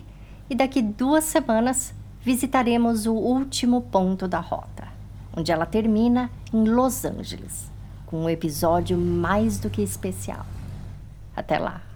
e 0.48 0.54
daqui 0.54 0.82
duas 0.82 1.24
semanas 1.24 1.94
visitaremos 2.20 3.06
o 3.06 3.14
último 3.14 3.82
ponto 3.82 4.26
da 4.26 4.40
rota, 4.40 4.88
onde 5.36 5.52
ela 5.52 5.64
termina 5.64 6.30
em 6.52 6.64
Los 6.64 7.04
Angeles, 7.04 7.70
com 8.06 8.24
um 8.24 8.28
episódio 8.28 8.98
mais 8.98 9.58
do 9.58 9.70
que 9.70 9.80
especial. 9.80 10.44
Até 11.34 11.58
lá! 11.58 11.89